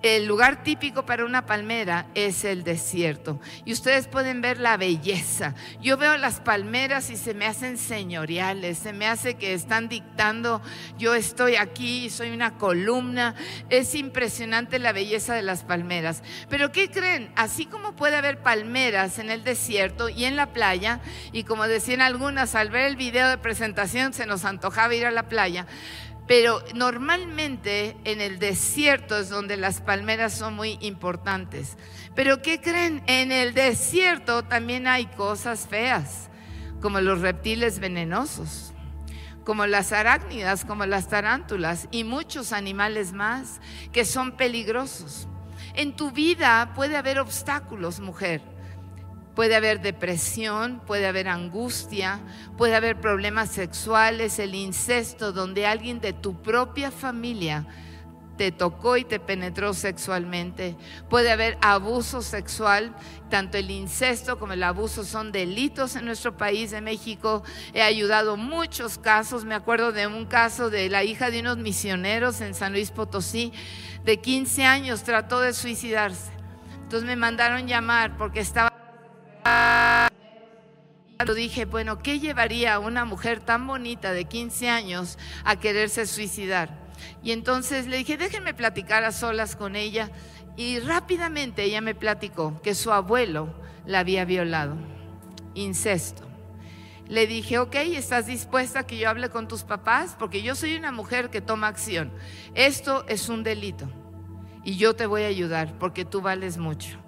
El 0.00 0.26
lugar 0.26 0.62
típico 0.62 1.04
para 1.04 1.24
una 1.24 1.44
palmera 1.44 2.06
es 2.14 2.44
el 2.44 2.62
desierto. 2.62 3.40
Y 3.64 3.72
ustedes 3.72 4.06
pueden 4.06 4.40
ver 4.40 4.60
la 4.60 4.76
belleza. 4.76 5.56
Yo 5.80 5.96
veo 5.96 6.16
las 6.16 6.40
palmeras 6.40 7.10
y 7.10 7.16
se 7.16 7.34
me 7.34 7.46
hacen 7.46 7.76
señoriales, 7.78 8.78
se 8.78 8.92
me 8.92 9.08
hace 9.08 9.34
que 9.34 9.54
están 9.54 9.88
dictando, 9.88 10.62
yo 10.98 11.14
estoy 11.14 11.56
aquí, 11.56 12.10
soy 12.10 12.30
una 12.30 12.58
columna. 12.58 13.34
Es 13.70 13.96
impresionante 13.96 14.78
la 14.78 14.92
belleza 14.92 15.34
de 15.34 15.42
las 15.42 15.64
palmeras. 15.64 16.22
Pero 16.48 16.70
¿qué 16.70 16.90
creen? 16.90 17.32
Así 17.34 17.66
como 17.66 17.96
puede 17.96 18.14
haber 18.16 18.38
palmeras 18.40 19.18
en 19.18 19.30
el 19.30 19.42
desierto 19.42 20.08
y 20.08 20.26
en 20.26 20.36
la 20.36 20.52
playa, 20.52 21.00
y 21.32 21.42
como 21.42 21.66
decían 21.66 22.02
algunas, 22.02 22.54
al 22.54 22.70
ver 22.70 22.86
el 22.86 22.96
video 22.96 23.28
de 23.28 23.38
presentación 23.38 24.12
se 24.12 24.26
nos 24.26 24.44
antojaba 24.44 24.94
ir 24.94 25.06
a 25.06 25.10
la 25.10 25.28
playa, 25.28 25.66
pero 26.28 26.62
normalmente 26.74 27.96
en 28.04 28.20
el 28.20 28.38
desierto 28.38 29.16
es 29.16 29.30
donde 29.30 29.56
las 29.56 29.80
palmeras 29.80 30.34
son 30.34 30.54
muy 30.54 30.76
importantes. 30.82 31.78
Pero 32.14 32.42
¿qué 32.42 32.60
creen? 32.60 33.02
En 33.06 33.32
el 33.32 33.54
desierto 33.54 34.44
también 34.44 34.86
hay 34.86 35.06
cosas 35.06 35.66
feas, 35.66 36.28
como 36.82 37.00
los 37.00 37.22
reptiles 37.22 37.78
venenosos, 37.78 38.74
como 39.42 39.66
las 39.66 39.92
arácnidas, 39.92 40.66
como 40.66 40.84
las 40.84 41.08
tarántulas 41.08 41.88
y 41.90 42.04
muchos 42.04 42.52
animales 42.52 43.14
más 43.14 43.62
que 43.90 44.04
son 44.04 44.36
peligrosos. 44.36 45.26
En 45.72 45.96
tu 45.96 46.10
vida 46.10 46.74
puede 46.74 46.98
haber 46.98 47.20
obstáculos, 47.20 48.00
mujer 48.00 48.42
Puede 49.38 49.54
haber 49.54 49.80
depresión, 49.80 50.80
puede 50.84 51.06
haber 51.06 51.28
angustia, 51.28 52.18
puede 52.56 52.74
haber 52.74 53.00
problemas 53.00 53.50
sexuales, 53.50 54.40
el 54.40 54.56
incesto, 54.56 55.30
donde 55.30 55.64
alguien 55.64 56.00
de 56.00 56.12
tu 56.12 56.42
propia 56.42 56.90
familia 56.90 57.64
te 58.36 58.50
tocó 58.50 58.96
y 58.96 59.04
te 59.04 59.20
penetró 59.20 59.74
sexualmente. 59.74 60.76
Puede 61.08 61.30
haber 61.30 61.56
abuso 61.60 62.20
sexual, 62.20 62.96
tanto 63.30 63.58
el 63.58 63.70
incesto 63.70 64.40
como 64.40 64.54
el 64.54 64.62
abuso 64.64 65.04
son 65.04 65.30
delitos 65.30 65.94
en 65.94 66.06
nuestro 66.06 66.36
país 66.36 66.72
de 66.72 66.80
México. 66.80 67.44
He 67.74 67.82
ayudado 67.82 68.36
muchos 68.36 68.98
casos, 68.98 69.44
me 69.44 69.54
acuerdo 69.54 69.92
de 69.92 70.08
un 70.08 70.26
caso 70.26 70.68
de 70.68 70.88
la 70.88 71.04
hija 71.04 71.30
de 71.30 71.38
unos 71.38 71.58
misioneros 71.58 72.40
en 72.40 72.54
San 72.54 72.72
Luis 72.72 72.90
Potosí, 72.90 73.52
de 74.04 74.16
15 74.16 74.64
años, 74.64 75.04
trató 75.04 75.38
de 75.38 75.54
suicidarse. 75.54 76.32
Entonces 76.82 77.06
me 77.06 77.14
mandaron 77.14 77.68
llamar 77.68 78.16
porque 78.16 78.40
estaba 78.40 78.67
dije, 81.38 81.64
bueno, 81.64 82.02
¿qué 82.02 82.20
llevaría 82.20 82.74
a 82.74 82.78
una 82.78 83.04
mujer 83.04 83.40
tan 83.40 83.66
bonita 83.66 84.12
de 84.12 84.24
15 84.24 84.68
años 84.68 85.18
a 85.44 85.56
quererse 85.56 86.06
suicidar? 86.06 86.68
Y 87.22 87.30
entonces 87.30 87.86
le 87.86 87.96
dije, 87.96 88.16
déjenme 88.16 88.54
platicar 88.54 89.04
a 89.04 89.12
solas 89.12 89.56
con 89.56 89.76
ella. 89.76 90.10
Y 90.56 90.80
rápidamente 90.80 91.62
ella 91.62 91.80
me 91.80 91.94
platicó 91.94 92.60
que 92.60 92.74
su 92.74 92.92
abuelo 92.92 93.54
la 93.86 94.00
había 94.00 94.24
violado, 94.24 94.76
incesto. 95.54 96.24
Le 97.06 97.26
dije, 97.26 97.58
ok, 97.58 97.76
¿estás 97.76 98.26
dispuesta 98.26 98.80
a 98.80 98.86
que 98.86 98.98
yo 98.98 99.08
hable 99.08 99.30
con 99.30 99.48
tus 99.48 99.62
papás? 99.62 100.16
Porque 100.18 100.42
yo 100.42 100.54
soy 100.54 100.76
una 100.76 100.92
mujer 100.92 101.30
que 101.30 101.40
toma 101.40 101.68
acción. 101.68 102.12
Esto 102.54 103.06
es 103.08 103.28
un 103.28 103.44
delito 103.44 103.88
y 104.64 104.76
yo 104.76 104.94
te 104.94 105.06
voy 105.06 105.22
a 105.22 105.28
ayudar 105.28 105.78
porque 105.78 106.04
tú 106.04 106.20
vales 106.20 106.58
mucho 106.58 106.98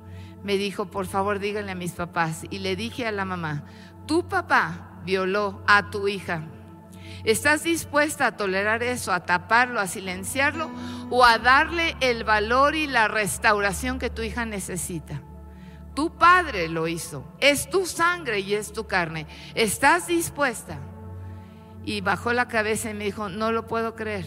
me 0.42 0.56
dijo, 0.56 0.86
por 0.86 1.06
favor 1.06 1.38
díganle 1.38 1.72
a 1.72 1.76
mis 1.76 1.92
papás. 1.92 2.44
Y 2.50 2.58
le 2.58 2.76
dije 2.76 3.06
a 3.06 3.12
la 3.12 3.24
mamá, 3.24 3.64
tu 4.06 4.28
papá 4.28 5.00
violó 5.04 5.62
a 5.66 5.90
tu 5.90 6.08
hija. 6.08 6.42
¿Estás 7.24 7.64
dispuesta 7.64 8.26
a 8.26 8.36
tolerar 8.36 8.82
eso, 8.82 9.12
a 9.12 9.24
taparlo, 9.26 9.80
a 9.80 9.86
silenciarlo 9.86 10.70
o 11.10 11.24
a 11.24 11.38
darle 11.38 11.96
el 12.00 12.24
valor 12.24 12.74
y 12.74 12.86
la 12.86 13.08
restauración 13.08 13.98
que 13.98 14.10
tu 14.10 14.22
hija 14.22 14.46
necesita? 14.46 15.20
Tu 15.94 16.16
padre 16.16 16.68
lo 16.68 16.88
hizo, 16.88 17.24
es 17.40 17.68
tu 17.68 17.84
sangre 17.84 18.40
y 18.40 18.54
es 18.54 18.72
tu 18.72 18.86
carne. 18.86 19.26
¿Estás 19.54 20.06
dispuesta? 20.06 20.78
Y 21.84 22.00
bajó 22.00 22.32
la 22.32 22.48
cabeza 22.48 22.90
y 22.90 22.94
me 22.94 23.04
dijo, 23.04 23.28
no 23.28 23.52
lo 23.52 23.66
puedo 23.66 23.96
creer 23.96 24.26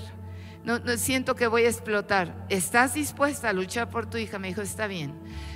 no, 0.63 0.79
siento 0.97 1.35
que 1.35 1.47
voy 1.47 1.65
a 1.65 1.69
explotar. 1.69 2.45
¿Estás 2.49 2.93
dispuesta 2.93 3.49
a 3.49 3.53
luchar 3.53 3.89
por 3.89 4.05
tu 4.05 4.17
hija? 4.17 4.39
Me 4.39 4.47
dijo, 4.47 4.61
está 4.61 4.87
bien. 4.87 5.13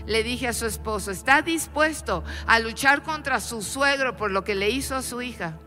Le 0.07 0.23
dije 0.23 0.47
a 0.47 0.53
su 0.53 0.65
esposo, 0.65 1.11
¿está 1.11 1.41
dispuesto 1.41 2.23
a 2.47 2.59
luchar 2.59 3.03
contra 3.03 3.39
su 3.41 3.61
suegro 3.61 4.15
por 4.15 4.31
lo 4.31 4.43
que 4.43 4.55
le 4.55 4.69
hizo 4.69 4.95
a 4.95 5.01
su 5.01 5.21
hija? 5.21 5.59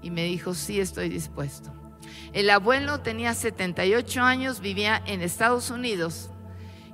Y 0.00 0.10
me 0.10 0.24
dijo, 0.24 0.54
sí, 0.54 0.80
estoy 0.80 1.08
dispuesto. 1.08 1.72
El 2.32 2.50
abuelo 2.50 3.00
tenía 3.00 3.34
78 3.34 4.22
años, 4.22 4.60
vivía 4.60 5.02
en 5.06 5.22
Estados 5.22 5.70
Unidos 5.70 6.30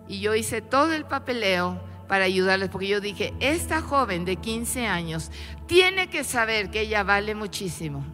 y 0.08 0.20
yo 0.20 0.34
hice 0.34 0.62
todo 0.62 0.92
el 0.92 1.04
papeleo 1.04 1.80
para 2.08 2.24
ayudarles, 2.24 2.70
porque 2.70 2.88
yo 2.88 3.00
dije, 3.00 3.34
esta 3.38 3.80
joven 3.80 4.24
de 4.24 4.36
15 4.36 4.86
años 4.86 5.30
tiene 5.66 6.08
que 6.08 6.24
saber 6.24 6.70
que 6.70 6.80
ella 6.80 7.04
vale 7.04 7.34
muchísimo 7.34 8.04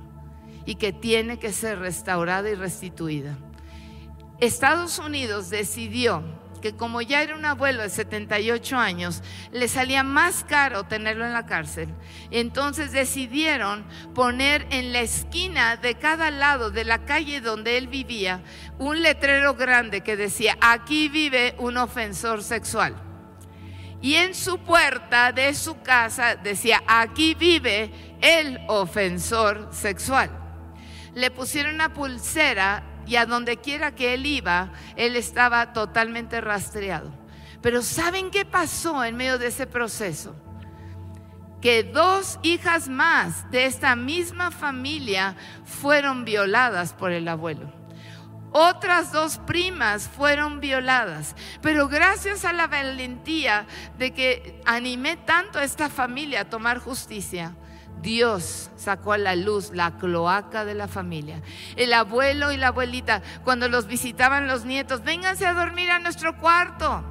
y 0.67 0.75
que 0.75 0.93
tiene 0.93 1.39
que 1.39 1.53
ser 1.53 1.79
restaurada 1.79 2.51
y 2.51 2.55
restituida. 2.55 3.39
Estados 4.41 4.99
Unidos 4.99 5.49
decidió 5.49 6.23
como 6.75 7.03
ya 7.03 7.23
era 7.23 7.37
un 7.37 7.45
abuelo 7.45 7.83
de 7.83 7.91
78 7.91 8.77
años, 8.77 9.23
le 9.53 9.69
salía 9.69 10.03
más 10.03 10.45
caro 10.45 10.85
tenerlo 10.85 11.25
en 11.25 11.33
la 11.33 11.47
cárcel. 11.47 11.89
Entonces 12.31 12.93
decidieron 12.93 13.85
poner 14.15 14.67
en 14.71 14.93
la 14.93 15.01
esquina 15.01 15.77
de 15.77 15.95
cada 15.97 16.31
lado 16.31 16.71
de 16.71 16.85
la 16.85 17.05
calle 17.05 17.41
donde 17.41 17.79
él 17.79 17.89
vivía 17.89 18.43
un 18.79 19.03
letrero 19.03 19.55
grande 19.55 20.03
que 20.03 20.17
decía, 20.17 20.57
aquí 20.61 21.09
vive 21.09 21.55
un 21.59 21.77
ofensor 21.77 22.43
sexual. 22.43 22.97
Y 24.03 24.15
en 24.15 24.35
su 24.35 24.59
puerta 24.59 25.33
de 25.33 25.55
su 25.55 25.81
casa 25.83 26.37
decía, 26.37 26.83
aquí 26.87 27.35
vive 27.35 27.91
el 28.21 28.61
ofensor 28.69 29.69
sexual. 29.73 30.31
Le 31.15 31.31
pusieron 31.31 31.75
una 31.75 31.93
pulsera 31.93 32.83
y 33.07 33.17
a 33.17 33.27
donde 33.27 33.57
quiera 33.59 33.95
que 33.95 34.15
él 34.15 34.27
iba, 34.27 34.73
él 34.97 35.17
estaba 35.17 35.73
totalmente 35.73 36.41
rastreado. 36.41 37.13
Pero 37.63 37.83
¿saben 37.83 38.31
qué 38.31 38.45
pasó 38.45 39.05
en 39.05 39.17
medio 39.17 39.39
de 39.39 39.49
ese 39.49 39.67
proceso? 39.67 40.35
Que 41.61 41.83
dos 41.83 42.39
hijas 42.43 42.89
más 42.89 43.51
de 43.51 43.67
esta 43.67 43.97
misma 43.97 44.51
familia 44.51 45.37
fueron 45.65 46.25
violadas 46.25 46.93
por 46.93 47.13
el 47.13 47.27
abuelo. 47.29 47.73
Otras 48.53 49.13
dos 49.13 49.39
primas 49.39 50.09
fueron 50.09 50.61
violadas, 50.61 51.35
pero 51.61 51.89
gracias 51.89 52.45
a 52.45 52.53
la 52.53 52.67
valentía 52.67 53.67
de 53.99 54.15
que 54.15 54.63
animé 54.65 55.17
tanto 55.17 55.59
a 55.59 55.65
esta 55.65 55.91
familia 55.91 56.43
a 56.43 56.49
tomar 56.49 56.79
justicia, 56.79 57.55
Dios 58.03 58.71
sacó 58.77 59.13
a 59.13 59.19
la 59.19 59.37
luz 59.37 59.71
la 59.73 59.99
cloaca 59.99 60.65
de 60.65 60.75
la 60.75 60.89
familia. 60.89 61.43
El 61.77 61.93
abuelo 61.93 62.53
y 62.53 62.57
la 62.57 62.69
abuelita, 62.69 63.23
cuando 63.45 63.69
los 63.69 63.87
visitaban 63.87 64.47
los 64.47 64.65
nietos, 64.65 65.03
vénganse 65.03 65.47
a 65.47 65.55
dormir 65.55 65.91
a 65.91 65.99
nuestro 65.99 66.37
cuarto. 66.39 67.05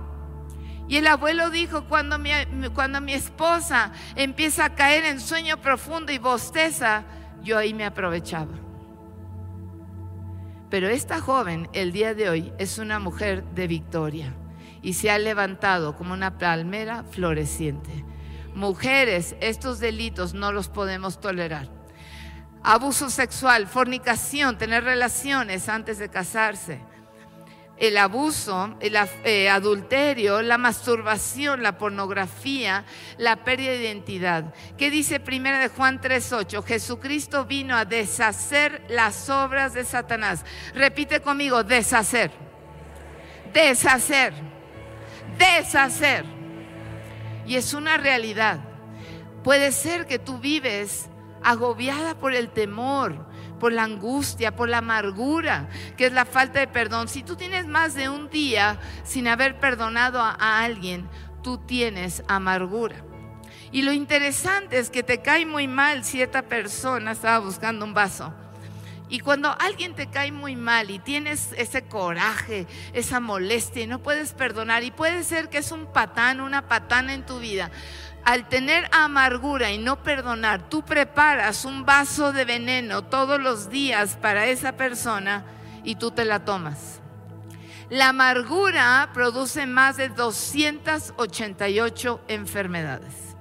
Y 0.88 0.98
el 0.98 1.08
abuelo 1.08 1.50
dijo, 1.50 1.86
cuando 1.86 2.20
mi, 2.20 2.32
cuando 2.74 3.02
mi 3.02 3.14
esposa 3.14 3.92
empieza 4.16 4.66
a 4.66 4.76
caer 4.76 5.06
en 5.06 5.20
sueño 5.20 5.58
profundo 5.58 6.12
y 6.12 6.20
bosteza, 6.20 7.04
yo 7.44 7.58
ahí 7.58 7.74
me 7.74 7.86
aprovechaba. 7.86 8.54
Pero 10.70 10.90
esta 10.90 11.20
joven, 11.20 11.70
el 11.74 11.92
día 11.92 12.14
de 12.14 12.30
hoy, 12.30 12.54
es 12.60 12.78
una 12.78 13.00
mujer 13.00 13.44
de 13.56 13.68
victoria 13.68 14.34
y 14.82 14.94
se 14.94 15.10
ha 15.10 15.18
levantado 15.18 15.96
como 15.96 16.14
una 16.14 16.38
palmera 16.38 17.04
floreciente. 17.04 18.06
Mujeres, 18.56 19.36
estos 19.42 19.80
delitos 19.80 20.34
no 20.34 20.54
los 20.54 20.70
podemos 20.70 21.20
tolerar. 21.20 21.68
Abuso 22.64 23.10
sexual, 23.10 23.68
fornicación, 23.68 24.58
tener 24.58 24.86
relaciones 24.86 25.68
antes 25.68 26.00
de 26.00 26.08
casarse. 26.08 26.80
El 27.76 27.98
abuso, 27.98 28.78
el 28.80 28.96
eh, 29.26 29.50
adulterio, 29.50 30.42
la 30.42 30.58
masturbación, 30.58 31.64
la 31.64 31.78
pornografía, 31.78 32.86
la 33.18 33.44
pérdida 33.44 33.72
de 33.72 33.82
identidad. 33.82 34.54
¿Qué 34.78 34.90
dice 34.90 35.22
1 35.22 35.60
de 35.60 35.68
Juan 35.68 36.00
3:8? 36.00 36.64
Jesucristo 36.64 37.44
vino 37.44 37.76
a 37.76 37.84
deshacer 37.84 38.86
las 38.88 39.30
obras 39.30 39.74
de 39.74 39.84
Satanás. 39.84 40.46
Repite 40.74 41.20
conmigo, 41.20 41.62
deshacer. 41.66 42.32
Deshacer. 43.54 44.34
Deshacer 45.38 46.35
y 47.46 47.56
es 47.56 47.74
una 47.74 47.98
realidad. 47.98 48.60
Puede 49.44 49.72
ser 49.72 50.08
que 50.08 50.20
tú 50.20 50.40
vives 50.40 51.08
agobiada 51.44 52.16
por 52.16 52.34
el 52.34 52.50
temor, 52.50 53.26
por 53.60 53.72
la 53.72 53.84
angustia, 53.84 54.56
por 54.56 54.68
la 54.68 54.80
amargura, 54.80 55.70
que 55.98 56.08
es 56.08 56.14
la 56.14 56.26
falta 56.26 56.60
de 56.60 56.68
perdón. 56.68 57.08
Si 57.08 57.24
tú 57.24 57.36
tienes 57.36 57.68
más 57.68 57.94
de 57.94 58.10
un 58.10 58.30
día 58.30 58.80
sin 59.04 59.28
haber 59.28 59.60
perdonado 59.60 60.20
a, 60.20 60.64
alguien, 60.64 61.08
tú 61.44 61.60
tienes 61.60 62.24
amargura. 62.28 62.98
Y 63.72 63.84
lo 63.84 63.92
interesante 63.92 64.80
es 64.80 64.90
que 64.90 65.04
te 65.04 65.22
cae 65.22 65.46
muy 65.46 65.68
mal 65.68 66.04
cierta 66.04 66.42
persona, 66.42 67.12
estaba 67.12 67.40
buscando 67.40 67.86
un 67.86 67.94
vaso, 67.94 68.34
Y 69.08 69.20
cuando 69.20 69.56
alguien 69.60 69.94
te 69.94 70.08
cae 70.08 70.32
muy 70.32 70.56
mal 70.56 70.90
y 70.90 71.00
tienes 71.00 71.52
ese 71.58 71.84
coraje, 71.84 72.66
esa 72.94 73.20
molestia 73.20 73.84
y 73.84 73.88
no 73.88 74.00
puedes 74.00 74.34
perdonar, 74.34 74.84
y 74.84 74.92
puede 74.92 75.24
ser 75.24 75.50
que 75.50 75.60
es 75.60 75.72
un 75.72 75.86
patán, 75.86 76.42
una 76.42 76.68
patana 76.68 77.14
en 77.14 77.26
tu 77.26 77.40
vida, 77.40 77.70
al 78.24 78.50
tener 78.50 78.90
amargura 78.92 79.72
y 79.72 79.78
no 79.78 80.02
perdonar, 80.02 80.68
tú 80.68 80.84
preparas 80.84 81.66
un 81.66 81.86
vaso 81.86 82.34
de 82.34 82.46
veneno 82.46 83.04
todos 83.04 83.40
los 83.40 83.70
días 83.70 84.18
para 84.20 84.48
esa 84.48 84.72
persona 84.72 85.46
y 85.84 85.96
tú 85.96 86.10
te 86.10 86.26
la 86.26 86.44
tomas. 86.44 87.02
La 87.90 88.10
amargura 88.10 89.12
produce 89.14 89.68
más 89.68 89.98
de 89.98 90.10
288 90.10 92.22
enfermedades. 92.28 93.35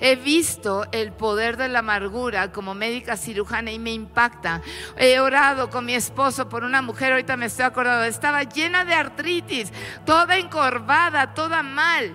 He 0.00 0.16
visto 0.16 0.86
el 0.92 1.12
poder 1.12 1.56
de 1.56 1.68
la 1.68 1.78
amargura 1.80 2.52
como 2.52 2.74
médica 2.74 3.16
cirujana 3.16 3.70
y 3.70 3.78
me 3.78 3.92
impacta. 3.92 4.62
He 4.96 5.18
orado 5.20 5.70
con 5.70 5.84
mi 5.84 5.94
esposo 5.94 6.48
por 6.48 6.64
una 6.64 6.82
mujer, 6.82 7.12
ahorita 7.12 7.36
me 7.36 7.46
estoy 7.46 7.64
acordando, 7.64 8.04
estaba 8.04 8.42
llena 8.42 8.84
de 8.84 8.94
artritis, 8.94 9.72
toda 10.04 10.36
encorvada, 10.36 11.34
toda 11.34 11.62
mal. 11.62 12.12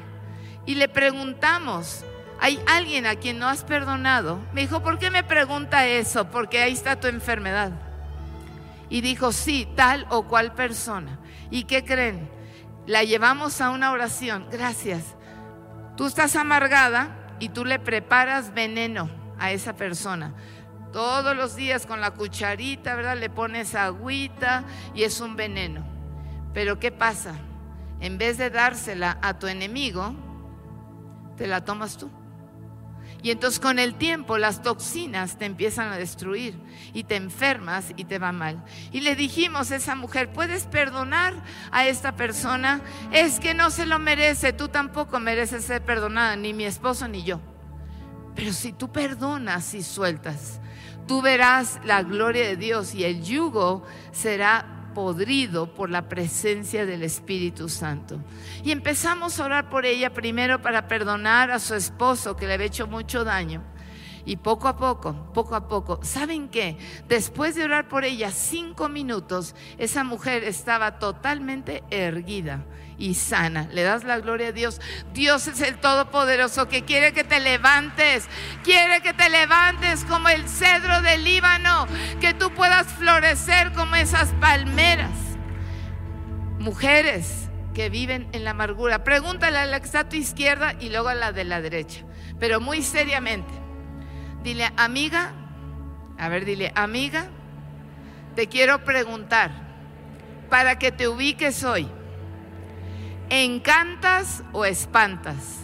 Y 0.65 0.75
le 0.75 0.87
preguntamos, 0.87 2.03
¿hay 2.39 2.61
alguien 2.67 3.05
a 3.05 3.15
quien 3.15 3.39
no 3.39 3.47
has 3.47 3.63
perdonado? 3.63 4.39
Me 4.53 4.61
dijo, 4.61 4.81
¿por 4.83 4.99
qué 4.99 5.09
me 5.09 5.23
pregunta 5.23 5.87
eso? 5.87 6.29
Porque 6.29 6.61
ahí 6.61 6.73
está 6.73 6.99
tu 6.99 7.07
enfermedad. 7.07 7.71
Y 8.89 9.01
dijo, 9.01 9.31
sí, 9.31 9.67
tal 9.75 10.05
o 10.09 10.27
cual 10.27 10.53
persona. 10.53 11.17
¿Y 11.49 11.63
qué 11.63 11.83
creen? 11.83 12.29
La 12.85 13.03
llevamos 13.03 13.61
a 13.61 13.69
una 13.69 13.91
oración. 13.91 14.47
Gracias. 14.51 15.15
Tú 15.95 16.07
estás 16.07 16.35
amargada, 16.35 17.20
y 17.41 17.49
tú 17.49 17.65
le 17.65 17.79
preparas 17.79 18.53
veneno 18.53 19.09
a 19.39 19.51
esa 19.51 19.73
persona. 19.75 20.33
Todos 20.93 21.35
los 21.35 21.55
días 21.55 21.87
con 21.87 21.99
la 21.99 22.11
cucharita, 22.11 22.95
¿verdad? 22.95 23.17
Le 23.17 23.31
pones 23.31 23.73
agüita 23.73 24.63
y 24.93 25.03
es 25.03 25.19
un 25.19 25.35
veneno. 25.35 25.83
Pero 26.53 26.77
¿qué 26.79 26.91
pasa? 26.91 27.33
En 27.99 28.19
vez 28.19 28.37
de 28.37 28.51
dársela 28.51 29.17
a 29.23 29.39
tu 29.39 29.47
enemigo, 29.47 30.13
te 31.35 31.47
la 31.47 31.65
tomas 31.65 31.97
tú. 31.97 32.11
Y 33.23 33.29
entonces 33.29 33.59
con 33.59 33.77
el 33.77 33.95
tiempo 33.95 34.37
las 34.37 34.63
toxinas 34.63 35.37
te 35.37 35.45
empiezan 35.45 35.91
a 35.91 35.97
destruir 35.97 36.59
y 36.93 37.03
te 37.03 37.15
enfermas 37.15 37.93
y 37.95 38.05
te 38.05 38.17
va 38.17 38.31
mal. 38.31 38.63
Y 38.91 39.01
le 39.01 39.15
dijimos 39.15 39.71
a 39.71 39.75
esa 39.75 39.95
mujer, 39.95 40.33
¿puedes 40.33 40.65
perdonar 40.65 41.35
a 41.71 41.85
esta 41.85 42.15
persona? 42.15 42.81
Es 43.11 43.39
que 43.39 43.53
no 43.53 43.69
se 43.69 43.85
lo 43.85 43.99
merece, 43.99 44.53
tú 44.53 44.69
tampoco 44.69 45.19
mereces 45.19 45.65
ser 45.65 45.83
perdonada, 45.83 46.35
ni 46.35 46.53
mi 46.53 46.65
esposo 46.65 47.07
ni 47.07 47.23
yo. 47.23 47.39
Pero 48.35 48.53
si 48.53 48.73
tú 48.73 48.91
perdonas 48.91 49.73
y 49.75 49.83
sueltas, 49.83 50.59
tú 51.07 51.21
verás 51.21 51.79
la 51.83 52.01
gloria 52.01 52.47
de 52.47 52.55
Dios 52.55 52.95
y 52.95 53.03
el 53.03 53.23
yugo 53.23 53.83
será 54.11 54.80
podrido 54.93 55.73
por 55.73 55.89
la 55.89 56.07
presencia 56.07 56.85
del 56.85 57.03
Espíritu 57.03 57.69
Santo. 57.69 58.19
Y 58.63 58.71
empezamos 58.71 59.39
a 59.39 59.45
orar 59.45 59.69
por 59.69 59.85
ella 59.85 60.13
primero 60.13 60.61
para 60.61 60.87
perdonar 60.87 61.51
a 61.51 61.59
su 61.59 61.75
esposo 61.75 62.35
que 62.35 62.47
le 62.47 62.53
había 62.53 62.67
hecho 62.67 62.87
mucho 62.87 63.23
daño. 63.23 63.63
Y 64.23 64.37
poco 64.37 64.67
a 64.67 64.77
poco, 64.77 65.31
poco 65.33 65.55
a 65.55 65.67
poco, 65.67 65.99
¿saben 66.03 66.49
qué? 66.49 66.77
Después 67.07 67.55
de 67.55 67.63
orar 67.63 67.87
por 67.87 68.05
ella 68.05 68.29
cinco 68.29 68.87
minutos, 68.87 69.55
esa 69.79 70.03
mujer 70.03 70.43
estaba 70.43 70.99
totalmente 70.99 71.83
erguida 71.89 72.63
y 73.01 73.15
sana. 73.15 73.67
Le 73.71 73.81
das 73.81 74.03
la 74.03 74.19
gloria 74.19 74.49
a 74.49 74.51
Dios. 74.51 74.79
Dios 75.11 75.47
es 75.47 75.59
el 75.61 75.77
Todopoderoso 75.77 76.69
que 76.69 76.83
quiere 76.83 77.13
que 77.13 77.23
te 77.23 77.39
levantes, 77.39 78.27
quiere 78.63 79.01
que 79.01 79.11
te 79.13 79.27
levantes 79.29 80.05
como 80.05 80.29
el 80.29 80.47
cedro 80.47 81.01
del 81.01 81.23
Líbano, 81.23 81.87
que 82.21 82.35
tú 82.35 82.51
puedas 82.51 82.87
florecer 82.87 83.73
como 83.73 83.95
esas 83.95 84.29
palmeras. 84.33 85.09
Mujeres 86.59 87.49
que 87.73 87.89
viven 87.89 88.29
en 88.33 88.43
la 88.43 88.51
amargura, 88.51 89.03
pregúntale 89.03 89.57
a 89.57 89.65
la 89.65 89.79
que 89.79 89.87
está 89.87 90.01
a 90.01 90.09
tu 90.09 90.15
izquierda 90.15 90.75
y 90.79 90.89
luego 90.89 91.09
a 91.09 91.15
la 91.15 91.31
de 91.31 91.43
la 91.43 91.59
derecha, 91.59 92.01
pero 92.39 92.59
muy 92.59 92.83
seriamente. 92.83 93.51
Dile, 94.43 94.71
amiga, 94.77 95.33
a 96.19 96.29
ver, 96.29 96.45
dile, 96.45 96.71
amiga, 96.75 97.25
te 98.35 98.47
quiero 98.47 98.83
preguntar, 98.83 99.51
para 100.51 100.77
que 100.77 100.91
te 100.91 101.07
ubiques 101.07 101.63
hoy, 101.63 101.89
¿encantas 103.31 104.43
o 104.51 104.65
espantas? 104.65 105.61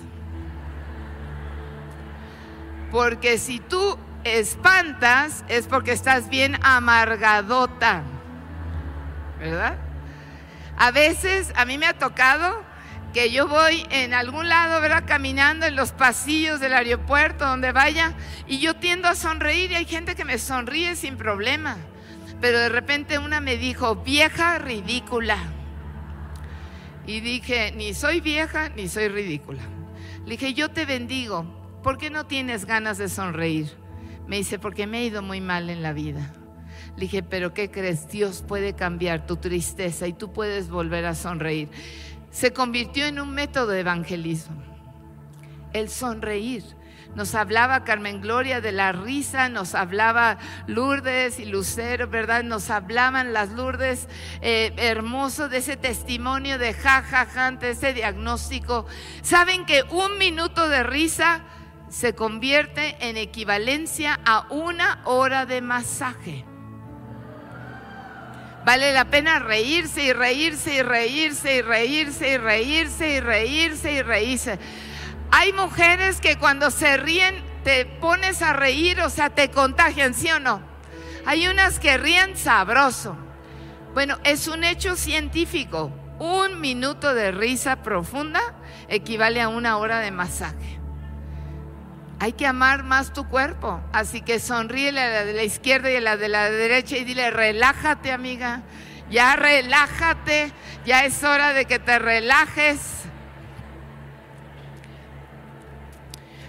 Porque 2.90 3.38
si 3.38 3.60
tú 3.60 4.00
espantas 4.24 5.44
es 5.50 5.68
porque 5.68 5.92
estás 5.92 6.30
bien 6.30 6.58
amargadota, 6.64 8.02
¿verdad? 9.40 9.78
A 10.78 10.92
veces 10.92 11.52
a 11.56 11.66
mí 11.66 11.78
me 11.78 11.86
ha 11.86 11.94
tocado 11.94 12.64
que 13.14 13.32
yo 13.32 13.48
voy 13.48 13.86
en 13.90 14.14
algún 14.14 14.48
lado, 14.48 14.80
¿verdad? 14.80 15.04
Caminando 15.06 15.66
en 15.66 15.76
los 15.76 15.92
pasillos 15.92 16.60
del 16.60 16.74
aeropuerto, 16.74 17.46
donde 17.46 17.72
vaya, 17.72 18.14
y 18.48 18.60
yo 18.60 18.76
tiendo 18.76 19.08
a 19.08 19.16
sonreír 19.16 19.72
y 19.72 19.76
hay 19.76 19.86
gente 19.86 20.16
que 20.16 20.24
me 20.24 20.38
sonríe 20.38 20.96
sin 20.96 21.18
problema. 21.18 21.78
Pero 22.40 22.60
de 22.60 22.70
repente 22.70 23.18
una 23.18 23.42
me 23.42 23.58
dijo, 23.58 23.96
vieja 23.96 24.60
ridícula. 24.60 25.38
Y 27.08 27.22
dije, 27.22 27.74
ni 27.76 27.96
soy 27.96 28.22
vieja 28.22 28.70
ni 28.70 28.88
soy 28.88 29.08
ridícula. 29.08 29.64
Le 30.26 30.32
dije, 30.32 30.54
yo 30.54 30.70
te 30.70 30.86
bendigo, 30.86 31.46
¿por 31.82 31.98
qué 31.98 32.12
no 32.12 32.28
tienes 32.28 32.66
ganas 32.66 33.00
de 33.00 33.10
sonreír? 33.10 33.72
Me 34.28 34.38
dice, 34.38 34.60
porque 34.60 34.86
me 34.86 35.00
he 35.00 35.06
ido 35.06 35.24
muy 35.24 35.42
mal 35.42 35.72
en 35.72 35.82
la 35.82 35.94
vida. 35.94 36.34
Le 36.96 37.02
dije, 37.02 37.24
pero 37.24 37.54
¿qué 37.54 37.72
crees? 37.72 38.08
Dios 38.10 38.44
puede 38.48 38.74
cambiar 38.74 39.26
tu 39.26 39.38
tristeza 39.38 40.08
y 40.08 40.14
tú 40.14 40.34
puedes 40.34 40.70
volver 40.70 41.06
a 41.06 41.16
sonreír 41.16 41.70
se 42.38 42.54
convirtió 42.54 43.08
en 43.08 43.20
un 43.20 43.32
método 43.32 43.68
de 43.68 43.80
evangelismo. 43.80 44.62
El 45.74 45.90
sonreír. 45.90 46.64
Nos 47.16 47.34
hablaba 47.34 47.84
Carmen 47.84 48.22
Gloria 48.22 48.62
de 48.62 48.72
la 48.72 48.92
risa, 48.92 49.50
nos 49.50 49.74
hablaba 49.74 50.38
Lourdes 50.68 51.40
y 51.40 51.46
Lucero, 51.46 52.08
¿verdad? 52.08 52.44
Nos 52.44 52.70
hablaban 52.70 53.34
las 53.34 53.50
Lourdes 53.50 54.08
eh, 54.42 54.74
hermoso 54.78 55.50
de 55.50 55.58
ese 55.58 55.78
testimonio 55.78 56.58
de 56.58 56.74
jajaja, 56.74 57.52
de 57.52 57.72
ese 57.72 57.94
diagnóstico. 57.94 58.86
¿Saben 59.22 59.66
que 59.66 59.84
un 59.90 60.18
minuto 60.18 60.70
de 60.70 60.84
risa 60.84 61.42
se 61.90 62.14
convierte 62.14 62.98
en 63.00 63.18
equivalencia 63.18 64.20
a 64.26 64.46
una 64.50 65.02
hora 65.06 65.46
de 65.46 65.62
masaje? 65.62 66.46
Vale 68.68 68.92
la 68.92 69.06
pena 69.06 69.40
reírse 69.40 70.04
y 70.04 70.12
reírse 70.12 70.76
y 70.76 70.82
reírse 70.82 71.56
y 71.56 71.62
reírse 71.62 72.34
y 72.34 72.38
reírse 72.38 73.10
y 73.14 73.20
reírse 73.22 73.94
y 73.94 74.02
reírse. 74.02 74.60
Hay 75.32 75.54
mujeres 75.54 76.22
que 76.22 76.38
cuando 76.38 76.72
se 76.72 76.98
ríen 76.98 77.36
te 77.64 77.86
pones 77.86 78.42
a 78.42 78.54
reír, 78.54 79.02
o 79.02 79.10
sea, 79.10 79.30
te 79.30 79.52
contagian, 79.52 80.14
¿sí 80.14 80.32
o 80.32 80.40
no? 80.40 80.62
Hay 81.26 81.48
unas 81.48 81.80
que 81.80 81.98
ríen 81.98 82.38
sabroso. 82.38 83.18
Bueno, 83.94 84.18
es 84.24 84.48
un 84.48 84.64
hecho 84.64 84.96
científico. 84.96 85.92
Un 86.20 86.62
minuto 86.62 87.14
de 87.14 87.32
risa 87.32 87.84
profunda 87.84 88.42
equivale 88.88 89.42
a 89.42 89.50
una 89.50 89.78
hora 89.78 90.00
de 90.00 90.12
masaje. 90.12 90.80
Hay 92.20 92.34
que 92.34 92.48
amar 92.48 92.84
más 92.84 93.14
tu 93.14 93.28
cuerpo. 93.28 93.82
Así 93.92 94.22
que 94.22 94.40
sonríele 94.40 95.02
a 95.02 95.10
la 95.10 95.26
de 95.26 95.34
la 95.34 95.44
izquierda 95.44 95.92
y 95.92 95.98
a 95.98 96.02
la 96.02 96.18
de 96.18 96.30
la 96.30 96.50
derecha 96.50 96.98
y 96.98 97.04
dile, 97.04 97.30
relájate 97.30 98.12
amiga, 98.12 98.64
ya 99.12 99.36
relájate, 99.36 100.52
ya 100.86 101.06
es 101.06 101.24
hora 101.24 101.54
de 101.54 101.66
que 101.66 101.80
te 101.80 102.00
relajes. 102.00 102.97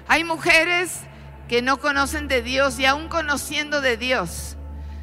Hay 0.08 0.24
mujeres 0.24 1.00
que 1.48 1.60
no 1.60 1.78
conocen 1.78 2.28
de 2.28 2.42
Dios 2.42 2.78
y 2.78 2.86
aún 2.86 3.08
conociendo 3.08 3.80
de 3.82 3.96
Dios, 3.96 4.56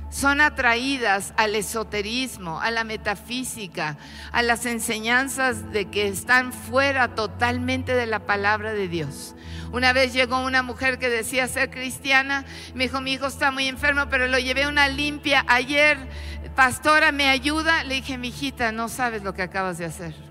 son 0.10 0.39
atraídas 0.39 1.34
al 1.36 1.56
esoterismo, 1.56 2.62
a 2.62 2.72
la 2.72 2.84
metafísica, 2.84 3.97
a 4.32 4.41
las 4.41 4.66
enseñanzas 4.66 5.74
de 5.74 5.86
que 5.89 6.08
están 6.08 6.53
fuera 6.53 7.16
totalmente 7.16 7.93
de 7.93 8.06
la 8.06 8.20
palabra 8.20 8.74
de 8.74 8.88
Dios. 8.88 9.36
Una 9.74 9.91
vez 9.93 10.14
llegó 10.14 10.43
una 10.43 10.64
mujer 10.64 10.99
que 10.99 11.10
decía 11.10 11.47
ser 11.47 11.70
cristiana, 11.70 12.45
me 12.74 12.86
dijo, 12.86 13.01
mi 13.01 13.14
hijo 13.14 13.28
está 13.28 13.51
muy 13.51 13.68
enfermo, 13.68 14.06
pero 14.10 14.28
lo 14.28 14.39
llevé 14.39 14.64
a 14.64 14.70
una 14.70 14.88
limpia 14.88 15.43
ayer, 15.47 15.97
pastora, 16.56 17.12
¿me 17.12 17.30
ayuda? 17.30 17.84
Le 17.84 17.95
dije, 17.95 18.18
mi 18.18 18.30
hijita, 18.30 18.72
no 18.72 18.88
sabes 18.88 19.22
lo 19.22 19.34
que 19.34 19.41
acabas 19.41 19.78
de 19.78 19.86
hacer. 19.86 20.24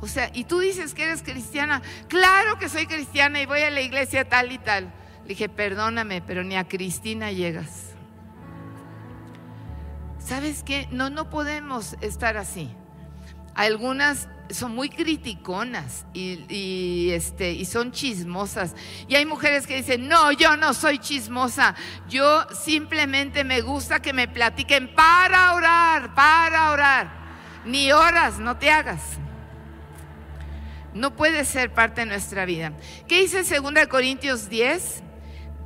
O 0.00 0.06
sea, 0.06 0.30
y 0.32 0.44
tú 0.44 0.60
dices 0.60 0.94
que 0.94 1.04
eres 1.04 1.22
cristiana, 1.22 1.82
claro 2.08 2.58
que 2.58 2.68
soy 2.68 2.86
cristiana 2.86 3.40
y 3.40 3.46
voy 3.46 3.60
a 3.60 3.70
la 3.70 3.80
iglesia 3.80 4.28
tal 4.28 4.52
y 4.52 4.58
tal. 4.58 4.92
Le 5.22 5.28
dije, 5.30 5.48
perdóname, 5.48 6.22
pero 6.22 6.44
ni 6.44 6.56
a 6.56 6.68
Cristina 6.68 7.32
llegas. 7.32 7.88
¿Sabes 10.18 10.62
qué? 10.62 10.88
No, 10.90 11.10
no 11.10 11.30
podemos 11.30 11.96
estar 12.00 12.36
así. 12.36 12.70
Algunas 13.54 14.28
son 14.50 14.74
muy 14.74 14.88
criticonas 14.88 16.06
y, 16.14 17.10
este, 17.10 17.52
y 17.52 17.64
son 17.64 17.92
chismosas. 17.92 18.74
Y 19.08 19.16
hay 19.16 19.26
mujeres 19.26 19.66
que 19.66 19.76
dicen, 19.76 20.06
no, 20.08 20.30
yo 20.32 20.56
no 20.56 20.74
soy 20.74 20.98
chismosa, 20.98 21.74
yo 22.08 22.46
simplemente 22.50 23.42
me 23.42 23.60
gusta 23.60 24.00
que 24.00 24.12
me 24.12 24.28
platiquen 24.28 24.94
para 24.94 25.54
orar, 25.54 26.14
para 26.14 26.70
orar. 26.70 27.10
Ni 27.64 27.90
horas, 27.92 28.38
no 28.38 28.56
te 28.56 28.70
hagas. 28.70 29.18
No 30.98 31.14
puede 31.14 31.44
ser 31.44 31.70
parte 31.70 32.00
de 32.00 32.06
nuestra 32.08 32.44
vida. 32.44 32.72
¿Qué 33.06 33.20
dice 33.20 33.42
2 33.42 33.86
Corintios 33.88 34.48
10? 34.48 35.02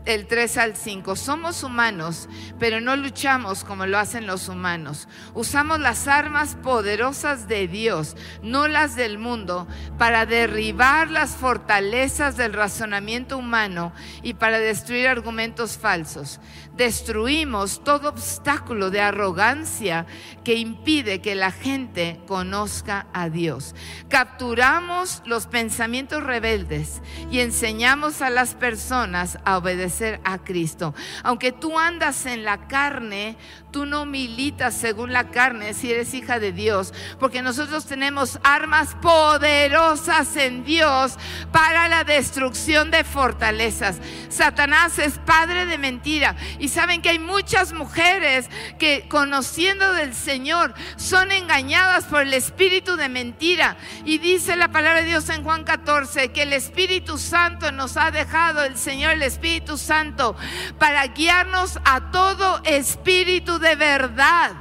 El 0.05 0.27
3 0.27 0.57
al 0.59 0.77
5. 0.77 1.17
Somos 1.17 1.63
humanos, 1.63 2.29
pero 2.59 2.81
no 2.81 2.97
luchamos 2.97 3.65
como 3.65 3.87
lo 3.87 3.99
hacen 3.99 4.27
los 4.27 4.49
humanos. 4.49 5.09
Usamos 5.35 5.79
las 5.81 6.09
armas 6.09 6.57
poderosas 6.63 7.47
de 7.49 7.69
Dios, 7.69 8.17
no 8.43 8.69
las 8.69 8.97
del 8.97 9.19
mundo, 9.19 9.69
para 9.99 10.27
derribar 10.27 11.11
las 11.11 11.37
fortalezas 11.37 12.37
del 12.37 12.53
razonamiento 12.53 13.39
humano 13.39 13.93
y 14.23 14.35
para 14.35 14.59
destruir 14.59 15.07
argumentos 15.07 15.79
falsos. 15.79 16.41
Destruimos 16.77 17.85
todo 17.85 18.09
obstáculo 18.09 18.91
de 18.91 19.01
arrogancia 19.01 20.07
que 20.43 20.55
impide 20.55 21.21
que 21.21 21.35
la 21.35 21.53
gente 21.53 22.21
conozca 22.27 23.07
a 23.13 23.29
Dios. 23.29 23.75
Capturamos 24.09 25.23
los 25.27 25.47
pensamientos 25.47 26.23
rebeldes 26.23 27.03
y 27.31 27.41
enseñamos 27.41 28.23
a 28.23 28.31
las 28.31 28.55
personas 28.55 29.39
a 29.45 29.59
obedecer 29.59 29.92
a 30.25 30.39
Cristo. 30.39 30.95
Aunque 31.23 31.53
tú 31.53 31.79
andas 31.79 32.27
en 32.27 32.45
la 32.45 32.67
carne, 32.67 33.37
tú 33.71 33.87
no 33.87 34.07
militas 34.07 34.75
según 34.75 35.13
la 35.13 35.31
carne 35.31 35.75
si 35.75 35.91
eres 35.91 36.15
hija 36.15 36.39
de 36.39 36.53
Dios, 36.53 36.93
porque 37.19 37.43
nosotros 37.43 37.87
tenemos 37.87 38.39
armas 38.43 38.95
poderosas 39.01 40.37
en 40.37 40.65
Dios 40.65 41.17
para 41.51 41.89
la 41.89 42.05
destrucción 42.05 42.91
de 42.91 43.05
fortalezas. 43.05 43.99
Satanás 44.29 44.99
es 44.99 45.19
padre 45.19 45.67
de 45.67 45.79
mentira 45.79 46.37
y 46.59 46.69
saben 46.69 47.03
que 47.03 47.11
hay 47.11 47.19
muchas 47.19 47.73
mujeres 47.73 48.49
que 48.79 49.07
conociendo 49.09 49.93
del 49.95 50.15
Señor 50.15 50.75
son 50.97 51.33
engañadas 51.33 52.05
por 52.05 52.23
el 52.23 52.35
espíritu 52.35 52.97
de 52.97 53.09
mentira 53.09 53.77
y 54.05 54.19
dice 54.19 54.57
la 54.57 54.69
palabra 54.69 55.01
de 55.01 55.09
Dios 55.09 55.29
en 55.29 55.43
Juan 55.43 55.65
14 55.65 56.33
que 56.33 56.43
el 56.43 56.53
Espíritu 56.53 57.19
Santo 57.19 57.73
nos 57.73 57.97
ha 57.97 58.11
dejado 58.11 58.63
el 58.65 58.77
Señor 58.77 59.13
el 59.13 59.23
Espíritu 59.23 59.77
Santo 59.83 60.37
para 60.79 61.07
guiarnos 61.09 61.79
a 61.85 62.11
todo 62.11 62.63
espíritu 62.65 63.59
de 63.59 63.75
verdad. 63.77 64.53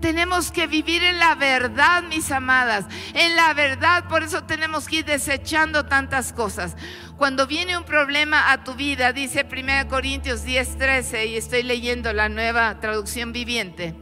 Tenemos 0.00 0.50
que 0.50 0.66
vivir 0.66 1.04
en 1.04 1.20
la 1.20 1.36
verdad, 1.36 2.02
mis 2.02 2.32
amadas, 2.32 2.86
en 3.14 3.36
la 3.36 3.54
verdad. 3.54 4.08
Por 4.08 4.24
eso 4.24 4.42
tenemos 4.42 4.88
que 4.88 4.96
ir 4.96 5.04
desechando 5.04 5.86
tantas 5.86 6.32
cosas. 6.32 6.76
Cuando 7.16 7.46
viene 7.46 7.78
un 7.78 7.84
problema 7.84 8.50
a 8.50 8.64
tu 8.64 8.74
vida, 8.74 9.12
dice 9.12 9.46
1 9.48 9.88
Corintios 9.88 10.44
10:13, 10.44 11.26
y 11.26 11.36
estoy 11.36 11.62
leyendo 11.62 12.12
la 12.12 12.28
nueva 12.28 12.80
traducción 12.80 13.32
viviente 13.32 13.94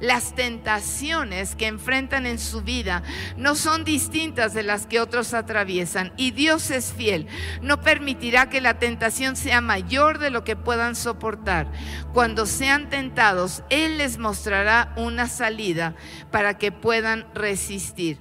las 0.00 0.34
tentaciones 0.34 1.54
que 1.54 1.66
enfrentan 1.66 2.26
en 2.26 2.38
su 2.38 2.62
vida 2.62 3.02
no 3.36 3.54
son 3.54 3.84
distintas 3.84 4.54
de 4.54 4.62
las 4.62 4.86
que 4.86 5.00
otros 5.00 5.34
atraviesan. 5.34 6.12
Y 6.16 6.30
Dios 6.30 6.70
es 6.70 6.92
fiel. 6.92 7.26
No 7.62 7.80
permitirá 7.80 8.48
que 8.48 8.60
la 8.60 8.78
tentación 8.78 9.36
sea 9.36 9.60
mayor 9.60 10.18
de 10.18 10.30
lo 10.30 10.44
que 10.44 10.56
puedan 10.56 10.96
soportar. 10.96 11.70
Cuando 12.12 12.46
sean 12.46 12.88
tentados, 12.88 13.62
Él 13.70 13.98
les 13.98 14.18
mostrará 14.18 14.92
una 14.96 15.28
salida 15.28 15.94
para 16.30 16.58
que 16.58 16.72
puedan 16.72 17.26
resistir. 17.34 18.18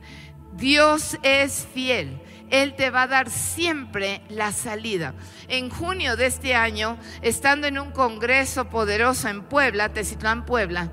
Dios 0.54 1.18
es 1.24 1.68
fiel. 1.74 2.22
Él 2.50 2.76
te 2.76 2.90
va 2.90 3.04
a 3.04 3.08
dar 3.08 3.30
siempre 3.30 4.22
la 4.30 4.52
salida. 4.52 5.14
En 5.48 5.70
junio 5.70 6.16
de 6.16 6.28
este 6.28 6.56
año, 6.56 6.98
estando 7.22 7.68
en 7.68 7.80
un 7.80 7.92
congreso 7.92 8.70
poderoso 8.70 9.28
en 9.28 9.44
Puebla, 9.44 9.90
Tecitlán, 9.90 10.46
Puebla, 10.46 10.92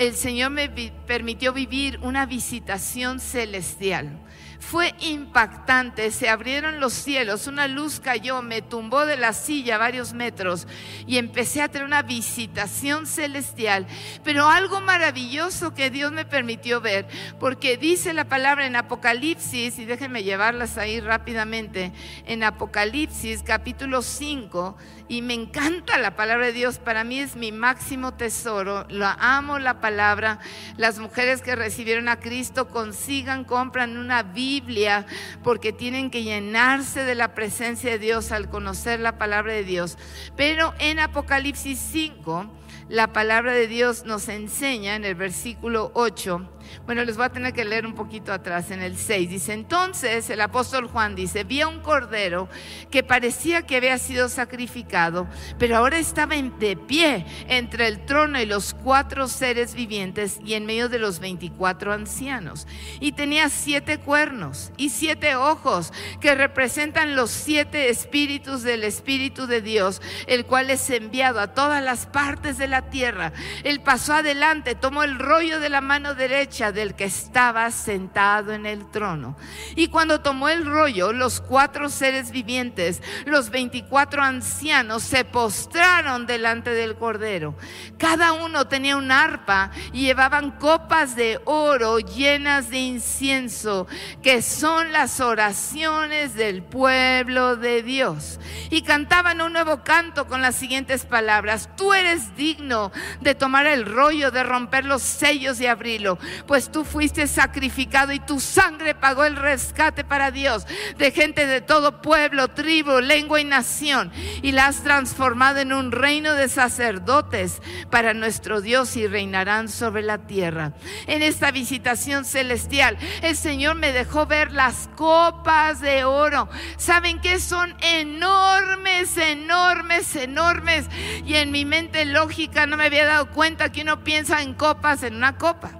el 0.00 0.16
Señor 0.16 0.50
me 0.50 0.66
permitió 1.06 1.52
vivir 1.52 1.98
una 2.00 2.24
visitación 2.24 3.20
celestial. 3.20 4.18
Fue 4.58 4.94
impactante, 5.00 6.10
se 6.10 6.28
abrieron 6.28 6.80
los 6.80 6.94
cielos, 6.94 7.46
una 7.46 7.66
luz 7.66 8.00
cayó, 8.00 8.40
me 8.40 8.62
tumbó 8.62 9.04
de 9.04 9.18
la 9.18 9.34
silla 9.34 9.76
varios 9.76 10.14
metros 10.14 10.66
y 11.06 11.18
empecé 11.18 11.60
a 11.60 11.68
tener 11.68 11.86
una 11.86 12.02
visitación 12.02 13.06
celestial. 13.06 13.86
Pero 14.24 14.48
algo 14.48 14.80
maravilloso 14.80 15.74
que 15.74 15.90
Dios 15.90 16.12
me 16.12 16.24
permitió 16.24 16.80
ver, 16.80 17.06
porque 17.38 17.76
dice 17.76 18.14
la 18.14 18.26
palabra 18.26 18.66
en 18.66 18.76
Apocalipsis, 18.76 19.78
y 19.78 19.84
déjenme 19.84 20.22
llevarlas 20.22 20.78
ahí 20.78 21.00
rápidamente, 21.00 21.92
en 22.26 22.42
Apocalipsis 22.42 23.42
capítulo 23.42 24.00
5, 24.00 24.76
y 25.10 25.22
me 25.22 25.34
encanta 25.34 25.98
la 25.98 26.14
palabra 26.14 26.46
de 26.46 26.52
Dios, 26.52 26.78
para 26.78 27.02
mí 27.02 27.18
es 27.18 27.34
mi 27.34 27.50
máximo 27.50 28.14
tesoro, 28.14 28.86
la 28.88 29.16
amo 29.18 29.58
la 29.58 29.80
palabra. 29.80 30.38
Las 30.76 31.00
mujeres 31.00 31.42
que 31.42 31.56
recibieron 31.56 32.08
a 32.08 32.20
Cristo 32.20 32.68
consigan, 32.68 33.42
compran 33.42 33.98
una 33.98 34.22
Biblia, 34.22 35.06
porque 35.42 35.72
tienen 35.72 36.12
que 36.12 36.22
llenarse 36.22 37.02
de 37.02 37.16
la 37.16 37.34
presencia 37.34 37.90
de 37.90 37.98
Dios 37.98 38.30
al 38.30 38.48
conocer 38.50 39.00
la 39.00 39.18
palabra 39.18 39.52
de 39.52 39.64
Dios. 39.64 39.98
Pero 40.36 40.74
en 40.78 41.00
Apocalipsis 41.00 41.80
5, 41.90 42.48
la 42.88 43.12
palabra 43.12 43.52
de 43.52 43.66
Dios 43.66 44.04
nos 44.04 44.28
enseña 44.28 44.94
en 44.94 45.04
el 45.04 45.16
versículo 45.16 45.90
8, 45.94 46.48
bueno, 46.86 47.04
les 47.04 47.16
voy 47.16 47.26
a 47.26 47.30
tener 47.30 47.52
que 47.52 47.64
leer 47.64 47.86
un 47.86 47.94
poquito 47.94 48.32
atrás 48.32 48.70
en 48.70 48.82
el 48.82 48.96
6. 48.96 49.30
Dice, 49.30 49.52
entonces 49.52 50.30
el 50.30 50.40
apóstol 50.40 50.88
Juan 50.88 51.14
dice, 51.14 51.44
vi 51.44 51.60
a 51.60 51.68
un 51.68 51.80
cordero 51.80 52.48
que 52.90 53.02
parecía 53.02 53.62
que 53.62 53.76
había 53.76 53.98
sido 53.98 54.28
sacrificado, 54.28 55.28
pero 55.58 55.76
ahora 55.76 55.98
estaba 55.98 56.30
de 56.36 56.76
pie 56.76 57.26
entre 57.48 57.88
el 57.88 58.04
trono 58.06 58.40
y 58.40 58.46
los 58.46 58.74
cuatro 58.74 59.26
seres 59.28 59.74
vivientes 59.74 60.38
y 60.44 60.54
en 60.54 60.66
medio 60.66 60.88
de 60.88 60.98
los 60.98 61.18
24 61.18 61.92
ancianos. 61.92 62.66
Y 63.00 63.12
tenía 63.12 63.48
siete 63.48 63.98
cuernos 63.98 64.72
y 64.76 64.90
siete 64.90 65.34
ojos 65.34 65.92
que 66.20 66.34
representan 66.34 67.16
los 67.16 67.30
siete 67.30 67.88
espíritus 67.88 68.62
del 68.62 68.84
Espíritu 68.84 69.46
de 69.46 69.60
Dios, 69.60 70.00
el 70.26 70.46
cual 70.46 70.70
es 70.70 70.88
enviado 70.90 71.40
a 71.40 71.48
todas 71.48 71.82
las 71.82 72.06
partes 72.06 72.58
de 72.58 72.68
la 72.68 72.90
tierra. 72.90 73.32
Él 73.64 73.80
pasó 73.80 74.14
adelante, 74.14 74.74
tomó 74.74 75.02
el 75.02 75.18
rollo 75.18 75.60
de 75.60 75.68
la 75.68 75.80
mano 75.80 76.14
derecha, 76.14 76.59
del 76.60 76.94
que 76.94 77.04
estaba 77.04 77.70
sentado 77.70 78.52
en 78.52 78.66
el 78.66 78.88
trono. 78.90 79.36
Y 79.74 79.88
cuando 79.88 80.20
tomó 80.20 80.50
el 80.50 80.66
rollo, 80.66 81.12
los 81.14 81.40
cuatro 81.40 81.88
seres 81.88 82.30
vivientes, 82.30 83.02
los 83.24 83.48
veinticuatro 83.48 84.22
ancianos, 84.22 85.02
se 85.02 85.24
postraron 85.24 86.26
delante 86.26 86.70
del 86.70 86.96
Cordero. 86.96 87.56
Cada 87.96 88.34
uno 88.34 88.66
tenía 88.66 88.98
un 88.98 89.10
arpa 89.10 89.70
y 89.92 90.02
llevaban 90.02 90.50
copas 90.50 91.16
de 91.16 91.40
oro 91.46 91.98
llenas 91.98 92.68
de 92.68 92.78
incienso, 92.78 93.86
que 94.22 94.42
son 94.42 94.92
las 94.92 95.20
oraciones 95.20 96.34
del 96.34 96.62
pueblo 96.62 97.56
de 97.56 97.82
Dios. 97.82 98.38
Y 98.68 98.82
cantaban 98.82 99.40
un 99.40 99.54
nuevo 99.54 99.82
canto 99.82 100.26
con 100.26 100.42
las 100.42 100.56
siguientes 100.56 101.06
palabras. 101.06 101.70
Tú 101.76 101.94
eres 101.94 102.36
digno 102.36 102.92
de 103.20 103.34
tomar 103.34 103.66
el 103.66 103.86
rollo, 103.86 104.30
de 104.30 104.42
romper 104.42 104.84
los 104.84 105.02
sellos 105.02 105.60
y 105.60 105.66
abrirlo, 105.66 106.18
pues 106.50 106.72
tú 106.72 106.84
fuiste 106.84 107.28
sacrificado 107.28 108.12
y 108.12 108.18
tu 108.18 108.40
sangre 108.40 108.96
pagó 108.96 109.24
el 109.24 109.36
rescate 109.36 110.02
para 110.02 110.32
Dios 110.32 110.66
de 110.98 111.12
gente 111.12 111.46
de 111.46 111.60
todo 111.60 112.02
pueblo, 112.02 112.48
tribu, 112.48 112.98
lengua 112.98 113.40
y 113.40 113.44
nación. 113.44 114.10
Y 114.42 114.50
la 114.50 114.66
has 114.66 114.82
transformado 114.82 115.60
en 115.60 115.72
un 115.72 115.92
reino 115.92 116.34
de 116.34 116.48
sacerdotes 116.48 117.62
para 117.88 118.14
nuestro 118.14 118.60
Dios 118.60 118.96
y 118.96 119.06
reinarán 119.06 119.68
sobre 119.68 120.02
la 120.02 120.26
tierra. 120.26 120.72
En 121.06 121.22
esta 121.22 121.52
visitación 121.52 122.24
celestial, 122.24 122.98
el 123.22 123.36
Señor 123.36 123.76
me 123.76 123.92
dejó 123.92 124.26
ver 124.26 124.50
las 124.50 124.88
copas 124.96 125.80
de 125.80 126.02
oro. 126.02 126.48
¿Saben 126.78 127.20
que 127.20 127.38
son 127.38 127.76
enormes, 127.80 129.16
enormes, 129.16 130.16
enormes? 130.16 130.86
Y 131.24 131.36
en 131.36 131.52
mi 131.52 131.64
mente 131.64 132.04
lógica 132.06 132.66
no 132.66 132.76
me 132.76 132.86
había 132.86 133.06
dado 133.06 133.30
cuenta 133.30 133.70
que 133.70 133.82
uno 133.82 134.02
piensa 134.02 134.42
en 134.42 134.54
copas 134.54 135.04
en 135.04 135.14
una 135.14 135.38
copa 135.38 135.79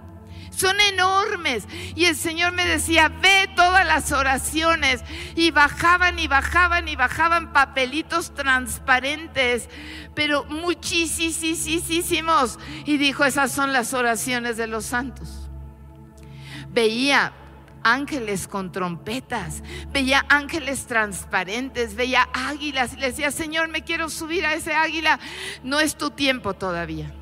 son 0.61 0.79
enormes. 0.81 1.67
Y 1.95 2.05
el 2.05 2.17
Señor 2.17 2.53
me 2.53 2.67
decía, 2.67 3.09
ve 3.09 3.49
todas 3.57 3.87
las 3.87 4.13
oraciones. 4.13 5.03
Y 5.35 5.51
bajaban 5.51 6.19
y 6.19 6.29
bajaban 6.29 6.87
y 6.89 6.97
bajaban 6.97 7.53
papelitos 7.53 8.35
transparentes, 8.35 9.69
pero 10.15 10.45
muchísimos. 10.45 11.09
Y 12.85 12.99
dijo, 12.99 13.25
esas 13.25 13.51
son 13.53 13.73
las 13.73 13.95
oraciones 13.95 14.57
de 14.57 14.67
los 14.67 14.85
santos. 14.85 15.49
Veía 16.69 17.33
ángeles 17.83 18.47
con 18.47 18.71
trompetas, 18.71 19.63
veía 19.91 20.25
ángeles 20.29 20.87
transparentes, 20.87 21.95
veía 21.95 22.29
águilas 22.33 22.93
y 22.93 22.97
le 22.97 23.07
decía, 23.07 23.31
Señor, 23.31 23.69
me 23.69 23.83
quiero 23.83 24.09
subir 24.09 24.45
a 24.45 24.55
ese 24.55 24.75
águila. 24.75 25.19
No 25.63 25.81
es 25.81 25.97
tu 25.97 26.11
tiempo 26.11 26.55
todavía. 26.55 27.15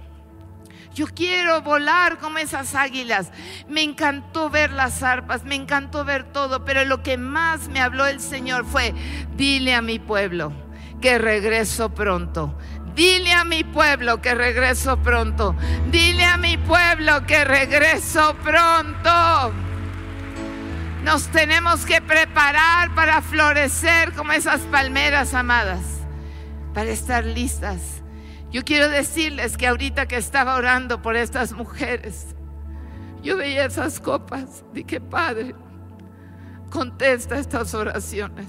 Yo 0.95 1.07
quiero 1.07 1.62
volar 1.62 2.18
como 2.18 2.39
esas 2.39 2.74
águilas. 2.74 3.30
Me 3.68 3.82
encantó 3.82 4.51
ver 4.51 4.72
las 4.72 5.03
arpas, 5.03 5.45
me 5.45 5.55
encantó 5.55 6.05
ver 6.05 6.24
todo, 6.24 6.64
pero 6.64 6.84
lo 6.84 7.03
que 7.03 7.16
más 7.16 7.68
me 7.68 7.80
habló 7.80 8.07
el 8.07 8.20
Señor 8.20 8.64
fue, 8.64 8.95
dile 9.36 9.74
a 9.74 9.82
mi 9.82 9.99
pueblo 9.99 10.53
que 11.01 11.18
regreso 11.18 11.91
pronto. 11.95 12.57
Dile 12.95 13.32
a 13.32 13.45
mi 13.45 13.62
pueblo 13.62 14.20
que 14.20 14.34
regreso 14.34 14.97
pronto. 14.97 15.55
Dile 15.91 16.24
a 16.24 16.36
mi 16.36 16.57
pueblo 16.57 17.24
que 17.26 17.45
regreso 17.45 18.34
pronto. 18.43 19.53
Nos 21.05 21.28
tenemos 21.28 21.86
que 21.86 22.03
preparar 22.03 22.93
para 22.97 23.22
florecer 23.22 24.12
como 24.14 24.32
esas 24.32 24.62
palmeras 24.62 25.32
amadas, 25.32 25.80
para 26.74 26.91
estar 26.91 27.24
listas. 27.24 28.03
Yo 28.51 28.64
quiero 28.64 28.88
decirles 28.88 29.57
que 29.57 29.66
ahorita 29.66 30.07
que 30.07 30.16
estaba 30.16 30.55
orando 30.55 31.03
por 31.03 31.16
estas 31.16 31.53
mujeres, 31.53 32.34
yo 33.22 33.36
veía 33.36 33.66
esas 33.66 34.01
copas. 34.01 34.64
Dije, 34.72 35.01
Padre, 35.01 35.55
contesta 36.70 37.38
estas 37.38 37.74
oraciones. 37.74 38.46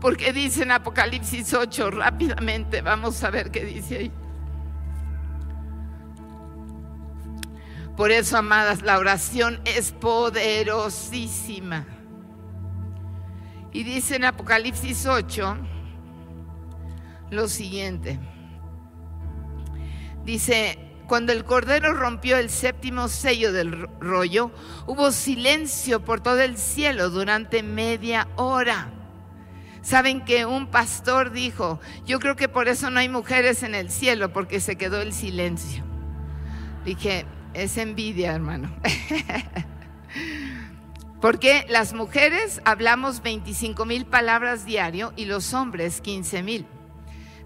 Porque 0.00 0.32
dice 0.32 0.62
en 0.62 0.70
Apocalipsis 0.70 1.52
8, 1.52 1.90
rápidamente, 1.90 2.80
vamos 2.82 3.24
a 3.24 3.30
ver 3.30 3.50
qué 3.50 3.64
dice 3.64 3.96
ahí. 3.98 4.12
Por 7.96 8.12
eso, 8.12 8.38
amadas, 8.38 8.82
la 8.82 8.98
oración 8.98 9.60
es 9.64 9.90
poderosísima. 9.90 11.84
Y 13.72 13.82
dice 13.82 14.14
en 14.14 14.26
Apocalipsis 14.26 15.04
8 15.06 15.56
lo 17.30 17.48
siguiente. 17.48 18.20
Dice, 20.28 20.78
cuando 21.06 21.32
el 21.32 21.42
Cordero 21.46 21.94
rompió 21.94 22.36
el 22.36 22.50
séptimo 22.50 23.08
sello 23.08 23.50
del 23.50 23.88
rollo, 23.98 24.50
hubo 24.86 25.10
silencio 25.10 26.04
por 26.04 26.20
todo 26.20 26.42
el 26.42 26.58
cielo 26.58 27.08
durante 27.08 27.62
media 27.62 28.28
hora. 28.36 28.90
Saben 29.80 30.26
que 30.26 30.44
un 30.44 30.66
pastor 30.66 31.32
dijo, 31.32 31.80
yo 32.04 32.20
creo 32.20 32.36
que 32.36 32.50
por 32.50 32.68
eso 32.68 32.90
no 32.90 33.00
hay 33.00 33.08
mujeres 33.08 33.62
en 33.62 33.74
el 33.74 33.90
cielo, 33.90 34.30
porque 34.30 34.60
se 34.60 34.76
quedó 34.76 35.00
el 35.00 35.14
silencio. 35.14 35.82
Dije, 36.84 37.24
es 37.54 37.78
envidia, 37.78 38.34
hermano. 38.34 38.70
porque 41.22 41.64
las 41.70 41.94
mujeres 41.94 42.60
hablamos 42.66 43.22
25 43.22 43.86
mil 43.86 44.04
palabras 44.04 44.66
diario 44.66 45.14
y 45.16 45.24
los 45.24 45.54
hombres 45.54 46.02
15 46.02 46.42
mil. 46.42 46.66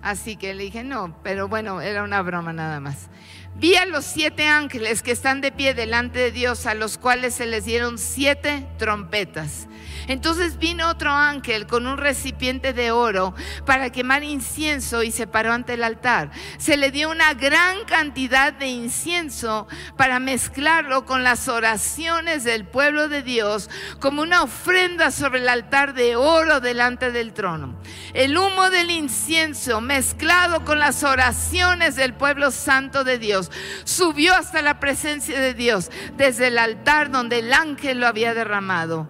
Así 0.03 0.37
que 0.37 0.53
le 0.53 0.65
dije, 0.65 0.83
no, 0.83 1.17
pero 1.23 1.49
bueno, 1.49 1.81
era 1.81 2.03
una 2.03 2.21
broma 2.23 2.53
nada 2.53 2.81
más. 2.81 3.09
Vi 3.55 3.77
a 3.77 3.85
los 3.85 4.05
siete 4.05 4.47
ángeles 4.49 5.03
que 5.03 5.13
están 5.13 5.41
de 5.41 5.53
pie 5.53 5.75
delante 5.75 6.19
de 6.19 6.33
Dios, 6.33 6.67
a 6.67 6.75
los 6.75 6.97
cuales 6.97 7.35
se 7.35 7.47
les 7.47 7.65
dieron 7.65 7.99
siete 7.99 8.67
trompetas. 8.79 9.69
Entonces 10.09 10.59
vino 10.59 10.89
otro 10.89 11.11
ángel 11.11 11.67
con 11.67 11.87
un 11.87 11.99
recipiente 11.99 12.73
de 12.73 12.91
oro 12.91 13.35
para 13.67 13.91
quemar 13.91 14.25
incienso 14.25 15.03
y 15.03 15.13
se 15.13 15.27
paró 15.27 15.53
ante 15.53 15.75
el 15.75 15.85
altar. 15.85 16.31
Se 16.59 16.77
le 16.77 16.91
dio 16.91 17.11
una 17.11 17.35
gran 17.35 17.85
cantidad 17.85 18.53
de 18.53 18.67
incienso 18.69 19.69
para 19.97 20.19
mezclarlo 20.19 21.05
con 21.05 21.23
las 21.23 21.49
oraciones 21.49 22.45
del 22.45 22.65
pueblo 22.67 23.09
de 23.09 23.23
Dios 23.23 23.71
como 24.01 24.23
una 24.23 24.43
ofrenda 24.43 25.11
sobre 25.11 25.41
el 25.41 25.49
altar 25.49 25.95
de 25.95 26.17
oro 26.17 26.61
delante 26.61 27.13
del 27.13 27.33
trono. 27.33 27.79
El 28.15 28.37
humo 28.37 28.71
del 28.71 28.91
incienso 28.91 29.81
mezclado 29.81 30.65
con 30.65 30.79
las 30.79 31.05
oraciones 31.05 31.97
del 31.97 32.15
pueblo 32.15 32.51
santo 32.51 33.05
de 33.05 33.19
Dios 33.19 33.42
subió 33.85 34.35
hasta 34.35 34.63
la 34.63 34.79
presencia 34.81 35.41
de 35.41 35.55
Dios 35.55 35.91
desde 36.17 36.49
el 36.49 36.59
altar 36.59 37.11
donde 37.11 37.41
el 37.41 37.53
ángel 37.53 38.01
lo 38.01 38.07
había 38.07 38.35
derramado. 38.35 39.09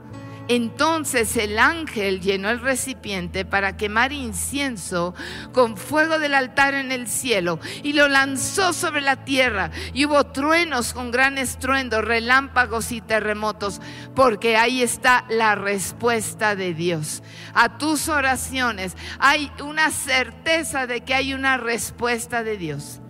Entonces 0.49 1.37
el 1.37 1.59
ángel 1.59 2.21
llenó 2.21 2.51
el 2.51 2.61
recipiente 2.61 3.45
para 3.45 3.77
quemar 3.77 4.13
incienso 4.13 5.15
con 5.53 5.77
fuego 5.77 6.19
del 6.19 6.35
altar 6.35 6.75
en 6.75 6.91
el 6.91 7.07
cielo 7.07 7.61
y 7.83 7.93
lo 7.93 8.09
lanzó 8.09 8.73
sobre 8.73 9.01
la 9.01 9.25
tierra. 9.25 9.71
Y 9.95 10.05
hubo 10.07 10.25
truenos 10.27 10.93
con 10.93 11.11
gran 11.11 11.39
estruendo, 11.39 12.03
relámpagos 12.03 12.91
y 12.93 13.01
terremotos, 13.01 13.81
porque 14.15 14.57
ahí 14.57 14.83
está 14.83 15.25
la 15.29 15.55
respuesta 15.55 16.57
de 16.57 16.75
Dios. 16.75 17.23
A 17.55 17.79
tus 17.79 18.09
oraciones 18.09 18.97
hay 19.21 19.51
una 19.63 19.91
certeza 19.91 20.87
de 20.87 21.03
que 21.03 21.15
hay 21.15 21.35
una 21.35 21.57
respuesta 21.57 22.43
de 22.43 22.57
Dios. 22.57 23.02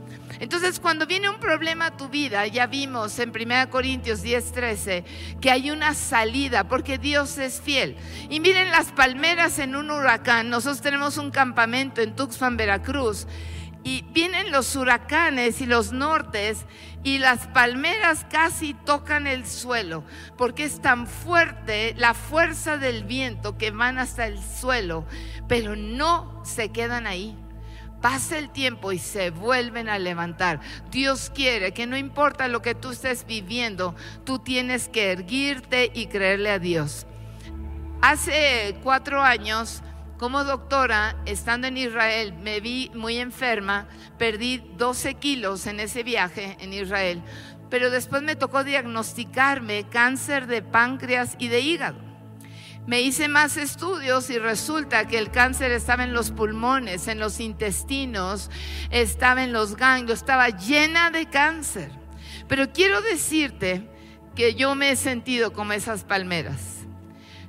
Entonces, 0.42 0.80
cuando 0.80 1.06
viene 1.06 1.30
un 1.30 1.38
problema 1.38 1.86
a 1.86 1.96
tu 1.96 2.08
vida, 2.08 2.48
ya 2.48 2.66
vimos 2.66 3.16
en 3.20 3.30
1 3.30 3.70
Corintios 3.70 4.22
10, 4.22 4.50
13 4.50 5.04
que 5.40 5.52
hay 5.52 5.70
una 5.70 5.94
salida 5.94 6.66
porque 6.66 6.98
Dios 6.98 7.38
es 7.38 7.60
fiel. 7.60 7.96
Y 8.28 8.40
miren 8.40 8.72
las 8.72 8.90
palmeras 8.90 9.60
en 9.60 9.76
un 9.76 9.92
huracán. 9.92 10.50
Nosotros 10.50 10.82
tenemos 10.82 11.16
un 11.16 11.30
campamento 11.30 12.00
en 12.00 12.16
Tuxpan, 12.16 12.56
Veracruz. 12.56 13.28
Y 13.84 14.02
vienen 14.10 14.50
los 14.50 14.74
huracanes 14.74 15.60
y 15.60 15.66
los 15.66 15.92
nortes 15.92 16.66
y 17.04 17.18
las 17.18 17.46
palmeras 17.46 18.26
casi 18.28 18.74
tocan 18.74 19.28
el 19.28 19.46
suelo 19.46 20.02
porque 20.36 20.64
es 20.64 20.82
tan 20.82 21.06
fuerte 21.06 21.94
la 21.96 22.14
fuerza 22.14 22.78
del 22.78 23.04
viento 23.04 23.56
que 23.58 23.70
van 23.70 23.98
hasta 23.98 24.26
el 24.26 24.42
suelo, 24.42 25.06
pero 25.46 25.76
no 25.76 26.42
se 26.44 26.70
quedan 26.70 27.06
ahí 27.06 27.36
pasa 28.02 28.36
el 28.36 28.50
tiempo 28.50 28.92
y 28.92 28.98
se 28.98 29.30
vuelven 29.30 29.88
a 29.88 29.98
levantar. 29.98 30.60
Dios 30.90 31.30
quiere 31.34 31.72
que 31.72 31.86
no 31.86 31.96
importa 31.96 32.48
lo 32.48 32.60
que 32.60 32.74
tú 32.74 32.90
estés 32.90 33.24
viviendo, 33.24 33.94
tú 34.24 34.40
tienes 34.40 34.88
que 34.88 35.12
erguirte 35.12 35.90
y 35.94 36.08
creerle 36.08 36.50
a 36.50 36.58
Dios. 36.58 37.06
Hace 38.02 38.76
cuatro 38.82 39.22
años, 39.22 39.82
como 40.18 40.44
doctora, 40.44 41.16
estando 41.24 41.68
en 41.68 41.76
Israel, 41.76 42.34
me 42.34 42.60
vi 42.60 42.90
muy 42.94 43.18
enferma, 43.18 43.86
perdí 44.18 44.62
12 44.76 45.14
kilos 45.14 45.66
en 45.66 45.80
ese 45.80 46.02
viaje 46.02 46.56
en 46.60 46.72
Israel, 46.72 47.22
pero 47.70 47.90
después 47.90 48.22
me 48.22 48.36
tocó 48.36 48.64
diagnosticarme 48.64 49.88
cáncer 49.88 50.46
de 50.48 50.62
páncreas 50.62 51.36
y 51.38 51.48
de 51.48 51.60
hígado. 51.60 52.11
Me 52.86 53.00
hice 53.00 53.28
más 53.28 53.56
estudios 53.56 54.28
y 54.30 54.38
resulta 54.38 55.06
que 55.06 55.18
el 55.18 55.30
cáncer 55.30 55.70
estaba 55.70 56.02
en 56.02 56.12
los 56.12 56.32
pulmones, 56.32 57.06
en 57.06 57.20
los 57.20 57.38
intestinos, 57.38 58.50
estaba 58.90 59.44
en 59.44 59.52
los 59.52 59.76
ganglios, 59.76 60.18
estaba 60.18 60.48
llena 60.48 61.10
de 61.10 61.26
cáncer. 61.26 61.92
Pero 62.48 62.72
quiero 62.72 63.00
decirte 63.00 63.88
que 64.34 64.54
yo 64.54 64.74
me 64.74 64.90
he 64.90 64.96
sentido 64.96 65.52
como 65.52 65.74
esas 65.74 66.02
palmeras. 66.02 66.78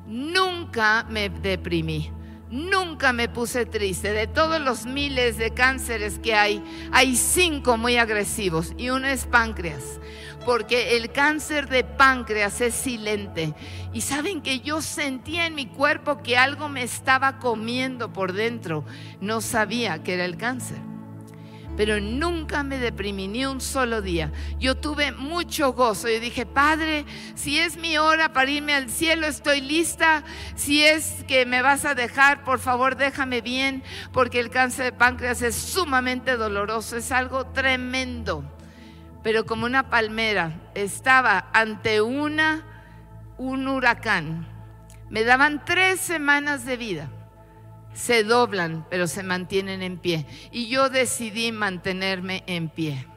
Nunca 0.05 1.05
me 1.09 1.29
deprimí. 1.29 2.11
Nunca 2.53 3.13
me 3.13 3.29
puse 3.29 3.65
triste. 3.65 4.13
De 4.13 4.27
todos 4.27 4.61
los 4.61 4.85
miles 4.85 5.39
de 5.39 5.55
cánceres 5.55 6.19
que 6.19 6.35
hay, 6.35 6.63
hay 6.91 7.15
cinco 7.15 7.77
muy 7.77 7.97
agresivos 7.97 8.73
y 8.77 8.91
uno 8.91 9.07
es 9.07 9.25
páncreas 9.25 9.99
porque 10.45 10.97
el 10.97 11.11
cáncer 11.11 11.67
de 11.67 11.83
páncreas 11.83 12.61
es 12.61 12.75
silente. 12.75 13.55
Y 13.91 14.01
saben 14.01 14.41
que 14.43 14.59
yo 14.59 14.83
sentía 14.83 15.47
en 15.47 15.55
mi 15.55 15.65
cuerpo 15.65 16.21
que 16.21 16.37
algo 16.37 16.69
me 16.69 16.83
estaba 16.83 17.39
comiendo 17.39 18.13
por 18.13 18.33
dentro. 18.33 18.85
No 19.19 19.41
sabía 19.41 20.03
que 20.03 20.13
era 20.13 20.25
el 20.25 20.37
cáncer. 20.37 20.92
Pero 21.76 21.99
nunca 21.99 22.63
me 22.63 22.78
deprimí 22.78 23.28
ni 23.28 23.45
un 23.45 23.59
solo 23.59 24.01
día. 24.01 24.32
Yo 24.59 24.76
tuve 24.76 25.11
mucho 25.11 25.74
gozo. 25.74 26.07
Yo 26.07 26.19
dije, 26.19 26.45
Padre, 26.45 27.05
si 27.36 27.57
es 27.57 27.78
mi 27.78 27.97
hora 27.97 28.32
para 28.32 28.51
irme 28.51 28.74
al 28.74 28.89
cielo, 28.89 29.26
estoy 29.28 29.61
lista. 29.61 30.24
Si 30.55 30.84
es 30.84 31.24
que 31.28 31.45
me 31.45 31.61
vas 31.61 31.86
a 31.86 31.95
dejar, 31.95 32.43
por 32.43 32.59
favor, 32.59 32.95
déjame 32.95 33.41
bien, 33.41 33.84
porque 34.11 34.39
el 34.39 34.49
cáncer 34.49 34.86
de 34.86 34.91
páncreas 34.91 35.41
es 35.41 35.55
sumamente 35.55 36.38
doloroso, 36.38 36.97
es 36.97 37.11
algo 37.11 37.45
tremendo 37.47 38.43
pero 39.24 39.45
como 39.45 39.65
una 39.65 39.89
palmera 39.89 40.51
estaba 40.76 41.49
ante 41.53 42.01
una, 42.01 42.63
un 43.38 43.67
huracán. 43.67 44.45
Me 45.09 45.24
daban 45.24 45.63
tres 45.63 46.01
semanas 46.01 46.65
de 46.65 46.78
vida. 46.78 47.09
Se 47.93 48.23
doblan, 48.23 48.85
pero 48.89 49.07
se 49.07 49.23
mantienen 49.23 49.81
en 49.81 49.97
pie. 49.97 50.25
Y 50.51 50.67
yo 50.67 50.89
decidí 50.89 51.51
mantenerme 51.51 52.43
en 52.47 52.69
pie. 52.69 53.07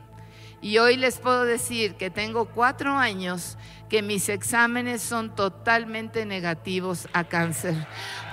Y 0.60 0.78
hoy 0.78 0.96
les 0.96 1.18
puedo 1.18 1.44
decir 1.44 1.94
que 1.94 2.10
tengo 2.10 2.46
cuatro 2.46 2.96
años 2.96 3.56
que 3.88 4.02
mis 4.02 4.28
exámenes 4.28 5.02
son 5.02 5.34
totalmente 5.34 6.26
negativos 6.26 7.08
a 7.12 7.24
cáncer. 7.24 7.74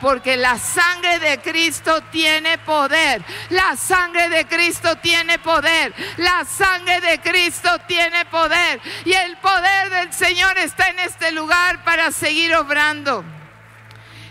Porque 0.02 0.36
la 0.36 0.58
sangre 0.58 1.20
de 1.20 1.40
Cristo 1.40 2.02
tiene 2.12 2.58
poder. 2.58 3.24
La 3.50 3.76
sangre 3.76 4.30
de 4.30 4.46
Cristo 4.46 4.96
tiene 4.98 5.38
poder. 5.40 5.94
La 6.18 6.46
sangre 6.46 7.00
de 7.00 7.20
Cristo 7.20 7.70
tiene 7.88 8.26
poder. 8.26 8.82
Y 9.06 9.14
el 9.14 9.38
poder 9.38 9.90
del 9.90 10.14
Señor 10.14 10.58
está 10.58 10.90
en 10.90 11.00
este 11.00 11.32
lugar 11.32 11.84
para 11.84 12.12
seguir 12.12 12.56
obrando. 12.56 13.24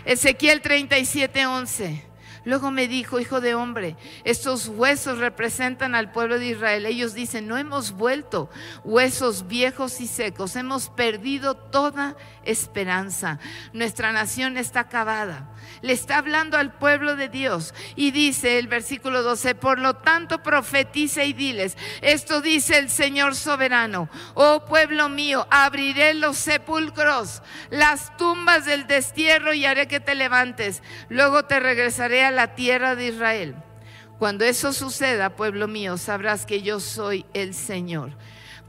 Ezequiel 0.05 0.61
37, 0.61 1.45
11. 1.45 2.12
Luego 2.45 2.71
me 2.71 2.87
dijo, 2.87 3.19
hijo 3.19 3.39
de 3.39 3.55
hombre, 3.55 3.95
estos 4.25 4.67
huesos 4.67 5.19
representan 5.19 5.95
al 5.95 6.11
pueblo 6.11 6.39
de 6.39 6.47
Israel. 6.47 6.85
Ellos 6.85 7.13
dicen, 7.13 7.47
no 7.47 7.57
hemos 7.57 7.91
vuelto 7.91 8.49
huesos 8.83 9.47
viejos 9.47 10.01
y 10.01 10.07
secos, 10.07 10.55
hemos 10.55 10.89
perdido 10.89 11.55
toda 11.55 12.17
esperanza. 12.43 13.39
Nuestra 13.71 14.11
nación 14.11 14.57
está 14.57 14.81
acabada. 14.81 15.49
Le 15.81 15.93
está 15.93 16.17
hablando 16.17 16.57
al 16.57 16.73
pueblo 16.73 17.15
de 17.15 17.29
Dios 17.29 17.73
y 17.95 18.11
dice 18.11 18.59
el 18.59 18.67
versículo 18.67 19.23
12, 19.23 19.55
por 19.55 19.79
lo 19.79 19.95
tanto 19.95 20.43
profetiza 20.43 21.23
y 21.23 21.33
diles, 21.33 21.77
esto 22.01 22.41
dice 22.41 22.77
el 22.77 22.89
Señor 22.89 23.35
soberano, 23.35 24.09
oh 24.33 24.65
pueblo 24.65 25.07
mío, 25.09 25.47
abriré 25.49 26.13
los 26.13 26.37
sepulcros, 26.37 27.41
las 27.69 28.15
tumbas 28.17 28.65
del 28.65 28.87
destierro 28.87 29.53
y 29.53 29.65
haré 29.65 29.87
que 29.87 29.99
te 29.99 30.15
levantes. 30.15 30.83
Luego 31.09 31.43
te 31.45 31.59
regresaré 31.59 32.25
a 32.25 32.31
la 32.33 32.55
tierra 32.55 32.95
de 32.95 33.07
Israel. 33.07 33.55
Cuando 34.19 34.45
eso 34.45 34.73
suceda, 34.73 35.35
pueblo 35.35 35.67
mío, 35.67 35.97
sabrás 35.97 36.45
que 36.45 36.61
yo 36.61 36.79
soy 36.79 37.25
el 37.33 37.53
Señor. 37.53 38.11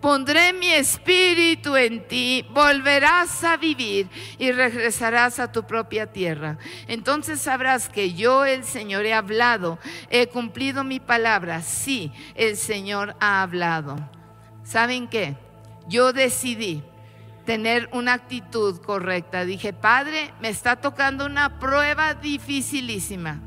Pondré 0.01 0.53
mi 0.53 0.71
espíritu 0.71 1.77
en 1.77 2.07
ti, 2.07 2.45
volverás 2.51 3.43
a 3.43 3.57
vivir 3.57 4.07
y 4.39 4.53
regresarás 4.53 5.39
a 5.39 5.51
tu 5.51 5.65
propia 5.65 6.13
tierra. 6.13 6.59
Entonces 6.89 7.41
sabrás 7.41 7.89
que 7.89 8.13
yo, 8.13 8.45
el 8.45 8.65
Señor, 8.65 9.07
he 9.07 9.15
hablado, 9.15 9.79
he 10.11 10.27
cumplido 10.27 10.85
mi 10.85 11.01
palabra. 11.01 11.63
Sí, 11.63 12.13
el 12.35 12.59
Señor 12.59 13.17
ha 13.19 13.41
hablado. 13.41 13.97
¿Saben 14.63 15.09
qué? 15.09 15.37
Yo 15.89 16.13
decidí 16.13 16.83
tener 17.47 17.89
una 17.93 18.13
actitud 18.13 18.83
correcta. 18.83 19.47
Dije, 19.47 19.73
Padre, 19.73 20.35
me 20.41 20.51
está 20.51 20.77
tocando 20.77 21.25
una 21.25 21.59
prueba 21.59 22.13
dificilísima. 22.13 23.41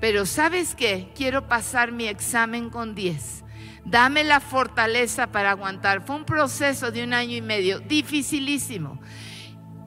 Pero 0.00 0.24
¿sabes 0.24 0.74
qué? 0.74 1.12
Quiero 1.14 1.46
pasar 1.46 1.92
mi 1.92 2.08
examen 2.08 2.70
con 2.70 2.94
10. 2.94 3.44
Dame 3.84 4.24
la 4.24 4.40
fortaleza 4.40 5.26
para 5.26 5.50
aguantar. 5.50 6.04
Fue 6.06 6.16
un 6.16 6.24
proceso 6.24 6.90
de 6.90 7.04
un 7.04 7.12
año 7.12 7.36
y 7.36 7.42
medio, 7.42 7.80
dificilísimo. 7.80 8.98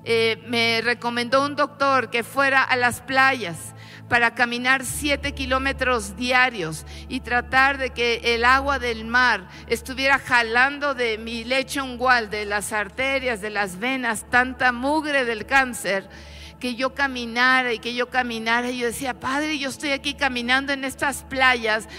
Eh, 0.05 0.43
me 0.47 0.81
recomendó 0.83 1.45
un 1.45 1.55
doctor 1.55 2.09
que 2.09 2.23
fuera 2.23 2.61
a 2.61 2.75
las 2.75 3.01
playas 3.01 3.73
para 4.09 4.35
caminar 4.35 4.85
siete 4.85 5.33
kilómetros 5.33 6.17
diarios 6.17 6.85
y 7.07 7.21
tratar 7.21 7.77
de 7.77 7.91
que 7.91 8.35
el 8.35 8.43
agua 8.43 8.77
del 8.77 9.05
mar 9.05 9.47
estuviera 9.67 10.19
jalando 10.19 10.93
de 10.93 11.17
mi 11.17 11.45
lecho 11.45 11.83
ungual, 11.83 12.29
de 12.29 12.45
las 12.45 12.73
arterias, 12.73 13.41
de 13.41 13.49
las 13.49 13.79
venas, 13.79 14.29
tanta 14.29 14.73
mugre 14.73 15.23
del 15.23 15.45
cáncer 15.45 16.09
que 16.63 16.75
yo 16.75 16.93
caminara 16.93 17.73
y 17.73 17.79
que 17.79 17.93
yo 17.93 18.07
caminara. 18.07 18.71
Y 18.71 18.77
yo 18.77 18.87
decía, 18.87 19.19
Padre, 19.19 19.59
yo 19.59 19.67
estoy 19.67 19.91
aquí 19.91 20.13
caminando 20.13 20.71
en 20.71 20.85
estas 20.85 21.23
playas, 21.23 21.89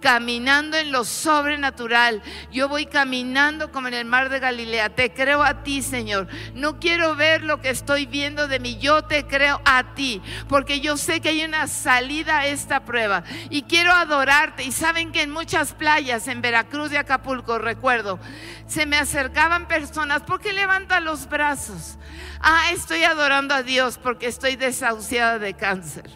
caminando 0.00 0.76
en 0.76 0.92
lo 0.92 1.04
sobrenatural. 1.04 2.22
Yo 2.50 2.68
voy 2.68 2.86
caminando 2.86 3.70
como 3.70 3.88
en 3.88 3.94
el 3.94 4.04
mar 4.04 4.28
de 4.28 4.40
Galilea. 4.40 4.90
Te 4.90 5.12
creo 5.12 5.42
a 5.42 5.62
ti, 5.62 5.82
Señor. 5.82 6.26
No 6.54 6.80
quiero 6.80 7.14
ver 7.14 7.44
lo 7.44 7.60
que 7.60 7.70
estoy 7.70 8.06
viendo 8.06 8.48
de 8.48 8.58
mí. 8.58 8.78
Yo 8.78 9.02
te 9.02 9.26
creo 9.26 9.60
a 9.64 9.94
ti, 9.94 10.22
porque 10.48 10.80
yo 10.80 10.96
sé 10.96 11.20
que 11.20 11.28
hay 11.28 11.44
una 11.44 11.66
salida 11.68 12.40
a 12.40 12.46
esta 12.46 12.84
prueba. 12.84 13.22
Y 13.50 13.62
quiero 13.62 13.92
adorarte. 13.92 14.64
Y 14.64 14.72
saben 14.72 15.12
que 15.12 15.22
en 15.22 15.30
muchas 15.30 15.72
playas, 15.74 16.26
en 16.28 16.42
Veracruz 16.42 16.92
y 16.92 16.96
Acapulco, 16.96 17.58
recuerdo, 17.58 18.18
se 18.66 18.86
me 18.86 18.96
acercaban 18.96 19.68
personas. 19.68 20.22
¿Por 20.22 20.40
qué 20.40 20.52
levanta 20.52 21.00
los 21.00 21.28
brazos? 21.28 21.98
Ah, 22.40 22.70
estoy 22.72 23.04
adorando 23.04 23.54
a 23.54 23.62
Dios 23.62 23.98
porque 23.98 24.26
estoy 24.26 24.56
desahuciada 24.56 25.38
de 25.38 25.54
cáncer. 25.54 26.10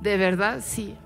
De 0.00 0.16
verdad, 0.16 0.60
sí. 0.64 0.96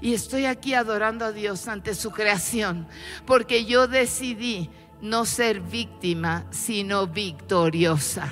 Y 0.00 0.14
estoy 0.14 0.46
aquí 0.46 0.74
adorando 0.74 1.24
a 1.24 1.32
Dios 1.32 1.68
ante 1.68 1.94
su 1.94 2.10
creación, 2.10 2.86
porque 3.26 3.64
yo 3.64 3.86
decidí 3.88 4.70
no 5.00 5.24
ser 5.24 5.60
víctima, 5.60 6.46
sino 6.50 7.06
victoriosa. 7.06 8.28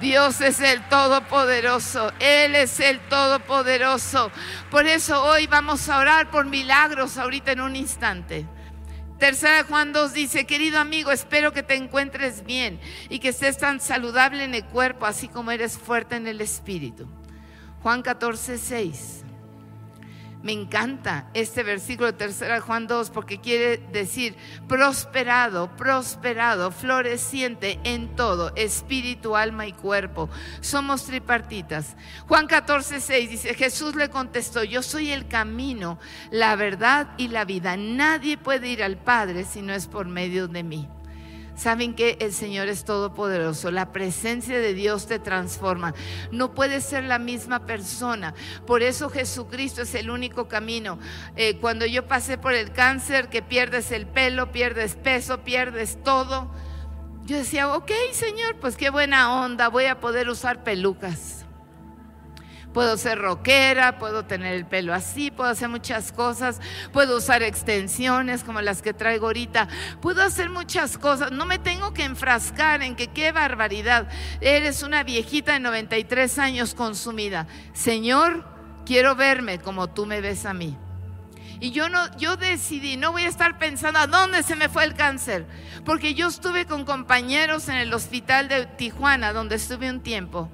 Dios 0.00 0.40
es 0.40 0.60
el 0.60 0.80
Todopoderoso, 0.88 2.12
Él 2.20 2.54
es 2.54 2.78
el 2.78 3.00
Todopoderoso. 3.08 4.30
Por 4.70 4.86
eso 4.86 5.24
hoy 5.24 5.48
vamos 5.48 5.88
a 5.88 5.98
orar 5.98 6.30
por 6.30 6.46
milagros 6.46 7.18
ahorita 7.18 7.52
en 7.52 7.60
un 7.60 7.74
instante. 7.74 8.46
Tercera 9.18 9.64
Juan 9.64 9.92
2 9.92 10.12
dice, 10.12 10.46
querido 10.46 10.78
amigo, 10.78 11.10
espero 11.10 11.52
que 11.52 11.64
te 11.64 11.74
encuentres 11.74 12.44
bien 12.44 12.78
y 13.08 13.18
que 13.18 13.30
estés 13.30 13.58
tan 13.58 13.80
saludable 13.80 14.44
en 14.44 14.54
el 14.54 14.64
cuerpo, 14.64 15.06
así 15.06 15.26
como 15.26 15.50
eres 15.50 15.76
fuerte 15.76 16.14
en 16.14 16.28
el 16.28 16.40
espíritu. 16.40 17.08
Juan 17.82 18.02
14, 18.02 18.56
6. 18.56 19.24
Me 20.42 20.52
encanta 20.52 21.28
este 21.34 21.64
versículo 21.64 22.06
de 22.06 22.12
tercera 22.12 22.60
Juan 22.60 22.86
2 22.86 23.10
porque 23.10 23.40
quiere 23.40 23.78
decir 23.92 24.36
prosperado, 24.68 25.74
prosperado, 25.76 26.70
floreciente 26.70 27.80
en 27.82 28.14
todo, 28.14 28.52
espíritu, 28.54 29.34
alma 29.34 29.66
y 29.66 29.72
cuerpo. 29.72 30.30
Somos 30.60 31.04
tripartitas. 31.04 31.96
Juan 32.28 32.46
14, 32.46 33.00
6 33.00 33.30
dice, 33.30 33.54
Jesús 33.54 33.96
le 33.96 34.10
contestó, 34.10 34.62
yo 34.62 34.82
soy 34.82 35.10
el 35.10 35.26
camino, 35.26 35.98
la 36.30 36.54
verdad 36.54 37.08
y 37.16 37.28
la 37.28 37.44
vida. 37.44 37.76
Nadie 37.76 38.38
puede 38.38 38.68
ir 38.68 38.84
al 38.84 38.96
Padre 38.96 39.44
si 39.44 39.60
no 39.60 39.72
es 39.72 39.88
por 39.88 40.06
medio 40.06 40.46
de 40.46 40.62
mí. 40.62 40.88
Saben 41.58 41.94
que 41.94 42.16
el 42.20 42.32
Señor 42.32 42.68
es 42.68 42.84
todopoderoso, 42.84 43.72
la 43.72 43.90
presencia 43.90 44.60
de 44.60 44.74
Dios 44.74 45.08
te 45.08 45.18
transforma. 45.18 45.92
No 46.30 46.54
puedes 46.54 46.84
ser 46.84 47.02
la 47.02 47.18
misma 47.18 47.66
persona. 47.66 48.32
Por 48.64 48.82
eso 48.82 49.10
Jesucristo 49.10 49.82
es 49.82 49.96
el 49.96 50.08
único 50.08 50.46
camino. 50.46 51.00
Eh, 51.34 51.58
cuando 51.60 51.84
yo 51.84 52.06
pasé 52.06 52.38
por 52.38 52.54
el 52.54 52.70
cáncer, 52.70 53.28
que 53.28 53.42
pierdes 53.42 53.90
el 53.90 54.06
pelo, 54.06 54.52
pierdes 54.52 54.94
peso, 54.94 55.42
pierdes 55.42 55.98
todo. 56.04 56.48
Yo 57.24 57.36
decía, 57.36 57.74
ok, 57.74 57.90
Señor, 58.12 58.60
pues 58.60 58.76
qué 58.76 58.90
buena 58.90 59.42
onda, 59.42 59.68
voy 59.68 59.86
a 59.86 59.98
poder 59.98 60.28
usar 60.28 60.62
pelucas 60.62 61.44
puedo 62.78 62.96
ser 62.96 63.18
rockera, 63.18 63.98
puedo 63.98 64.24
tener 64.24 64.54
el 64.54 64.64
pelo 64.64 64.94
así, 64.94 65.32
puedo 65.32 65.50
hacer 65.50 65.68
muchas 65.68 66.12
cosas, 66.12 66.60
puedo 66.92 67.16
usar 67.16 67.42
extensiones 67.42 68.44
como 68.44 68.60
las 68.60 68.82
que 68.82 68.94
traigo 68.94 69.26
ahorita, 69.26 69.66
puedo 70.00 70.22
hacer 70.22 70.48
muchas 70.48 70.96
cosas, 70.96 71.32
no 71.32 71.44
me 71.44 71.58
tengo 71.58 71.92
que 71.92 72.04
enfrascar 72.04 72.84
en 72.84 72.94
que 72.94 73.08
qué 73.08 73.32
barbaridad, 73.32 74.08
eres 74.40 74.84
una 74.84 75.02
viejita 75.02 75.54
de 75.54 75.58
93 75.58 76.38
años 76.38 76.76
consumida. 76.76 77.48
Señor, 77.72 78.44
quiero 78.86 79.16
verme 79.16 79.58
como 79.58 79.88
tú 79.88 80.06
me 80.06 80.20
ves 80.20 80.46
a 80.46 80.54
mí. 80.54 80.76
Y 81.58 81.72
yo 81.72 81.88
no, 81.88 82.16
yo 82.16 82.36
decidí, 82.36 82.96
no 82.96 83.10
voy 83.10 83.22
a 83.22 83.28
estar 83.28 83.58
pensando 83.58 83.98
a 83.98 84.06
dónde 84.06 84.44
se 84.44 84.54
me 84.54 84.68
fue 84.68 84.84
el 84.84 84.94
cáncer, 84.94 85.46
porque 85.84 86.14
yo 86.14 86.28
estuve 86.28 86.64
con 86.64 86.84
compañeros 86.84 87.68
en 87.68 87.74
el 87.74 87.92
hospital 87.92 88.46
de 88.46 88.66
Tijuana, 88.66 89.32
donde 89.32 89.56
estuve 89.56 89.90
un 89.90 90.00
tiempo, 90.00 90.48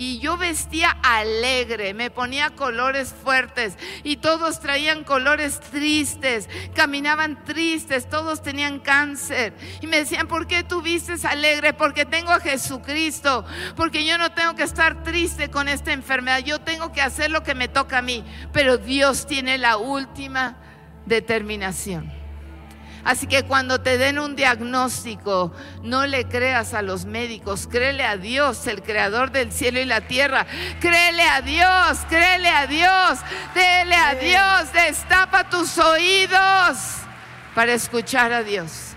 y 0.00 0.18
yo 0.18 0.38
vestía 0.38 0.96
alegre, 1.02 1.92
me 1.92 2.10
ponía 2.10 2.48
colores 2.48 3.12
fuertes 3.22 3.76
y 4.02 4.16
todos 4.16 4.58
traían 4.58 5.04
colores 5.04 5.60
tristes, 5.60 6.48
caminaban 6.74 7.44
tristes, 7.44 8.08
todos 8.08 8.42
tenían 8.42 8.80
cáncer 8.80 9.52
y 9.82 9.86
me 9.86 9.98
decían, 9.98 10.26
¿por 10.26 10.46
qué 10.46 10.64
tú 10.64 10.80
vistes 10.80 11.26
alegre? 11.26 11.74
Porque 11.74 12.06
tengo 12.06 12.32
a 12.32 12.40
Jesucristo, 12.40 13.44
porque 13.76 14.06
yo 14.06 14.16
no 14.16 14.32
tengo 14.32 14.54
que 14.54 14.62
estar 14.62 15.02
triste 15.02 15.50
con 15.50 15.68
esta 15.68 15.92
enfermedad, 15.92 16.38
yo 16.38 16.60
tengo 16.60 16.92
que 16.92 17.02
hacer 17.02 17.30
lo 17.30 17.42
que 17.42 17.54
me 17.54 17.68
toca 17.68 17.98
a 17.98 18.02
mí, 18.02 18.24
pero 18.54 18.78
Dios 18.78 19.26
tiene 19.26 19.58
la 19.58 19.76
última 19.76 20.56
determinación. 21.04 22.19
Así 23.04 23.26
que 23.26 23.44
cuando 23.44 23.80
te 23.80 23.98
den 23.98 24.18
un 24.18 24.36
diagnóstico, 24.36 25.52
no 25.82 26.06
le 26.06 26.28
creas 26.28 26.74
a 26.74 26.82
los 26.82 27.06
médicos, 27.06 27.66
créele 27.66 28.04
a 28.04 28.16
Dios, 28.16 28.66
el 28.66 28.82
creador 28.82 29.30
del 29.30 29.52
cielo 29.52 29.80
y 29.80 29.84
la 29.84 30.02
tierra. 30.02 30.46
Créele 30.80 31.22
a 31.22 31.40
Dios, 31.40 31.98
créele 32.08 32.48
a 32.48 32.66
Dios, 32.66 33.18
déle 33.54 33.94
a 33.94 34.14
Dios, 34.14 34.72
destapa 34.72 35.48
tus 35.48 35.78
oídos 35.78 36.78
para 37.54 37.72
escuchar 37.72 38.32
a 38.32 38.42
Dios. 38.42 38.94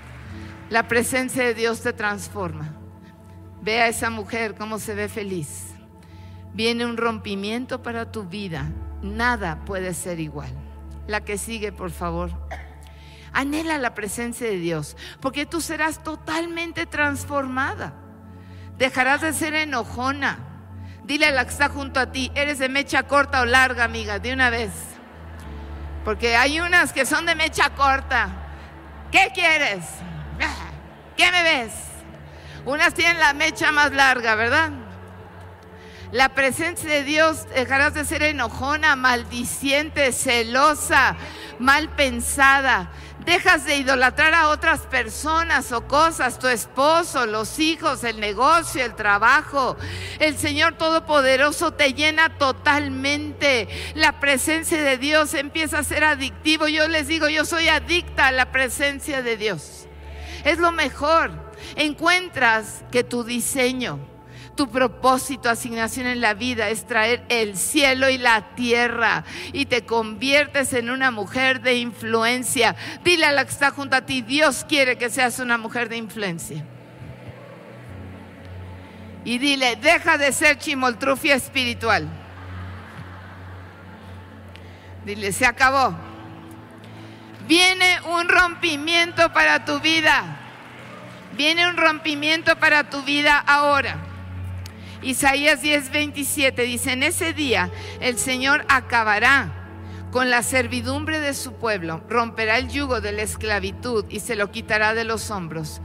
La 0.70 0.88
presencia 0.88 1.44
de 1.44 1.54
Dios 1.54 1.82
te 1.82 1.94
transforma. 1.94 2.74
Ve 3.62 3.82
a 3.82 3.88
esa 3.88 4.10
mujer 4.10 4.56
cómo 4.56 4.80
se 4.80 4.94
ve 4.94 5.08
feliz. 5.08 5.68
Viene 6.54 6.86
un 6.86 6.98
rompimiento 6.98 7.82
para 7.82 8.12
tu 8.12 8.26
vida. 8.26 8.70
Nada 9.02 9.64
puede 9.66 9.94
ser 9.94 10.20
igual. 10.20 10.52
La 11.08 11.22
que 11.22 11.38
sigue, 11.38 11.72
por 11.72 11.92
favor. 11.92 12.32
Anhela 13.34 13.78
la 13.78 13.96
presencia 13.96 14.48
de 14.48 14.58
Dios, 14.58 14.96
porque 15.20 15.46
tú 15.46 15.60
serás 15.60 16.04
totalmente 16.04 16.86
transformada. 16.86 17.94
Dejarás 18.78 19.22
de 19.22 19.34
ser 19.34 19.56
enojona. 19.56 20.40
Dile 21.04 21.26
a 21.26 21.32
la 21.32 21.44
que 21.44 21.52
está 21.52 21.68
junto 21.68 22.00
a 22.00 22.12
ti, 22.12 22.32
eres 22.36 22.60
de 22.60 22.70
mecha 22.70 23.04
corta 23.04 23.42
o 23.42 23.46
larga, 23.46 23.84
amiga, 23.84 24.20
de 24.20 24.34
una 24.34 24.50
vez. 24.50 24.72
Porque 26.06 26.36
hay 26.36 26.60
unas 26.60 26.94
que 26.94 27.06
son 27.06 27.26
de 27.26 27.36
mecha 27.36 27.72
corta. 27.72 28.30
¿Qué 29.12 29.32
quieres? 29.34 29.86
¿Qué 31.18 31.32
me 31.32 31.44
ves? 31.44 31.74
Unas 32.66 32.94
tienen 32.94 33.20
la 33.20 33.34
mecha 33.34 33.72
más 33.72 33.92
larga, 33.92 34.36
¿verdad? 34.36 34.72
La 36.14 36.30
presencia 36.30 36.90
de 36.90 37.04
Dios 37.04 37.48
dejarás 37.56 37.96
de 37.96 38.06
ser 38.06 38.22
enojona, 38.22 38.96
maldiciente, 38.96 40.12
celosa, 40.12 41.16
mal 41.58 41.90
pensada. 41.90 42.92
Dejas 43.26 43.66
de 43.66 43.78
idolatrar 43.78 44.34
a 44.34 44.50
otras 44.50 44.82
personas 44.82 45.72
o 45.72 45.88
cosas, 45.88 46.40
tu 46.40 46.48
esposo, 46.48 47.26
los 47.26 47.60
hijos, 47.60 48.04
el 48.04 48.20
negocio, 48.20 48.84
el 48.84 48.96
trabajo. 48.96 49.78
El 50.20 50.38
Señor 50.38 50.78
Todopoderoso 50.78 51.74
te 51.74 51.94
llena 51.94 52.38
totalmente. 52.38 53.68
La 53.96 54.20
presencia 54.20 54.82
de 54.82 54.98
Dios 54.98 55.34
empieza 55.34 55.80
a 55.80 55.84
ser 55.84 56.04
adictivo. 56.04 56.68
Yo 56.68 56.88
les 56.88 57.08
digo, 57.08 57.30
yo 57.30 57.46
soy 57.46 57.70
adicta 57.70 58.28
a 58.28 58.32
la 58.32 58.52
presencia 58.52 59.22
de 59.22 59.38
Dios. 59.38 59.88
Es 60.44 60.58
lo 60.58 60.72
mejor. 60.72 61.32
Encuentras 61.76 62.84
que 62.92 63.04
tu 63.04 63.24
diseño, 63.24 64.00
tu 64.56 64.70
propósito, 64.70 65.50
asignación 65.50 66.06
en 66.06 66.22
la 66.22 66.34
vida 66.34 66.70
es 66.70 66.86
traer 66.86 67.24
el 67.30 67.58
cielo 67.58 68.10
y 68.10 68.18
la 68.18 68.56
tierra 68.56 69.24
y 69.52 69.66
te 69.66 69.86
conviertes 69.86 70.74
en 70.74 70.90
una 70.90 71.12
mujer 71.12 71.62
de 71.62 71.76
influencia. 71.76 72.76
Dile 73.04 73.26
a 73.26 73.32
la 73.32 73.46
que 73.46 73.52
está 73.52 73.72
junto 73.72 73.96
a 73.96 74.06
ti, 74.06 74.22
Dios 74.22 74.66
quiere 74.68 74.98
que 74.98 75.10
seas 75.10 75.40
una 75.40 75.58
mujer 75.58 75.90
de 75.90 75.98
influencia. 75.98 76.64
Y 79.26 79.38
dile, 79.38 79.76
deja 79.78 80.18
de 80.18 80.32
ser 80.32 80.58
chimoltrufia 80.58 81.36
espiritual. 81.36 82.08
Dile, 85.06 85.32
se 85.32 85.46
acabó. 85.46 85.96
Viene 87.48 88.00
un 88.02 88.30
rompimiento 88.30 89.32
para 89.34 89.66
tu 89.66 89.80
vida. 89.80 90.40
Viene 91.34 91.68
un 91.68 91.78
rompimiento 91.78 92.56
para 92.58 92.90
tu 92.90 93.02
vida 93.04 93.38
ahora. 93.40 94.13
Isaías 95.04 95.62
10:27 95.62 96.66
dice, 96.66 96.94
en 96.94 97.04
ese 97.04 97.34
día 97.34 97.70
el 98.00 98.18
Señor 98.18 98.66
acabará 98.70 99.60
con 100.12 100.30
la 100.30 100.44
servidumbre 100.44 101.20
de 101.20 101.34
su 101.34 101.54
pueblo, 101.54 102.04
romperá 102.08 102.58
el 102.58 102.70
yugo 102.70 103.02
de 103.02 103.12
la 103.12 103.24
esclavitud 103.24 104.06
y 104.10 104.20
se 104.20 104.36
lo 104.36 104.52
quitará 104.52 104.94
de 104.94 105.04
los 105.04 105.32
hombros. 105.32 105.82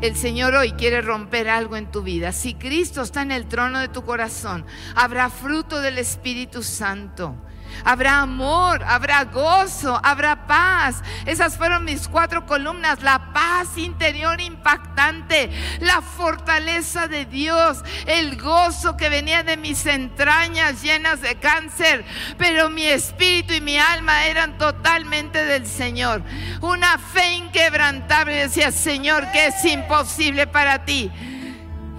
El 0.00 0.16
Señor 0.16 0.54
hoy 0.54 0.72
quiere 0.72 1.00
romper 1.00 1.48
algo 1.48 1.76
en 1.76 1.90
tu 1.90 2.02
vida. 2.02 2.32
Si 2.32 2.54
Cristo 2.54 3.02
está 3.02 3.22
en 3.22 3.30
el 3.30 3.46
trono 3.46 3.78
de 3.78 3.88
tu 3.88 4.04
corazón, 4.04 4.64
habrá 4.96 5.30
fruto 5.30 5.80
del 5.80 5.98
Espíritu 5.98 6.62
Santo. 6.62 7.36
Habrá 7.84 8.20
amor, 8.20 8.82
habrá 8.84 9.24
gozo, 9.24 10.00
habrá 10.02 10.46
paz. 10.46 11.02
Esas 11.26 11.56
fueron 11.56 11.84
mis 11.84 12.08
cuatro 12.08 12.46
columnas. 12.46 13.02
La 13.02 13.32
paz 13.32 13.76
interior 13.76 14.40
impactante, 14.40 15.50
la 15.80 16.00
fortaleza 16.00 17.08
de 17.08 17.24
Dios, 17.24 17.82
el 18.06 18.40
gozo 18.40 18.96
que 18.96 19.08
venía 19.08 19.42
de 19.42 19.56
mis 19.56 19.86
entrañas 19.86 20.82
llenas 20.82 21.20
de 21.20 21.36
cáncer, 21.36 22.04
pero 22.38 22.70
mi 22.70 22.86
espíritu 22.86 23.54
y 23.54 23.60
mi 23.60 23.78
alma 23.78 24.26
eran 24.26 24.58
totalmente 24.58 25.44
del 25.44 25.66
Señor. 25.66 26.22
Una 26.60 26.98
fe 26.98 27.32
inquebrantable 27.34 28.34
decía, 28.34 28.70
Señor, 28.72 29.30
que 29.32 29.46
es 29.46 29.64
imposible 29.64 30.46
para 30.46 30.84
ti. 30.84 31.10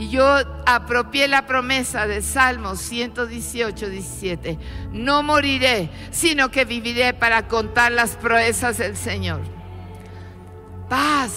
Y 0.03 0.09
yo 0.09 0.25
apropié 0.65 1.29
la 1.29 1.45
promesa 1.45 2.07
de 2.07 2.21
Salmos 2.21 2.81
118, 2.81 3.87
17. 3.87 4.59
No 4.91 5.23
moriré, 5.23 5.89
sino 6.11 6.51
que 6.51 6.65
viviré 6.65 7.13
para 7.13 7.47
contar 7.47 7.93
las 7.93 8.17
proezas 8.17 8.79
del 8.79 8.97
Señor. 8.97 9.39
Paz, 10.89 11.31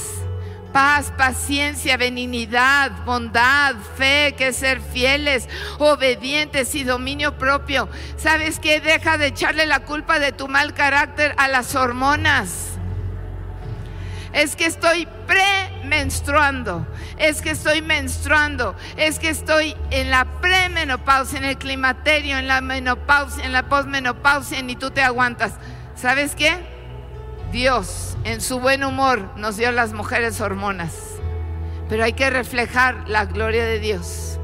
paz, 0.73 1.13
paciencia, 1.17 1.97
benignidad, 1.97 3.05
bondad, 3.05 3.77
fe, 3.97 4.35
que 4.37 4.53
ser 4.53 4.81
fieles, 4.81 5.49
obedientes 5.79 6.75
y 6.75 6.83
dominio 6.83 7.39
propio. 7.39 7.89
¿Sabes 8.17 8.59
qué? 8.59 8.81
Deja 8.81 9.17
de 9.17 9.29
echarle 9.29 9.67
la 9.67 9.85
culpa 9.85 10.19
de 10.19 10.33
tu 10.33 10.49
mal 10.49 10.75
carácter 10.75 11.37
a 11.39 11.47
las 11.47 11.77
hormonas 11.77 12.76
es 14.37 14.55
que 14.55 14.67
estoy 14.67 15.09
premenstruando, 15.27 16.87
es 17.17 17.41
que 17.41 17.51
estoy 17.51 17.81
menstruando, 17.81 18.77
es 18.99 19.19
que 19.19 19.31
estoy 19.31 19.75
en 19.91 20.11
la 20.11 20.27
premenopausia, 20.43 21.39
en 21.39 21.47
el 21.47 21.57
climaterio, 21.57 22.37
en 22.37 22.47
la 22.47 22.61
menopausia, 22.61 23.47
en 23.47 23.53
la 23.53 23.67
posmenopausia, 23.67 24.61
ni 24.61 24.77
tú 24.77 24.91
te 24.91 25.03
aguantas. 25.03 25.55
¿Sabes 25.95 26.35
qué? 26.35 26.55
Dios, 27.51 28.19
en 28.25 28.43
su 28.43 28.61
buen 28.61 28.85
humor, 28.85 29.31
nos 29.37 29.57
dio 29.57 29.73
las 29.73 29.95
mujeres 29.95 30.39
hormonas, 30.43 30.93
pero 31.89 32.05
hay 32.05 32.13
que 32.13 32.29
reflejar 32.29 33.09
la 33.09 33.25
gloria 33.25 33.65
de 33.65 33.81
Dios. 33.81 34.39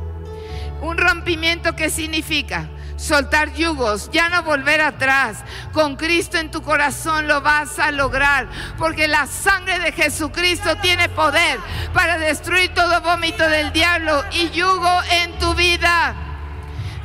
Un 0.81 0.97
rompimiento, 0.97 1.77
¿qué 1.77 1.91
significa? 1.91 2.71
Soltar 2.97 3.53
yugos, 3.55 4.11
ya 4.13 4.29
no 4.29 4.43
volver 4.43 4.81
atrás. 4.81 5.39
Con 5.73 5.97
Cristo 5.97 6.39
en 6.39 6.51
tu 6.51 6.63
corazón 6.63 7.29
lo 7.29 7.41
vas 7.41 7.79
a 7.79 7.91
lograr, 7.91 8.49
porque 8.79 9.09
la 9.09 9.27
sangre 9.27 9.79
de 9.79 9.93
Jesucristo 9.93 10.77
tiene 10.77 11.09
poder 11.09 11.59
para 11.93 12.19
destruir 12.19 12.73
todo 12.75 13.01
vómito 13.01 13.49
del 13.49 13.73
diablo 13.73 14.25
y 14.33 14.51
yugo 14.51 15.01
en 15.11 15.39
tu 15.39 15.55
vida. 15.55 16.15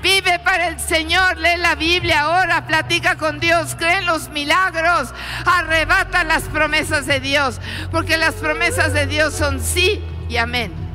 Vive 0.02 0.40
para 0.40 0.68
el 0.68 0.80
Señor, 0.80 1.38
lee 1.38 1.58
la 1.58 1.76
Biblia 1.76 2.22
ahora, 2.22 2.68
platica 2.68 3.18
con 3.18 3.40
Dios, 3.40 3.76
cree 3.76 3.98
en 3.98 4.06
los 4.06 4.30
milagros, 4.30 5.10
arrebata 5.46 6.24
las 6.24 6.44
promesas 6.44 7.08
de 7.08 7.20
Dios, 7.20 7.60
porque 7.92 8.18
las 8.18 8.36
promesas 8.36 8.94
de 8.94 9.08
Dios 9.08 9.34
son 9.34 9.60
sí 9.60 10.04
y 10.30 10.38
amén. 10.38 10.87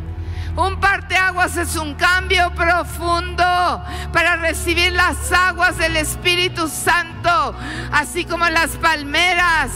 Un 0.56 0.78
parteaguas 0.80 1.56
es 1.56 1.76
un 1.76 1.94
cambio 1.94 2.52
profundo 2.54 3.82
para 4.12 4.36
recibir 4.36 4.92
las 4.92 5.32
aguas 5.32 5.78
del 5.78 5.96
Espíritu 5.96 6.68
Santo, 6.68 7.54
así 7.90 8.26
como 8.26 8.46
las 8.50 8.70
palmeras 8.76 9.70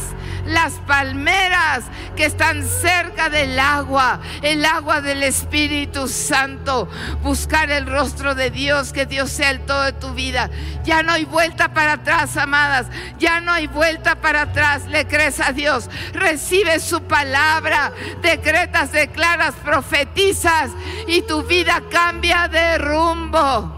las 0.47 0.75
palmeras 0.87 1.85
que 2.17 2.25
están 2.25 2.65
cerca 2.65 3.29
del 3.29 3.59
agua, 3.59 4.21
el 4.43 4.65
agua 4.65 5.01
del 5.01 5.23
Espíritu 5.23 6.09
Santo. 6.09 6.89
Buscar 7.23 7.71
el 7.71 7.87
rostro 7.87 8.35
de 8.35 8.51
Dios, 8.51 8.93
que 8.93 9.07
Dios 9.07 9.31
sea 9.31 9.51
el 9.51 9.61
todo 9.61 9.83
de 9.83 9.93
tu 9.93 10.15
vida. 10.15 10.51
Ya 10.85 11.03
no 11.03 11.13
hay 11.13 11.25
vuelta 11.25 11.73
para 11.73 11.95
atrás, 11.95 12.37
amadas. 12.37 12.87
Ya 13.19 13.41
no 13.41 13.53
hay 13.53 13.67
vuelta 13.67 14.17
para 14.17 14.43
atrás. 14.43 14.87
Le 14.87 15.07
crees 15.07 15.41
a 15.41 15.53
Dios. 15.53 15.91
Recibe 16.13 16.79
su 16.81 17.03
palabra. 17.03 17.93
Decretas, 18.23 18.93
declaras, 18.93 19.55
profetizas 19.57 20.71
y 21.07 21.23
tu 21.23 21.43
vida 21.43 21.83
cambia 21.91 22.49
de 22.49 22.79
rumbo. 22.79 23.73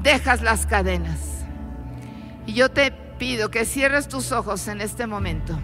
Dejas 0.00 0.42
las 0.42 0.66
cadenas. 0.66 1.18
Y 2.46 2.54
yo 2.54 2.70
te 2.70 2.90
pido 2.90 3.50
que 3.50 3.64
cierres 3.64 4.08
tus 4.08 4.32
ojos 4.32 4.68
en 4.68 4.80
este 4.80 5.06
momento. 5.06 5.58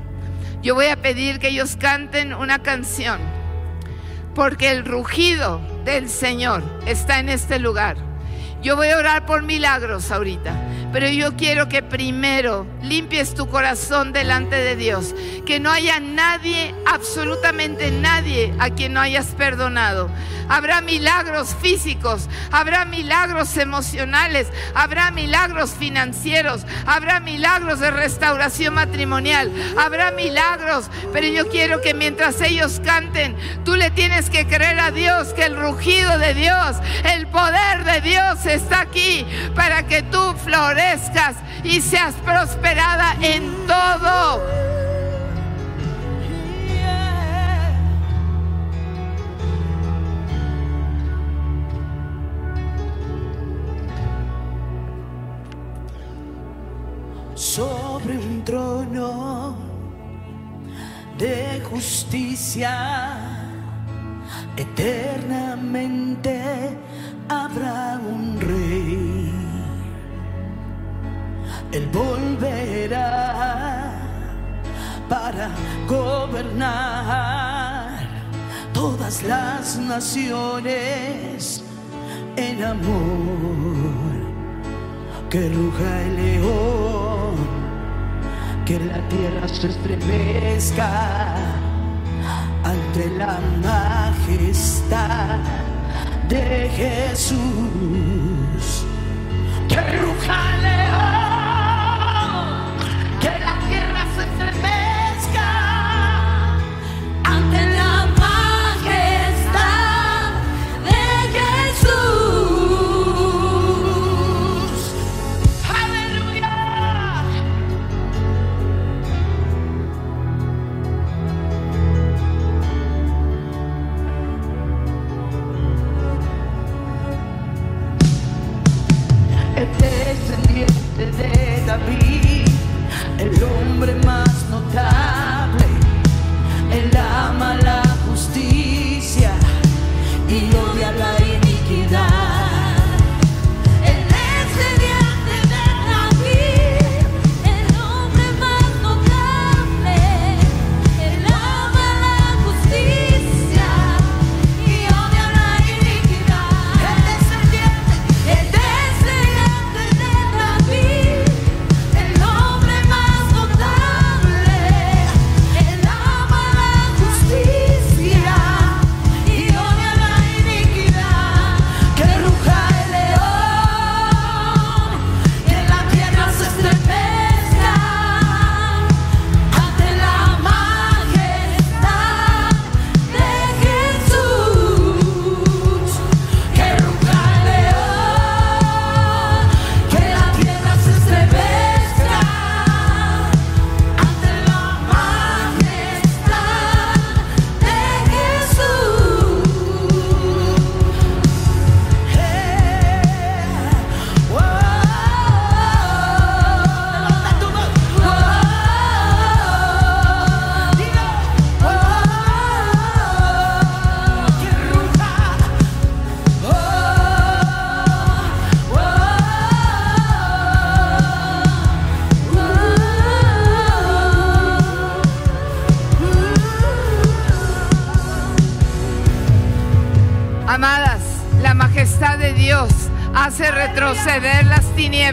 Yo 0.64 0.74
voy 0.74 0.86
a 0.86 0.96
pedir 0.96 1.40
que 1.40 1.48
ellos 1.48 1.76
canten 1.76 2.32
una 2.32 2.60
canción, 2.60 3.20
porque 4.34 4.70
el 4.70 4.86
rugido 4.86 5.60
del 5.84 6.08
Señor 6.08 6.62
está 6.86 7.18
en 7.18 7.28
este 7.28 7.58
lugar. 7.58 7.98
Yo 8.64 8.76
voy 8.76 8.88
a 8.88 8.96
orar 8.96 9.26
por 9.26 9.42
milagros 9.42 10.10
ahorita, 10.10 10.54
pero 10.90 11.06
yo 11.06 11.36
quiero 11.36 11.68
que 11.68 11.82
primero 11.82 12.66
limpies 12.82 13.34
tu 13.34 13.46
corazón 13.46 14.14
delante 14.14 14.56
de 14.56 14.74
Dios, 14.74 15.14
que 15.44 15.60
no 15.60 15.70
haya 15.70 16.00
nadie, 16.00 16.74
absolutamente 16.86 17.90
nadie 17.90 18.54
a 18.58 18.70
quien 18.70 18.94
no 18.94 19.00
hayas 19.00 19.26
perdonado. 19.26 20.08
Habrá 20.48 20.80
milagros 20.80 21.54
físicos, 21.60 22.28
habrá 22.50 22.84
milagros 22.84 23.56
emocionales, 23.56 24.48
habrá 24.74 25.10
milagros 25.10 25.70
financieros, 25.70 26.66
habrá 26.86 27.20
milagros 27.20 27.80
de 27.80 27.90
restauración 27.90 28.74
matrimonial, 28.74 29.50
habrá 29.78 30.10
milagros, 30.10 30.90
pero 31.12 31.26
yo 31.26 31.48
quiero 31.48 31.80
que 31.80 31.94
mientras 31.94 32.40
ellos 32.40 32.80
canten, 32.84 33.36
tú 33.64 33.74
le 33.76 33.90
tienes 33.90 34.30
que 34.30 34.46
creer 34.46 34.80
a 34.80 34.90
Dios 34.90 35.28
que 35.34 35.44
el 35.44 35.56
rugido 35.56 36.18
de 36.18 36.34
Dios, 36.34 36.76
el 37.14 37.26
poder 37.26 37.84
de 37.84 38.00
Dios 38.02 38.46
está 38.55 38.80
aquí 38.82 39.26
para 39.55 39.86
que 39.86 40.02
tú 40.02 40.34
florezcas 40.45 41.37
y 41.62 41.80
seas 41.80 42.14
prosperada 42.24 43.16
en 43.20 43.66
todo. 43.66 44.64
sobre 57.37 58.16
un 58.18 58.42
trono 58.45 59.54
de 61.18 61.61
justicia. 61.70 63.16
Eternamente 64.57 66.34
habrá 67.42 67.98
un 67.98 68.40
rey. 68.40 69.32
Él 71.72 71.88
volverá 71.92 73.92
para 75.08 75.50
gobernar 75.88 77.98
todas 78.72 79.22
las 79.22 79.78
naciones 79.78 81.64
en 82.36 82.62
amor, 82.62 84.14
que 85.30 85.48
ruja 85.48 86.02
el 86.02 86.16
león, 86.16 87.34
que 88.64 88.78
la 88.78 89.08
tierra 89.08 89.48
se 89.48 89.68
estremezca 89.68 91.34
ante 92.62 93.11
la 93.18 93.40
majestad 93.62 95.40
de 96.29 96.71
Jesús. 96.76 97.37
Que 99.68 99.80
ruja 99.99 100.57
león, 100.63 101.24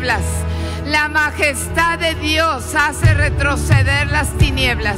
La 0.01 1.09
majestad 1.09 1.99
de 1.99 2.15
Dios 2.15 2.73
hace 2.73 3.13
retroceder 3.13 4.09
las 4.09 4.35
tinieblas. 4.39 4.97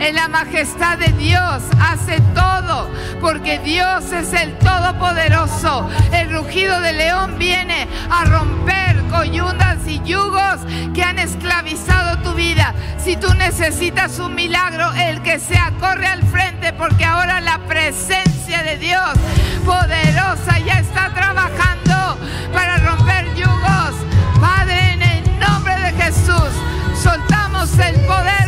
En 0.00 0.16
la 0.16 0.26
majestad 0.26 0.98
de 0.98 1.12
Dios 1.12 1.62
hace 1.80 2.20
todo, 2.34 2.90
porque 3.20 3.60
Dios 3.60 4.10
es 4.10 4.32
el 4.32 4.58
Todopoderoso. 4.58 5.88
El 6.12 6.32
rugido 6.32 6.80
del 6.80 6.98
león 6.98 7.38
viene 7.38 7.86
a 8.10 8.24
romper 8.24 9.00
coyundas 9.12 9.78
y 9.86 10.00
yugos 10.02 10.58
que 10.92 11.04
han 11.04 11.20
esclavizado 11.20 12.18
tu 12.22 12.34
vida. 12.34 12.74
Si 12.98 13.16
tú 13.16 13.32
necesitas 13.34 14.18
un 14.18 14.34
milagro, 14.34 14.92
el 14.94 15.22
que 15.22 15.38
sea 15.38 15.72
corre 15.78 16.08
al 16.08 16.22
frente, 16.24 16.72
porque 16.72 17.04
ahora 17.04 17.40
la 17.40 17.58
presencia 17.68 18.64
de 18.64 18.76
Dios 18.76 19.12
poderosa 19.64 20.58
ya 20.66 20.80
está 20.80 21.14
trabajando 21.14 22.18
para 22.52 22.78
romper 22.78 22.91
soltamos 27.72 27.78
el 27.80 28.00
poder 28.06 28.41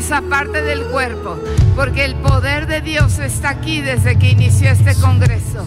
esa 0.00 0.22
parte 0.22 0.62
del 0.62 0.84
cuerpo, 0.84 1.36
porque 1.76 2.06
el 2.06 2.14
poder 2.14 2.66
de 2.66 2.80
Dios 2.80 3.18
está 3.18 3.50
aquí 3.50 3.82
desde 3.82 4.18
que 4.18 4.30
inició 4.30 4.70
este 4.70 4.94
congreso. 4.94 5.66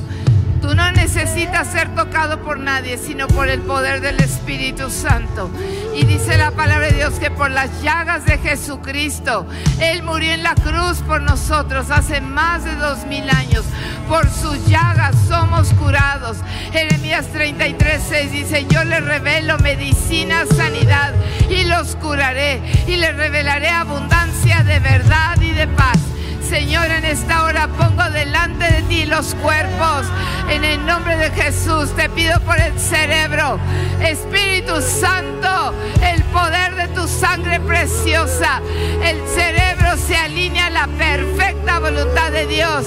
Tú 0.64 0.74
no 0.76 0.90
necesitas 0.94 1.68
ser 1.68 1.94
tocado 1.94 2.40
por 2.40 2.58
nadie, 2.58 2.98
sino 2.98 3.28
por 3.28 3.50
el 3.50 3.60
poder 3.64 4.00
del 4.00 4.18
Espíritu 4.22 4.90
Santo. 4.90 5.52
Y 5.94 6.06
dice 6.06 6.38
la 6.38 6.52
palabra 6.52 6.88
de 6.88 6.94
Dios 6.94 7.16
que 7.16 7.30
por 7.30 7.52
las 7.52 7.82
llagas 7.82 8.24
de 8.24 8.38
Jesucristo, 8.38 9.46
Él 9.82 10.04
murió 10.04 10.32
en 10.32 10.42
la 10.42 10.56
cruz 10.56 11.00
por 11.06 11.22
nosotros 11.22 11.92
hace 11.92 12.22
más 12.22 12.64
de 12.64 12.76
dos 12.76 13.06
mil 13.08 13.30
años. 13.30 13.66
Por 14.08 14.30
sus 14.30 14.66
llagas 14.66 15.18
somos 15.28 15.68
curados. 15.74 16.38
Jeremías 16.72 17.28
33, 17.34 18.02
6 18.02 18.32
dice, 18.32 18.66
yo 18.70 18.86
les 18.86 19.04
revelo 19.04 19.58
medicina, 19.60 20.46
sanidad 20.56 21.14
y 21.50 21.66
los 21.66 21.98
curaré 21.98 22.62
y 22.88 22.96
les 22.96 23.14
revelaré 23.18 23.68
abundancia 23.68 24.64
de 24.64 24.80
verdad 24.80 25.36
y 25.42 25.52
de 25.52 25.68
paz. 25.68 26.13
Señor, 26.54 26.86
en 26.92 27.04
esta 27.04 27.46
hora 27.46 27.68
pongo 27.68 28.08
delante 28.12 28.72
de 28.72 28.84
ti 28.84 29.06
los 29.06 29.34
cuerpos. 29.34 30.06
En 30.52 30.64
el 30.64 30.86
nombre 30.86 31.18
de 31.18 31.32
Jesús 31.32 31.90
te 31.96 32.08
pido 32.10 32.40
por 32.42 32.60
el 32.60 32.80
cerebro. 32.80 33.60
Espíritu 34.00 34.80
Santo, 34.80 35.74
el 36.04 36.22
poder 36.26 36.76
de 36.76 36.90
tu 36.90 37.08
sangre 37.08 37.60
preciosa. 37.60 38.62
El 39.04 39.20
cerebro 39.30 39.98
se 39.98 40.16
alinea 40.16 40.68
a 40.68 40.70
la 40.70 40.88
perfecta 40.90 41.80
voluntad 41.80 42.32
de 42.32 42.46
Dios. 42.46 42.86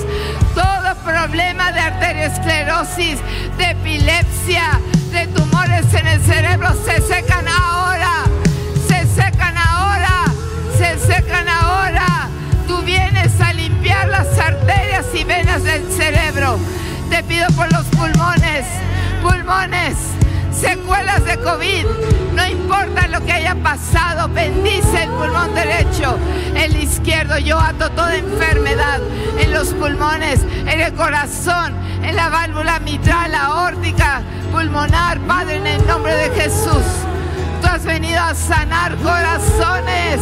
Todo 0.55 0.95
problema 1.05 1.73
de 1.73 1.81
arteriosclerosis, 1.81 3.19
de 3.59 3.71
epilepsia, 3.71 4.79
de 5.11 5.27
tumores 5.27 5.93
en 5.93 6.07
el 6.07 6.23
cerebro 6.23 6.69
se 6.85 7.03
secan 7.03 7.49
ahora. 7.49 8.27
Se 8.87 9.05
secan 9.09 9.59
ahora. 9.59 10.25
Se 10.79 10.97
secan 11.01 11.49
ahora. 11.49 12.29
Tú 12.69 12.81
vienes 12.83 13.41
a 13.41 13.45
las 13.95 14.39
arterias 14.39 15.07
y 15.15 15.25
venas 15.25 15.63
del 15.63 15.91
cerebro. 15.93 16.59
Te 17.11 17.23
pido 17.23 17.47
por 17.57 17.73
los 17.73 17.85
pulmones, 17.87 18.67
pulmones, 19.23 19.97
secuelas 20.53 21.25
de 21.25 21.39
COVID. 21.39 21.87
No 22.35 22.47
importa 22.47 23.07
lo 23.09 23.25
que 23.25 23.33
haya 23.33 23.55
pasado, 23.55 24.29
bendice 24.29 25.05
el 25.05 25.11
pulmón 25.11 25.55
derecho, 25.55 26.19
el 26.57 26.77
izquierdo. 26.77 27.39
Yo 27.39 27.59
ato 27.59 27.91
toda 27.91 28.17
enfermedad 28.17 29.01
en 29.39 29.53
los 29.53 29.69
pulmones, 29.69 30.41
en 30.67 30.81
el 30.81 30.93
corazón, 30.95 31.75
en 32.03 32.17
la 32.17 32.29
válvula 32.29 32.81
mitral, 32.81 33.35
aórtica, 33.35 34.23
pulmonar, 34.53 35.21
Padre, 35.21 35.57
en 35.57 35.67
el 35.67 35.87
nombre 35.87 36.15
de 36.15 36.31
Jesús. 36.31 36.85
Tú 37.61 37.66
has 37.69 37.85
venido 37.85 38.20
a 38.20 38.35
sanar 38.35 38.97
corazones. 38.97 40.20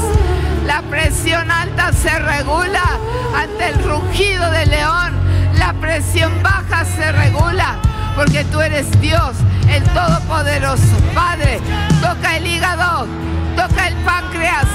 La 0.66 0.82
presión 0.82 1.51
alta 1.51 1.93
se 1.93 2.19
regula 2.19 2.98
ante 3.36 3.69
el 3.69 3.85
rugido 3.85 4.51
del 4.51 4.70
león. 4.70 5.12
La 5.59 5.73
presión 5.74 6.32
baja 6.43 6.85
se 6.85 7.12
regula 7.12 7.77
porque 8.15 8.44
tú 8.44 8.61
eres 8.61 8.89
Dios, 9.01 9.32
el 9.69 9.82
Todopoderoso. 9.85 10.97
Padre, 11.15 11.61
toca 12.01 12.36
el 12.36 12.47
hígado, 12.47 13.06
toca 13.56 13.89
el 13.89 13.94
páncreas. 13.97 14.66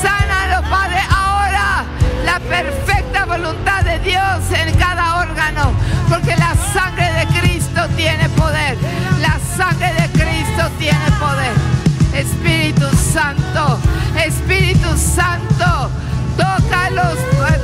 Sánalo, 0.00 0.68
Padre, 0.68 1.00
ahora. 1.14 1.84
La 2.24 2.38
perfecta 2.40 3.24
voluntad 3.26 3.82
de 3.82 3.98
Dios 4.00 4.22
en 4.52 4.74
cada 4.78 5.20
órgano. 5.20 5.72
Porque 6.08 6.36
la 6.36 6.54
sangre 6.72 7.10
de 7.12 7.26
Cristo 7.40 7.86
tiene 7.96 8.28
poder. 8.30 8.76
La 9.20 9.38
sangre 9.56 9.92
de 9.94 10.08
Cristo 10.12 10.70
tiene 10.78 11.10
poder. 11.18 11.69
Espíritu 12.14 12.86
Santo, 12.96 13.78
Espíritu 14.16 14.88
Santo, 14.96 15.90
toca 16.36 16.90
los 16.90 17.16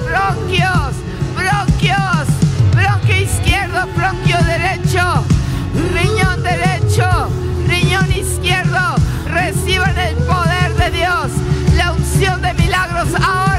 bronquios, 0.05 0.95
bronquios, 1.35 2.27
bronquio 2.73 3.17
izquierdo, 3.17 3.87
bronquio 3.95 4.39
derecho, 4.45 5.25
riñón 5.93 6.43
derecho, 6.43 7.29
riñón 7.67 8.11
izquierdo, 8.13 8.95
reciban 9.27 9.99
el 9.99 10.17
poder 10.17 10.75
de 10.77 10.91
Dios, 10.91 11.31
la 11.77 11.93
unción 11.93 12.41
de 12.41 12.55
milagros 12.55 13.09
ahora, 13.15 13.56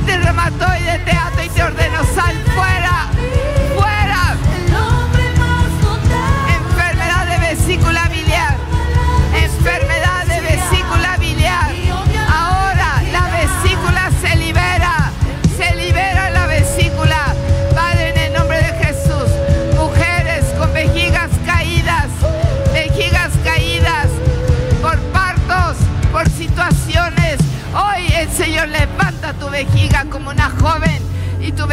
reumatoide, 0.00 0.98
te 1.04 1.12
ato 1.12 1.42
y 1.44 1.48
te 1.48 1.62
ordeno, 1.62 1.98
sal 2.14 2.36
fuera, 2.54 3.08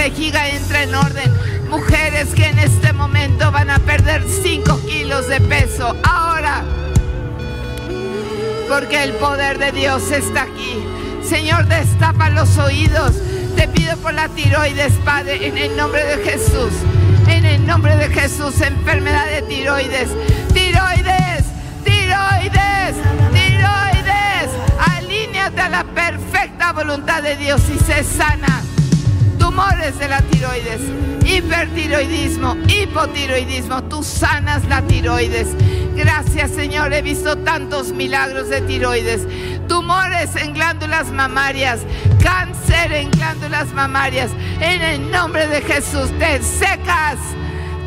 vejiga 0.02 0.50
entra 0.50 0.82
en 0.82 0.96
orden. 0.96 1.32
Mujeres 1.70 2.34
que 2.34 2.48
en 2.48 2.58
este 2.58 2.92
momento 2.92 3.52
van 3.52 3.70
a 3.70 3.78
perder 3.78 4.24
5 4.28 4.80
kilos 4.88 5.28
de 5.28 5.40
peso. 5.42 5.96
Ahora 6.04 6.64
porque 8.68 9.04
el 9.04 9.14
poder 9.14 9.60
de 9.60 9.72
Dios 9.72 10.12
está 10.12 10.44
aquí. 10.44 10.84
Señor, 11.24 11.68
destapa 11.68 12.32
los 12.32 12.58
oídos. 12.58 13.12
Te 13.56 13.68
pido 13.68 13.96
por 13.98 14.14
la 14.16 14.28
tiroides, 14.30 14.94
Padre, 15.06 15.46
en 15.46 15.58
el 15.58 15.76
nombre 15.78 16.04
de 16.04 16.24
Jesús. 16.24 16.74
En 17.28 17.46
el 17.46 17.68
nombre 17.68 17.96
de 17.96 18.08
Jesús, 18.08 18.60
enfermedad 18.62 19.28
de 19.28 19.44
tiroides. 19.44 20.10
Tiroides, 20.52 21.44
tiroides, 21.84 22.96
tiroides. 23.34 24.50
Alíneate 24.98 25.62
a 25.62 25.70
la 25.70 25.84
perfecta 25.84 26.72
voluntad 26.72 27.22
de 27.22 27.36
Dios 27.36 27.62
y 27.70 27.78
se 27.78 28.04
sana 28.04 28.71
tumores 29.62 30.00
de 30.00 30.08
la 30.08 30.22
tiroides, 30.22 30.82
hipertiroidismo, 31.24 32.58
hipotiroidismo, 32.68 33.84
tú 33.84 34.04
sanas 34.04 34.66
la 34.66 34.82
tiroides. 34.82 35.50
Gracias 35.96 36.52
Señor, 36.52 36.94
he 36.94 37.02
visto 37.02 37.38
tantos 37.38 37.92
milagros 37.92 38.50
de 38.50 38.62
tiroides, 38.62 39.28
tumores 39.68 40.36
en 40.36 40.54
glándulas 40.54 41.12
mamarias, 41.12 41.82
cáncer 42.24 42.92
en 42.92 43.12
glándulas 43.12 43.72
mamarias. 43.74 44.32
En 44.60 44.82
el 44.82 45.12
nombre 45.12 45.48
de 45.48 45.62
Jesús, 45.62 46.10
te 46.18 46.42
secas, 46.42 47.20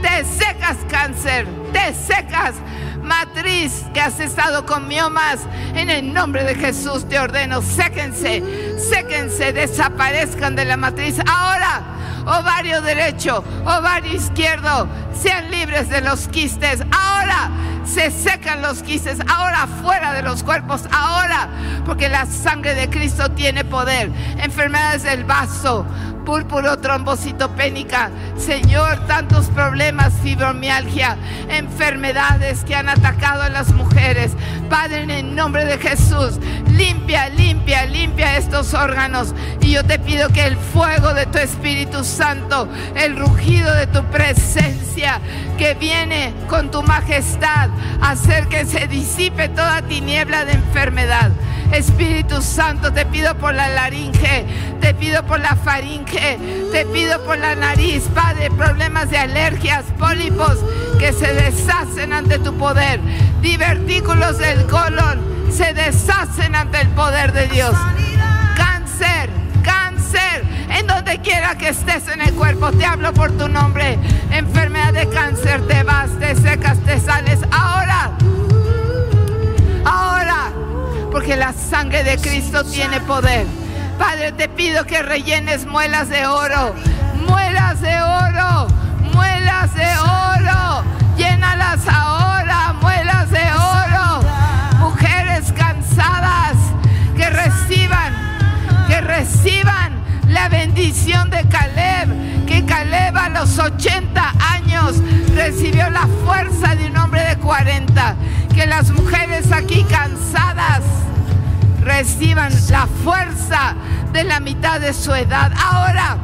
te 0.00 0.24
secas 0.24 0.76
cáncer, 0.88 1.46
te 1.72 1.92
secas 1.92 2.54
matriz 3.04 3.84
que 3.92 4.00
has 4.00 4.18
estado 4.18 4.66
con 4.66 4.88
miomas. 4.88 5.40
En 5.74 5.90
el 5.90 6.12
nombre 6.12 6.44
de 6.44 6.54
Jesús 6.54 7.08
te 7.08 7.18
ordeno, 7.18 7.62
séquense, 7.62 8.42
séquense, 8.78 9.52
desaparezcan 9.52 10.56
de 10.56 10.64
la 10.64 10.76
matriz. 10.76 11.16
Ahora, 11.30 11.82
ovario 12.26 12.80
derecho, 12.82 13.44
ovario 13.64 14.14
izquierdo, 14.14 14.88
sean 15.14 15.50
libres 15.50 15.88
de 15.88 16.00
los 16.00 16.28
quistes. 16.28 16.80
Ahora 16.90 17.50
se 17.84 18.10
secan 18.10 18.62
los 18.62 18.82
quistes, 18.82 19.18
ahora 19.28 19.66
fuera 19.82 20.12
de 20.14 20.22
los 20.22 20.42
cuerpos, 20.42 20.82
ahora, 20.90 21.48
porque 21.84 22.08
la 22.08 22.26
sangre 22.26 22.74
de 22.74 22.88
Cristo 22.88 23.30
tiene 23.32 23.64
poder. 23.64 24.10
Enfermedades 24.38 25.02
del 25.02 25.24
vaso, 25.24 25.86
púrpuro, 26.24 26.78
trombocitopénica. 26.78 28.10
Señor, 28.36 29.06
tantos 29.06 29.46
problemas, 29.46 30.12
fibromialgia, 30.22 31.16
enfermedades 31.48 32.64
que 32.64 32.74
han 32.74 32.88
atacado 32.88 33.42
a 33.42 33.48
las 33.48 33.72
mujeres. 33.72 34.32
Padre, 34.68 35.02
en 35.02 35.10
el 35.10 35.34
nombre 35.34 35.64
de 35.64 35.78
Jesús, 35.78 36.38
limpia, 36.70 37.28
limpia, 37.28 37.86
limpia 37.86 38.36
estos 38.36 38.74
órganos. 38.74 39.34
Y 39.60 39.72
yo 39.72 39.84
te 39.84 39.98
pido 39.98 40.28
que 40.30 40.44
el 40.44 40.56
fuego 40.56 41.14
de 41.14 41.26
tu 41.26 41.38
Espíritu 41.38 42.04
Santo, 42.04 42.68
el 42.96 43.16
rugido 43.16 43.72
de 43.74 43.86
tu 43.86 44.02
presencia, 44.04 45.20
que 45.58 45.74
viene 45.74 46.34
con 46.48 46.70
tu 46.70 46.82
majestad, 46.82 47.68
hacer 48.00 48.48
que 48.48 48.64
se 48.64 48.86
disipe 48.88 49.48
toda 49.48 49.82
tiniebla 49.82 50.44
de 50.44 50.52
enfermedad. 50.52 51.30
Espíritu 51.72 52.40
Santo, 52.42 52.92
te 52.92 53.06
pido 53.06 53.34
por 53.36 53.54
la 53.54 53.68
laringe, 53.68 54.46
te 54.80 54.94
pido 54.94 55.24
por 55.24 55.40
la 55.40 55.56
faringe, 55.56 56.38
te 56.72 56.86
pido 56.86 57.22
por 57.24 57.38
la 57.38 57.54
nariz, 57.54 58.04
Padre, 58.14 58.50
problemas 58.50 59.10
de 59.10 59.18
alergias, 59.18 59.84
pólipos 59.98 60.58
que 60.98 61.12
se 61.12 61.32
deshacen 61.32 62.12
ante 62.12 62.38
tu 62.38 62.54
poder, 62.54 63.00
divertículos 63.40 64.38
del 64.38 64.66
colon 64.66 65.34
se 65.50 65.72
deshacen 65.72 66.56
ante 66.56 66.80
el 66.80 66.88
poder 66.88 67.32
de 67.32 67.46
Dios. 67.48 67.74
Cáncer 68.56 69.30
En 70.68 70.86
donde 70.88 71.20
quiera 71.20 71.56
que 71.56 71.68
estés 71.68 72.08
en 72.08 72.20
el 72.20 72.34
cuerpo, 72.34 72.72
te 72.72 72.84
hablo 72.84 73.12
por 73.14 73.30
tu 73.32 73.48
nombre. 73.48 73.98
Enfermedad 74.30 74.92
de 74.92 75.08
cáncer, 75.08 75.64
te 75.68 75.84
vas, 75.84 76.10
te 76.18 76.34
secas, 76.34 76.78
te 76.80 76.98
sales. 76.98 77.38
Ahora, 77.52 78.10
porque 81.14 81.36
la 81.36 81.52
sangre 81.52 82.02
de 82.02 82.18
Cristo 82.18 82.64
tiene 82.64 83.00
poder. 83.00 83.46
Padre, 84.00 84.32
te 84.32 84.48
pido 84.48 84.84
que 84.84 85.00
rellenes 85.00 85.64
muelas 85.64 86.08
de 86.08 86.26
oro, 86.26 86.74
muelas 87.28 87.80
de 87.80 88.02
oro, 88.02 88.66
muelas 89.12 89.72
de 89.76 89.86
oro. 89.96 90.82
Llénalas 91.16 91.86
ahora, 91.86 92.72
muelas 92.80 93.30
de 93.30 93.44
oro. 93.52 94.22
Mujeres 94.80 95.52
cansadas 95.56 96.56
que 97.16 97.30
reciban, 97.30 98.12
que 98.88 99.00
reciban 99.00 99.92
la 100.26 100.48
bendición 100.48 101.30
de 101.30 101.46
Caleb, 101.48 102.44
que 102.44 102.64
Caleb 102.64 103.16
a 103.16 103.28
los 103.28 103.56
80 103.56 104.34
años 104.52 104.96
recibió 105.32 105.88
la 105.90 106.08
fuerza 106.24 106.74
de 106.74 106.88
un 106.88 106.96
hombre 106.96 107.22
de 107.22 107.36
40, 107.36 108.16
que 108.54 108.66
las 108.66 108.90
mujeres 108.90 109.50
aquí 109.52 109.84
cansadas 109.84 110.82
reciban 111.80 112.52
la 112.70 112.86
fuerza 113.02 113.74
de 114.12 114.24
la 114.24 114.40
mitad 114.40 114.80
de 114.80 114.92
su 114.92 115.12
edad. 115.12 115.52
Ahora, 115.56 116.18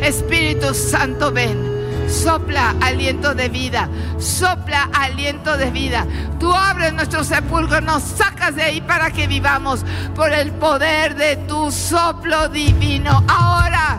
Espíritu 0.00 0.72
Santo, 0.74 1.32
ven. 1.32 1.74
Sopla 2.08 2.74
aliento 2.82 3.34
de 3.34 3.48
vida, 3.48 3.88
sopla 4.18 4.90
aliento 4.92 5.56
de 5.56 5.70
vida. 5.70 6.06
Tú 6.38 6.52
abres 6.52 6.92
nuestro 6.92 7.24
sepulcro, 7.24 7.80
nos 7.80 8.02
sacas 8.02 8.54
de 8.54 8.62
ahí 8.62 8.80
para 8.82 9.10
que 9.10 9.26
vivamos 9.26 9.84
por 10.14 10.30
el 10.32 10.52
poder 10.52 11.16
de 11.16 11.36
tu 11.36 11.72
soplo 11.72 12.50
divino. 12.50 13.24
Ahora, 13.26 13.96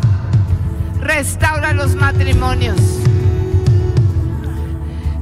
restaura 1.02 1.74
los 1.74 1.96
matrimonios. 1.96 2.80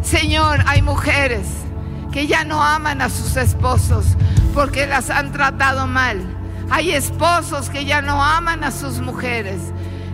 Señor, 0.03 0.59
hay 0.67 0.81
mujeres 0.81 1.47
que 2.11 2.27
ya 2.27 2.43
no 2.43 2.61
aman 2.61 3.01
a 3.01 3.09
sus 3.09 3.37
esposos 3.37 4.05
porque 4.53 4.85
las 4.85 5.09
han 5.09 5.31
tratado 5.31 5.87
mal. 5.87 6.21
Hay 6.69 6.91
esposos 6.91 7.69
que 7.69 7.85
ya 7.85 8.01
no 8.01 8.23
aman 8.23 8.63
a 8.63 8.71
sus 8.71 8.99
mujeres. 8.99 9.59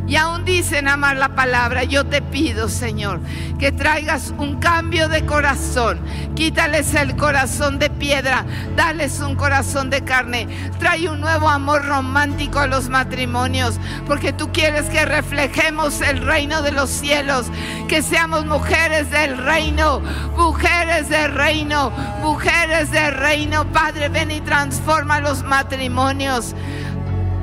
Y 0.09 0.15
aún 0.15 0.43
dicen 0.43 0.87
amar 0.87 1.17
la 1.17 1.35
palabra. 1.35 1.83
Yo 1.83 2.03
te 2.03 2.23
pido, 2.23 2.67
Señor, 2.67 3.19
que 3.59 3.71
traigas 3.71 4.33
un 4.39 4.59
cambio 4.59 5.07
de 5.07 5.23
corazón. 5.23 5.99
Quítales 6.35 6.95
el 6.95 7.15
corazón 7.15 7.77
de 7.77 7.91
piedra. 7.91 8.43
Dales 8.75 9.19
un 9.19 9.35
corazón 9.35 9.91
de 9.91 10.03
carne. 10.03 10.47
Trae 10.79 11.07
un 11.07 11.21
nuevo 11.21 11.47
amor 11.47 11.85
romántico 11.85 12.57
a 12.57 12.65
los 12.65 12.89
matrimonios. 12.89 13.79
Porque 14.07 14.33
tú 14.33 14.51
quieres 14.51 14.87
que 14.87 15.05
reflejemos 15.05 16.01
el 16.01 16.25
reino 16.25 16.63
de 16.63 16.71
los 16.71 16.89
cielos. 16.89 17.45
Que 17.87 18.01
seamos 18.01 18.47
mujeres 18.47 19.11
del 19.11 19.37
reino. 19.37 19.99
Mujeres 20.35 21.07
del 21.09 21.35
reino. 21.35 21.91
Mujeres 22.23 22.89
del 22.89 23.13
reino. 23.13 23.71
Padre, 23.71 24.09
ven 24.09 24.31
y 24.31 24.41
transforma 24.41 25.19
los 25.19 25.43
matrimonios 25.43 26.55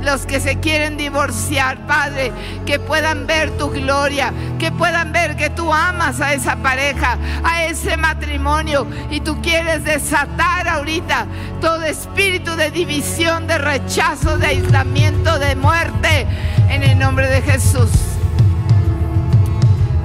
los 0.07 0.25
que 0.25 0.39
se 0.39 0.61
quieren 0.61 0.97
divorciar, 0.97 1.85
Padre, 1.87 2.33
que 2.65 2.79
puedan 2.79 3.27
ver 3.27 3.51
tu 3.59 3.71
gloria, 3.71 4.33
que 4.59 4.71
puedan 4.71 5.13
ver 5.13 5.35
que 5.37 5.51
tú 5.51 5.75
amas 5.75 6.21
a 6.21 6.33
esa 6.33 6.57
pareja, 6.57 7.19
a 7.43 7.65
ese 7.65 7.97
matrimonio 7.97 8.87
y 9.11 9.21
tú 9.21 9.43
quieres 9.43 9.85
desatar 9.85 10.69
ahorita 10.69 11.27
todo 11.61 11.83
espíritu 11.83 12.55
de 12.55 12.71
división, 12.71 13.49
de 13.49 13.59
rechazo, 13.59 14.39
de 14.39 14.47
aislamiento, 14.47 15.41
de 15.41 15.57
muerte, 15.57 16.27
en 16.71 16.85
el 16.85 16.99
nombre 16.99 17.29
de 17.29 17.43
Jesús. 17.43 17.91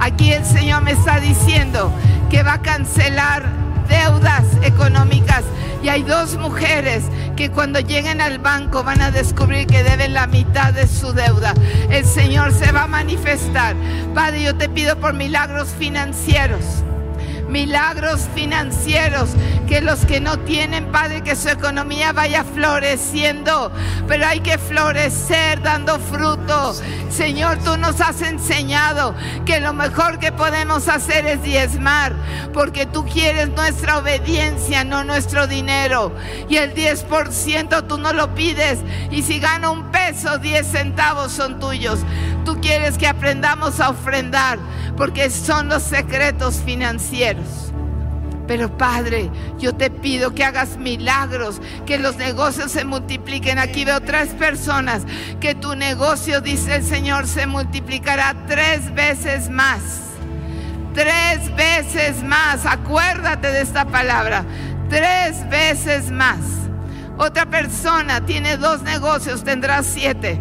Aquí 0.00 0.32
el 0.32 0.44
Señor 0.44 0.82
me 0.82 0.92
está 0.92 1.20
diciendo 1.20 1.92
que 2.28 2.42
va 2.42 2.54
a 2.54 2.62
cancelar 2.62 3.61
deudas 3.88 4.44
económicas. 4.62 5.44
Y 5.82 5.88
hay 5.88 6.02
dos 6.02 6.36
mujeres 6.36 7.04
que 7.36 7.50
cuando 7.50 7.80
lleguen 7.80 8.20
al 8.20 8.38
banco 8.38 8.84
van 8.84 9.00
a 9.00 9.10
descubrir 9.10 9.66
que 9.66 9.82
deben 9.82 10.14
la 10.14 10.26
mitad 10.26 10.72
de 10.72 10.86
su 10.86 11.12
deuda. 11.12 11.54
El 11.90 12.04
Señor 12.04 12.52
se 12.52 12.70
va 12.70 12.84
a 12.84 12.86
manifestar. 12.86 13.74
Padre, 14.14 14.42
yo 14.42 14.54
te 14.54 14.68
pido 14.68 14.96
por 14.98 15.14
milagros 15.14 15.70
financieros. 15.76 16.64
Milagros 17.48 18.28
financieros, 18.34 19.30
que 19.72 19.80
los 19.80 20.04
que 20.04 20.20
no 20.20 20.38
tienen, 20.40 20.92
Padre, 20.92 21.22
que 21.22 21.34
su 21.34 21.48
economía 21.48 22.12
vaya 22.12 22.44
floreciendo, 22.44 23.72
pero 24.06 24.26
hay 24.26 24.40
que 24.40 24.58
florecer 24.58 25.62
dando 25.62 25.98
fruto. 25.98 26.74
Señor, 27.08 27.56
tú 27.64 27.78
nos 27.78 28.02
has 28.02 28.20
enseñado 28.20 29.14
que 29.46 29.60
lo 29.60 29.72
mejor 29.72 30.18
que 30.18 30.30
podemos 30.30 30.88
hacer 30.88 31.26
es 31.26 31.42
diezmar, 31.42 32.12
porque 32.52 32.84
tú 32.84 33.06
quieres 33.06 33.48
nuestra 33.48 33.96
obediencia, 33.96 34.84
no 34.84 35.04
nuestro 35.04 35.46
dinero. 35.46 36.14
Y 36.50 36.56
el 36.56 36.74
10% 36.74 37.86
tú 37.86 37.96
no 37.96 38.12
lo 38.12 38.34
pides, 38.34 38.78
y 39.10 39.22
si 39.22 39.40
gano 39.40 39.72
un 39.72 39.90
peso, 39.90 40.36
10 40.36 40.66
centavos 40.66 41.32
son 41.32 41.58
tuyos. 41.58 42.00
Tú 42.44 42.60
quieres 42.60 42.98
que 42.98 43.06
aprendamos 43.06 43.80
a 43.80 43.88
ofrendar, 43.88 44.58
porque 44.98 45.30
son 45.30 45.70
los 45.70 45.82
secretos 45.82 46.56
financieros. 46.56 47.72
Pero 48.46 48.76
Padre, 48.76 49.30
yo 49.58 49.74
te 49.74 49.90
pido 49.90 50.34
que 50.34 50.44
hagas 50.44 50.76
milagros, 50.76 51.60
que 51.86 51.98
los 51.98 52.16
negocios 52.16 52.72
se 52.72 52.84
multipliquen. 52.84 53.58
Aquí 53.58 53.84
veo 53.84 54.00
tres 54.00 54.30
personas, 54.30 55.02
que 55.40 55.54
tu 55.54 55.74
negocio, 55.76 56.40
dice 56.40 56.76
el 56.76 56.84
Señor, 56.84 57.26
se 57.26 57.46
multiplicará 57.46 58.34
tres 58.48 58.92
veces 58.94 59.48
más. 59.48 59.80
Tres 60.94 61.54
veces 61.56 62.22
más. 62.22 62.66
Acuérdate 62.66 63.50
de 63.50 63.62
esta 63.62 63.84
palabra. 63.86 64.44
Tres 64.90 65.48
veces 65.48 66.10
más. 66.10 66.40
Otra 67.16 67.46
persona 67.46 68.24
tiene 68.26 68.56
dos 68.56 68.82
negocios, 68.82 69.44
tendrá 69.44 69.82
siete. 69.82 70.40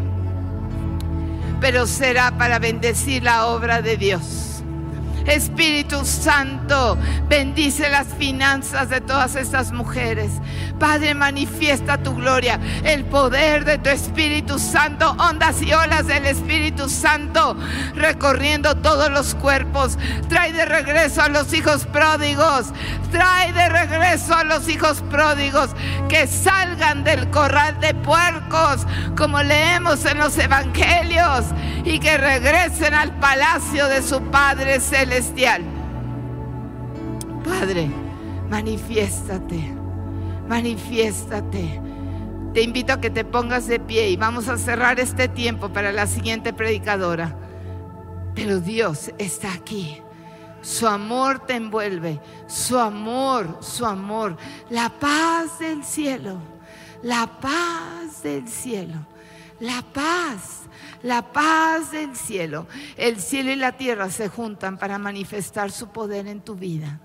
Pero 1.59 1.85
será 1.85 2.31
para 2.31 2.59
bendecir 2.59 3.23
la 3.23 3.45
obra 3.45 3.81
de 3.81 3.95
Dios. 3.95 4.50
Espíritu 5.25 6.03
Santo, 6.05 6.97
bendice 7.29 7.89
las 7.89 8.07
finanzas 8.07 8.89
de 8.89 9.01
todas 9.01 9.35
estas 9.35 9.71
mujeres. 9.71 10.31
Padre, 10.79 11.13
manifiesta 11.13 11.97
tu 11.97 12.15
gloria, 12.15 12.59
el 12.83 13.05
poder 13.05 13.65
de 13.65 13.77
tu 13.77 13.89
Espíritu 13.89 14.57
Santo, 14.57 15.15
ondas 15.19 15.61
y 15.61 15.73
olas 15.73 16.07
del 16.07 16.25
Espíritu 16.25 16.89
Santo 16.89 17.55
recorriendo 17.93 18.75
todos 18.77 19.11
los 19.11 19.35
cuerpos. 19.35 19.97
Trae 20.27 20.51
de 20.53 20.65
regreso 20.65 21.21
a 21.21 21.29
los 21.29 21.53
hijos 21.53 21.85
pródigos, 21.85 22.67
trae 23.11 23.53
de 23.53 23.69
regreso 23.69 24.33
a 24.33 24.43
los 24.43 24.67
hijos 24.69 25.03
pródigos 25.11 25.69
que 26.09 26.25
salgan 26.27 27.03
del 27.03 27.29
corral 27.29 27.79
de 27.79 27.93
puercos, 27.93 28.87
como 29.15 29.41
leemos 29.43 30.03
en 30.05 30.17
los 30.17 30.37
evangelios, 30.37 31.45
y 31.83 31.99
que 31.99 32.17
regresen 32.17 32.93
al 32.93 33.11
palacio 33.19 33.87
de 33.87 34.01
su 34.01 34.21
Padre 34.31 34.79
Celestial. 34.79 35.10
Padre, 37.43 37.89
manifiéstate, 38.49 39.75
manifiéstate. 40.47 41.81
Te 42.53 42.61
invito 42.61 42.93
a 42.93 43.01
que 43.01 43.09
te 43.09 43.25
pongas 43.25 43.67
de 43.67 43.81
pie 43.81 44.09
y 44.09 44.15
vamos 44.15 44.47
a 44.47 44.57
cerrar 44.57 45.01
este 45.01 45.27
tiempo 45.27 45.67
para 45.67 45.91
la 45.91 46.07
siguiente 46.07 46.53
predicadora. 46.53 47.35
Pero 48.35 48.61
Dios 48.61 49.11
está 49.17 49.51
aquí. 49.51 50.01
Su 50.61 50.87
amor 50.87 51.45
te 51.45 51.55
envuelve, 51.55 52.21
su 52.47 52.79
amor, 52.79 53.57
su 53.59 53.85
amor, 53.85 54.37
la 54.69 54.87
paz 54.89 55.59
del 55.59 55.83
cielo, 55.83 56.37
la 57.03 57.27
paz 57.27 58.23
del 58.23 58.47
cielo, 58.47 59.05
la 59.59 59.83
paz, 59.93 60.60
la 61.03 61.31
paz 61.31 61.91
del 61.91 62.15
cielo. 62.15 62.67
El 62.97 63.19
cielo 63.19 63.51
y 63.51 63.55
la 63.55 63.73
tierra 63.73 64.09
se 64.09 64.27
juntan 64.27 64.77
para 64.77 64.97
manifestar 64.97 65.71
su 65.71 65.89
poder 65.89 66.27
en 66.27 66.41
tu 66.41 66.55
vida. 66.55 66.99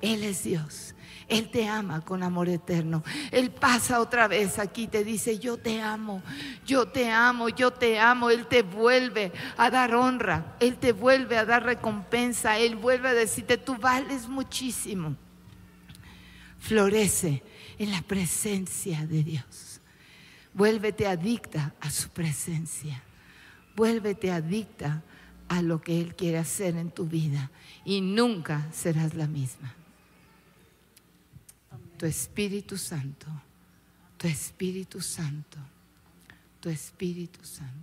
Él 0.00 0.24
es 0.24 0.44
Dios. 0.44 0.94
Él 1.28 1.50
te 1.50 1.68
ama 1.68 2.02
con 2.02 2.22
amor 2.22 2.48
eterno. 2.48 3.02
Él 3.32 3.50
pasa 3.50 4.00
otra 4.00 4.28
vez 4.28 4.58
aquí 4.58 4.84
y 4.84 4.88
te 4.88 5.02
dice, 5.02 5.38
yo 5.38 5.56
te 5.56 5.82
amo, 5.82 6.22
yo 6.64 6.86
te 6.86 7.10
amo, 7.10 7.48
yo 7.48 7.72
te 7.72 7.98
amo. 7.98 8.30
Él 8.30 8.46
te 8.46 8.62
vuelve 8.62 9.32
a 9.56 9.70
dar 9.70 9.94
honra, 9.94 10.56
Él 10.60 10.76
te 10.76 10.92
vuelve 10.92 11.36
a 11.36 11.44
dar 11.44 11.64
recompensa, 11.64 12.58
Él 12.58 12.76
vuelve 12.76 13.08
a 13.08 13.14
decirte, 13.14 13.58
tú 13.58 13.76
vales 13.76 14.28
muchísimo. 14.28 15.16
Florece 16.60 17.42
en 17.78 17.90
la 17.90 18.02
presencia 18.02 19.04
de 19.06 19.24
Dios. 19.24 19.80
Vuélvete 20.54 21.06
adicta 21.06 21.74
a 21.80 21.90
su 21.90 22.08
presencia. 22.10 23.02
Vuélvete 23.76 24.32
adicta 24.32 25.02
a 25.48 25.62
lo 25.62 25.80
que 25.80 26.00
Él 26.00 26.16
quiere 26.16 26.38
hacer 26.38 26.76
en 26.76 26.90
tu 26.90 27.06
vida 27.06 27.50
y 27.84 28.00
nunca 28.00 28.66
serás 28.72 29.14
la 29.14 29.26
misma 29.26 29.74
tu 31.96 32.06
Espíritu 32.06 32.76
Santo, 32.76 33.26
tu 34.16 34.28
Espíritu 34.28 35.00
Santo, 35.00 35.58
tu 36.60 36.68
tu 36.68 36.68
Espíritu 36.68 37.44
Santo. 37.44 37.75